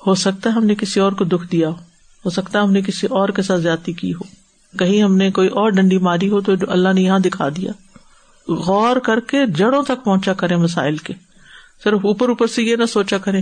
ہو 0.06 0.14
سکتا 0.14 0.50
ہے 0.50 0.54
ہم 0.54 0.64
نے 0.64 0.74
کسی 0.74 1.00
اور 1.00 1.12
کو 1.12 1.24
دکھ 1.24 1.52
دیا 1.52 1.68
ہو 1.68 1.74
ہو 2.24 2.30
سکتا 2.30 2.58
ہے 2.58 2.64
ہم 2.64 2.72
نے 2.72 2.82
کسی 2.82 3.06
اور 3.06 3.28
کے 3.28 3.42
ساتھ 3.42 3.60
زیادتی 3.60 3.92
کی 3.92 4.14
ہو۔ 4.14 4.37
کہیں 4.78 5.02
ہم 5.02 5.16
نے 5.16 5.30
کوئی 5.30 5.48
اور 5.48 5.70
ڈنڈی 5.70 5.98
ماری 5.98 6.28
ہو 6.28 6.40
تو 6.40 6.52
اللہ 6.68 6.88
نے 6.92 7.00
یہاں 7.00 7.18
دکھا 7.18 7.48
دیا۔ 7.48 7.72
غور 8.48 8.96
کر 8.96 9.20
کے 9.20 9.46
جڑوں 9.46 9.82
تک 9.82 10.04
پہنچا 10.04 10.32
کرے 10.32 10.56
مسائل 10.56 10.96
کے۔ 10.96 11.14
صرف 11.84 11.98
اوپر 12.02 12.28
اوپر 12.28 12.46
سے 12.46 12.62
یہ 12.62 12.76
نہ 12.76 12.84
سوچا 12.84 13.18
کرے 13.18 13.40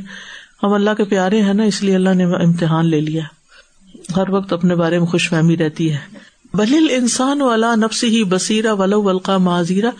ہم 0.63 0.73
اللہ 0.73 0.91
کے 0.97 1.05
پیارے 1.05 1.43
ہیں 1.43 1.55
نا، 1.55 1.63
اس 1.63 1.83
لیے 1.83 1.95
اللہ 1.95 2.11
نے 2.11 2.25
امتحان 2.25 2.87
لے 2.87 3.01
لیا۔ 3.01 3.23
ہر 4.17 4.31
وقت 4.31 4.53
اپنے 4.53 4.75
بارے 4.75 4.99
میں 4.99 5.07
خوش 5.07 5.31
فہمی 5.31 5.57
رہتی 5.57 5.93
ہے۔ 5.93 5.99
بلیل 6.55 6.87
انسان 6.91 7.43
والا 7.43 7.75
نفس 7.75 8.05
ہی 8.05 8.25
بصیرہ 8.25 8.73
ولو 8.73 9.03
ولقا 9.03 9.39
معذیرہ۔ 9.39 9.91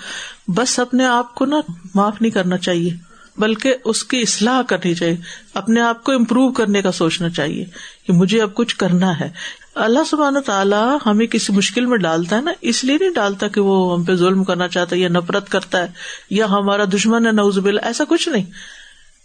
بس 0.49 0.79
اپنے 0.79 1.07
آپ 1.07 1.35
کو 1.35 1.47
نا 1.47 1.57
معاف 1.95 2.23
نہیں 2.23 2.31
کرنا 2.31 2.59
چاہیے، 2.59 2.91
بلکہ 3.39 3.75
اس 3.85 4.05
کی 4.05 4.21
اصلاح 4.21 4.63
کرنی 4.63 4.95
چاہیے۔ 4.95 5.17
اپنے 5.55 5.81
آپ 5.81 6.05
کو 6.05 6.13
امپروو 6.13 6.53
کرنے 6.53 6.83
کا 6.83 6.93
سوچنا 6.93 7.29
چاہیے 7.29 7.65
کہ 8.07 8.13
مجھے 8.13 8.43
اب 8.43 8.55
کچھ 8.55 8.77
کرنا 8.77 9.21
ہے۔ 9.21 9.31
اللہ 9.77 10.05
سبحانہ 10.11 10.39
تعالیٰ 10.39 10.97
ہمیں 11.07 11.27
کسی 11.27 11.53
مشکل 11.53 11.87
میں 11.87 11.99
ڈالتا 11.99 12.37
ہے 12.37 12.41
نا، 12.41 12.53
اس 12.61 12.85
لیے 12.85 12.97
نہیں 13.01 13.11
ڈالتا 13.11 13.49
کہ 13.49 13.61
وہ 13.61 13.99
ہم 13.99 14.05
پہ 14.05 14.15
ظلم 14.15 14.45
کرنا 14.45 14.69
چاہتا 14.69 14.97
ہے 14.97 15.01
یا 15.01 15.09
نفرت 15.09 15.49
کرتا 15.49 15.79
ہے 15.79 15.87
یا 16.31 16.47
ہمارا 16.47 16.85
دشمن 16.85 17.27
ہے 17.27 17.33
نوز 17.33 17.59
بل 17.59 17.79
ایسا 17.83 18.05
کچھ 18.09 18.29
نہیں۔ 18.29 18.45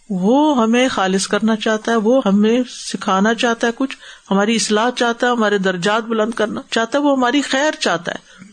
وہ 0.09 0.61
ہمیں 0.63 0.87
خالص 0.87 1.27
کرنا 1.27 1.55
چاہتا 1.55 1.91
ہے، 1.91 1.97
وہ 1.97 2.21
ہمیں 2.25 2.59
سکھانا 2.69 3.33
چاہتا 3.33 3.67
ہے 3.67 3.71
کچھ، 3.75 3.97
ہماری 4.31 4.55
اصلاح 4.55 4.89
چاہتا 4.91 5.27
ہے، 5.27 5.31
ہمارے 5.31 5.57
درجات 5.57 6.03
بلند 6.03 6.31
کرنا 6.31 6.61
چاہتا 6.71 6.97
ہے، 6.97 7.03
وہ 7.03 7.17
ہماری 7.17 7.41
خیر 7.41 7.71
چاہتا 7.79 8.11
ہے۔ 8.11 8.43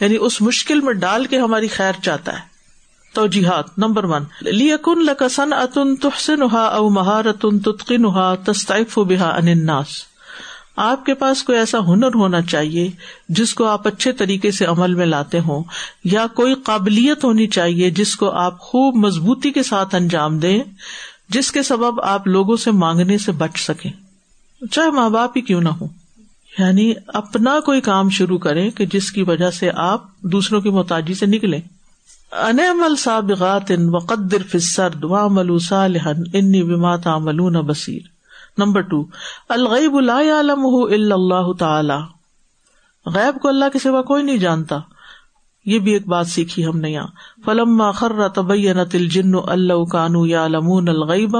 یعنی 0.00 0.16
اس 0.20 0.42
مشکل 0.42 0.80
میں 0.80 0.92
ڈال 0.92 1.24
کے 1.24 1.38
ہماری 1.38 1.68
خیر 1.68 1.92
چاہتا 2.02 2.32
ہے۔ 2.32 2.56
تو 3.14 3.26
جہاد 3.26 3.62
نمبر 3.76 4.04
ون، 4.04 4.22
لیکن 4.40 4.98
لکسن 4.98 5.52
اتن 5.52 5.96
تحسن 5.96 6.42
او 6.56 6.88
مہارتن 6.88 7.58
تتقن 7.58 8.02
تستعف 8.44 8.98
بحا 8.98 9.30
اناس 9.36 10.15
آپ 10.76 11.06
کے 11.06 11.14
پاس 11.14 11.42
کوئی 11.42 11.58
ایسا 11.58 11.78
ہنر 11.78 12.14
ہونا 12.14 12.42
چاہیے 12.42 12.90
جس 13.28 13.54
کو 13.54 13.64
آپ 13.64 13.86
اچھے 13.86 14.12
طریقے 14.12 14.50
سے 14.50 14.64
عمل 14.64 14.94
میں 14.94 15.06
لاتے 15.06 15.40
ہوں، 15.40 15.64
یا 16.04 16.26
کوئی 16.34 16.54
قابلیت 16.54 17.24
ہونی 17.24 17.46
چاہیے 17.46 17.90
جس 17.90 18.16
کو 18.16 18.30
آپ 18.30 18.58
خوب 18.58 18.96
مضبوطی 18.96 19.50
کے 19.50 19.62
ساتھ 19.62 19.94
انجام 19.94 20.38
دیں، 20.38 20.62
جس 21.28 21.52
کے 21.52 21.62
سبب 21.62 22.00
آپ 22.00 22.26
لوگوں 22.26 22.56
سے 22.56 22.70
مانگنے 22.70 23.18
سے 23.18 23.32
بچ 23.32 23.60
سکیں۔ 23.60 23.90
چاہے 24.70 24.90
ماں 24.90 25.10
باپ 25.10 25.30
ہی 25.36 25.42
کیوں 25.42 25.60
نہ 25.60 25.68
ہو 25.68 25.86
یعنی 26.58 26.92
اپنا 27.06 27.60
کوئی 27.60 27.80
کام 27.80 28.08
شروع 28.08 28.38
کرے 28.38 28.70
کہ 28.70 28.86
جس 28.86 29.12
کی 29.12 29.22
وجہ 29.22 29.50
سے 29.50 29.70
آپ 29.74 30.20
دوسروں 30.20 30.60
کی 30.60 30.70
محتاجی 30.70 31.14
سے 31.14 31.26
نکلیں۔ 31.26 31.60
ان 32.32 32.60
عمل 32.60 32.96
سابغات 32.96 33.70
ان 33.70 33.94
وقدر 33.94 34.42
فسرد 34.42 35.04
وعملوا 35.04 35.58
صالحا 35.68 36.10
انی 36.10 36.62
بما 36.62 36.96
تعملون 36.96 37.52
بصیر۔ 37.52 38.15
نمبر 38.58 38.80
ٹو، 38.80 39.04
الغیب 39.48 40.00
لا 40.00 40.20
يعلمه 40.20 40.94
الا 40.94 41.14
اللہ 41.14 41.52
تعالی۔ 41.52 42.16
غیب 43.06 43.40
کو 43.42 43.48
اللہ 43.48 43.64
کے 43.72 43.78
سوا 43.78 44.02
کوئی 44.02 44.22
نہیں 44.22 44.36
جانتا۔ 44.36 44.78
یہ 45.66 45.78
بھی 45.78 45.92
ایک 45.92 46.08
بات 46.08 46.26
سیکھی 46.26 46.66
ہم 46.66 46.78
نے 46.78 46.90
یہاں۔ 46.90 47.06
فلما 47.44 47.90
خر 47.90 48.28
تبینت 48.28 48.94
الجن 48.94 49.32
اللہ 49.46 49.84
کانو 49.84 50.26
یعلمون 50.26 50.88
الغیب 50.88 51.36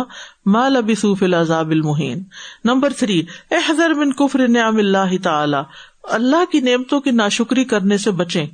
ما 0.47 0.69
لبثوا 0.69 1.15
فی 1.15 1.25
العذاب 1.25 1.71
المہین 1.71 2.23
نمبر 2.65 2.93
تھری، 2.99 3.23
احذر 3.51 3.95
من 3.95 4.13
کفر 4.13 4.49
نعم 4.49 4.77
اللہ 4.77 5.23
تعالی۔ 5.23 5.57
اللہ 6.03 6.53
کی 6.53 6.61
نعمتوں 6.61 7.01
کی 7.01 7.11
ناشکری 7.11 7.65
کرنے 7.65 7.97
سے 7.97 8.11
بچیں۔ 8.11 8.47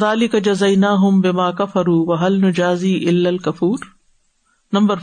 ذالک 0.00 0.44
جزیناہم 0.44 1.20
بما 1.20 1.50
کفروا 1.50 2.04
وهل 2.06 2.48
نجازی 2.48 3.08
الا 3.08 3.28
الکفور۔ 3.28 3.78
نمبر 4.72 4.96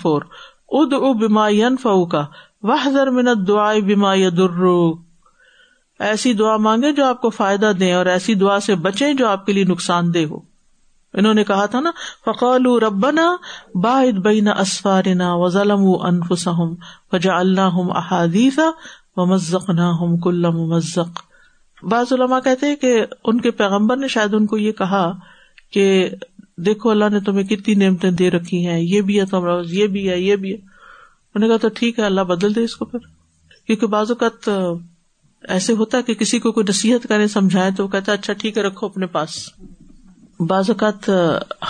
فور 0.72 0.86
ادعو 0.86 1.14
بما 1.14 1.50
ينفعك 1.50 2.16
وہ 2.64 3.06
منت 3.12 3.48
دعائے 3.48 3.82
بیما 3.82 4.16
در 4.38 4.64
ایسی 6.00 6.34
دعا 6.34 6.58
مانگے 6.58 6.92
جو 6.92 7.06
آپ 7.06 7.22
کو 7.22 7.30
فائدہ 7.30 7.72
دے 7.80 7.94
اور 7.94 8.06
ایسی 8.06 8.36
دعا 8.36 8.60
سے 8.60 8.76
بچے 8.76 9.14
جو 9.14 9.28
آپ 9.28 9.46
کے 9.46 9.54
لیے 9.54 9.64
نقصان 9.64 10.14
دہ 10.14 10.26
ہو۔ 10.30 10.40
انہوں 11.14 11.34
نے 11.34 11.44
کہا 11.44 11.66
تھا 11.66 11.80
نا 11.80 11.92
فقول 12.26 12.84
ربنا 12.84 13.36
باعد 13.76 14.18
بین 14.18 14.48
اسفارنا 14.48 15.34
و 15.34 15.50
ظلم 15.50 15.86
انفسہم 16.02 16.76
فجا 17.12 17.40
اللہ 17.40 17.80
احادیث 17.96 18.60
و 19.16 19.26
مزق 19.26 19.70
نہ 19.70 19.90
ہم 20.02 20.18
کل 20.18 20.50
مزق 20.50 21.24
بعض 21.84 22.14
علماء 22.14 22.40
کہتے 22.40 22.76
کہ 22.76 23.06
ان 23.24 23.42
کے 23.42 23.52
پیغمبر 23.52 23.98
نے 23.98 24.08
شاید 24.08 24.34
ان 24.34 24.46
کو 24.46 24.58
یہ 24.58 24.72
کہا 24.72 25.12
کہ 25.72 26.10
دیکھو 26.58 26.90
اللہ 26.90 27.06
نے 27.12 27.20
تمہیں 27.20 27.44
کتنی 27.44 27.74
نعمتیں 27.74 28.12
دے 28.12 28.30
رکھی 28.30 28.68
ہیں، 28.68 28.82
یہ 28.82 29.02
بھی 29.02 29.20
ہے 29.20 29.26
تمہارا 29.26 29.62
یہ 29.66 29.88
بھی 29.88 30.10
ہے، 30.10 30.20
یہ 30.20 30.36
بھی 30.36 30.50
ہے۔ 30.50 30.56
انہوں 30.56 31.40
نے 31.40 31.48
کہا 31.48 31.58
تو 31.58 31.68
ٹھیک 31.76 32.00
ہے، 32.00 32.06
اللہ 32.06 32.22
بدل 32.22 32.56
دے 32.56 32.64
اس 32.64 32.76
کو 32.76 32.86
پھر۔ 32.86 33.00
کیونکہ 33.68 33.88
بعض 33.88 34.12
اوقات 34.12 34.50
ایسے 35.48 35.74
ہوتا 35.74 35.98
ہے 35.98 36.04
کہ 36.04 36.14
کسی 36.14 36.40
کو 36.40 36.52
کوئی 36.52 36.66
نصیحت 36.70 37.08
کرے، 37.10 37.28
سمجھائے 37.28 37.72
تو 37.78 37.84
وہ 37.84 37.88
کہتا 37.88 38.12
ہے 38.12 38.18
اچھا 38.18 38.34
ٹھیک 38.34 38.58
ہے، 38.58 38.64
رکھو 38.64 38.88
اپنے 38.88 39.06
پاس۔ 39.06 39.50
بعض 40.40 40.70
اوقات 40.70 41.10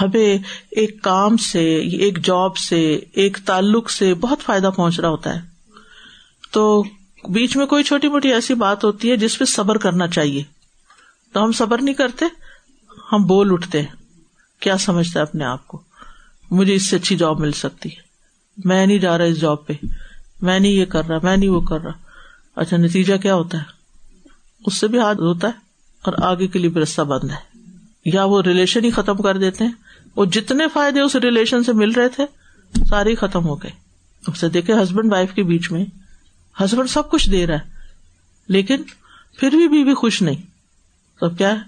ہمیں 0.01 0.37
ایک 0.71 1.01
کام 1.01 1.37
سے، 1.37 1.75
ایک 1.75 2.25
جاب 2.25 2.57
سے، 2.57 2.99
ایک 3.13 3.37
تعلق 3.45 3.89
سے 3.89 4.13
بہت 4.13 4.39
فائدہ 4.39 4.69
پہنچ 4.75 4.99
رہا 4.99 5.09
ہوتا 5.09 5.35
ہے۔ 5.35 5.41
تو 6.51 6.83
بیچ 7.29 7.57
میں 7.57 7.65
کوئی 7.65 7.83
چھوٹی 7.83 8.07
موٹی 8.07 8.33
ایسی 8.33 8.53
بات 8.53 8.83
ہوتی 8.83 9.11
ہے 9.11 9.17
جس 9.17 9.39
پہ 9.39 9.45
صبر 9.45 9.77
کرنا 9.77 10.07
چاہیے۔ 10.07 10.43
تو 11.33 11.43
ہم 11.43 11.51
صبر 11.51 11.81
نہیں 11.81 11.95
کرتے، 11.95 12.25
ہم 13.11 13.25
بول 13.25 13.51
اٹھتے 13.51 13.81
ہیں۔ 13.81 13.96
کیا 14.59 14.77
سمجھتا 14.77 15.19
ہے 15.19 15.23
اپنے 15.23 15.43
آپ 15.43 15.67
کو؟ 15.67 15.81
مجھے 16.51 16.73
اس 16.73 16.85
سے 16.85 16.95
اچھی 16.95 17.15
جاب 17.15 17.39
مل 17.39 17.51
سکتی 17.51 17.89
ہے۔ 17.89 18.01
میں 18.65 18.85
نہیں 18.85 18.97
جا 18.97 19.17
رہا 19.17 19.25
اس 19.25 19.41
جاب 19.41 19.67
پہ۔ 19.67 19.73
میں 20.41 20.59
نہیں 20.59 20.71
یہ 20.71 20.85
کر 20.85 21.05
رہا، 21.05 21.17
میں 21.23 21.37
نہیں 21.37 21.49
وہ 21.49 21.61
کر 21.61 21.81
رہا۔ 21.81 21.91
اچھا 22.55 22.77
نتیجہ 22.77 23.17
کیا 23.17 23.35
ہوتا 23.35 23.57
ہے؟ 23.57 23.63
اس 24.65 24.73
سے 24.73 24.87
بھی 24.87 24.99
ہاتھ 24.99 25.17
ہوتا 25.17 25.47
ہے 25.47 25.53
اور 26.01 26.13
آگے 26.17 26.47
کے 26.47 26.59
لیے 26.59 26.69
بھی 26.69 26.81
رستہ 26.81 27.01
بند 27.01 27.29
ہے۔ 27.29 27.59
یا 28.05 28.23
وہ 28.23 28.41
ریلیشن 28.41 28.85
ہی 28.85 28.91
ختم 28.91 29.17
کر 29.17 29.37
دیتے 29.37 29.63
ہیں۔ 29.63 29.71
وہ 30.15 30.25
جتنے 30.25 30.67
فائدے 30.73 30.99
اس 30.99 31.15
ریلیشن 31.15 31.63
سے 31.63 31.73
مل 31.73 31.91
رہے 31.91 32.09
تھے، 32.09 32.25
سارے 32.85 33.15
ختم 33.15 33.45
ہو 33.45 33.55
گئے۔ 33.63 33.71
اسے 34.27 34.49
دیکھے 34.49 34.73
ہسبینڈ 34.73 35.11
وائف 35.11 35.33
کے 35.33 35.43
بیچ 35.43 35.71
میں۔ 35.71 35.85
ہسبینڈ 36.63 36.89
سب 36.89 37.09
کچھ 37.09 37.29
دے 37.29 37.47
رہا 37.47 37.55
ہے، 37.55 37.69
لیکن 38.47 38.83
پھر 39.39 39.49
بھی 39.49 39.67
بیوی 39.67 39.93
خوش 39.93 40.21
نہیں۔ 40.21 40.41
تو 41.19 41.29
کیا 41.29 41.49
ہے؟ 41.49 41.59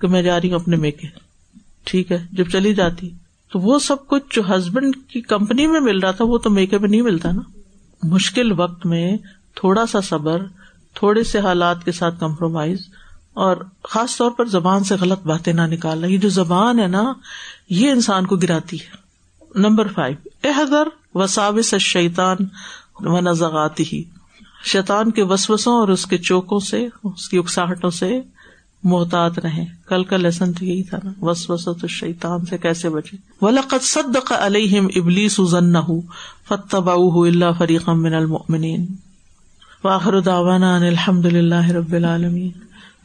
کہ 0.00 0.06
میں 0.06 0.22
جا 0.22 0.40
رہی 0.40 0.52
ہوں 0.52 0.60
اپنے 0.60 0.76
میکے 0.76 1.23
ٹھیک 1.84 2.12
ہے، 2.12 2.26
جب 2.32 2.48
چلی 2.48 2.74
جاتی، 2.74 3.10
تو 3.52 3.58
وہ 3.58 3.78
سب 3.78 4.06
کچھ 4.06 4.22
جو 4.30 4.42
ہسبینڈ 4.42 4.96
کی 5.08 5.20
کمپنی 5.20 5.66
میں 5.66 5.80
مل 5.80 5.98
رہا 5.98 6.10
تھا، 6.10 6.24
وہ 6.24 6.38
تو 6.38 6.50
میکے 6.50 6.78
میں 6.78 6.88
نہیں 6.88 7.02
ملتا 7.02 7.30
نا۔ 7.30 7.42
مشکل 8.02 8.60
وقت 8.60 8.86
میں 8.86 9.16
تھوڑا 9.54 9.86
سا 9.86 10.00
صبر، 10.00 10.42
تھوڑے 10.94 11.22
سے 11.22 11.38
حالات 11.38 11.84
کے 11.84 11.92
ساتھ 11.92 12.20
کمپرومائز 12.20 12.78
اور 13.34 13.56
خاص 13.84 14.16
طور 14.16 14.30
پر 14.30 14.44
زبان 14.44 14.84
سے 14.84 14.94
غلط 15.00 15.20
باتیں 15.26 15.52
نہ 15.52 15.62
نکالنا۔ 15.62 16.06
یہ 16.06 16.18
جو 16.18 16.28
زبان 16.28 16.78
ہے 16.78 16.86
نا، 16.86 17.12
یہ 17.70 17.90
انسان 17.90 18.26
کو 18.26 18.36
گراتی 18.36 18.80
ہے۔ 18.80 19.04
نمبر 19.54 19.88
فائیو 19.88 20.28
احضر 20.44 20.88
وساوس 21.14 21.74
شیتان 21.74 22.36
و 23.00 23.20
نزغاتی 23.20 23.84
ہی 23.92 24.02
شیتان 24.64 25.10
کے 25.10 25.22
وسوسوں 25.22 25.72
اور 25.72 25.88
اس 25.88 26.06
کے 26.06 26.18
چوکوں 26.18 26.60
سے، 26.60 26.88
اس 27.04 27.28
کی 27.28 27.38
اکساہٹوں 27.38 27.90
سے 27.90 28.20
محتاط 28.84 29.38
رہے۔ 29.38 29.64
کل 29.88 30.04
کا 30.04 30.16
لیسن 30.16 30.52
تو 30.52 30.64
یہی 30.64 30.82
تھا 30.82 30.98
نا۔ 31.04 31.12
وس 31.22 31.50
وسط 31.50 31.86
شیتان 31.86 32.44
سے 32.46 32.58
کیسے 32.58 32.88
بچے؟ 32.88 33.16
ولقت 33.42 33.84
صدق 33.84 34.32
علیہم 34.38 34.88
ابلیس 34.96 35.40
ظن 35.50 35.80
فتبعوه 36.48 37.26
الا 37.26 37.52
فریقا 37.52 37.92
من 37.92 38.14
المؤمنین 38.14 38.86
واخر 39.84 40.20
دعوانا 40.20 40.76
ان 40.76 40.82
الحمد 40.82 41.26
للہ 41.26 41.66
رب 41.68 41.92
العالمین 41.92 42.50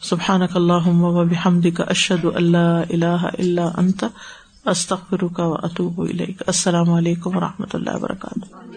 سبحانک 0.02 0.56
اللہم 0.56 1.04
و 1.04 1.24
بحمدک 1.26 1.82
اشہد 1.88 2.26
ان 2.26 2.52
لا 2.52 2.68
الہ 2.90 3.32
الا 3.40 3.70
انت 3.78 4.06
استغفرک 4.66 5.40
و 5.40 5.54
اتوب 5.54 6.02
السلام 6.48 6.90
علیکم 6.90 7.38
و 7.38 7.40
رحمۃ 7.40 7.74
اللہ 7.74 7.96
وبرکاتہ 7.96 8.69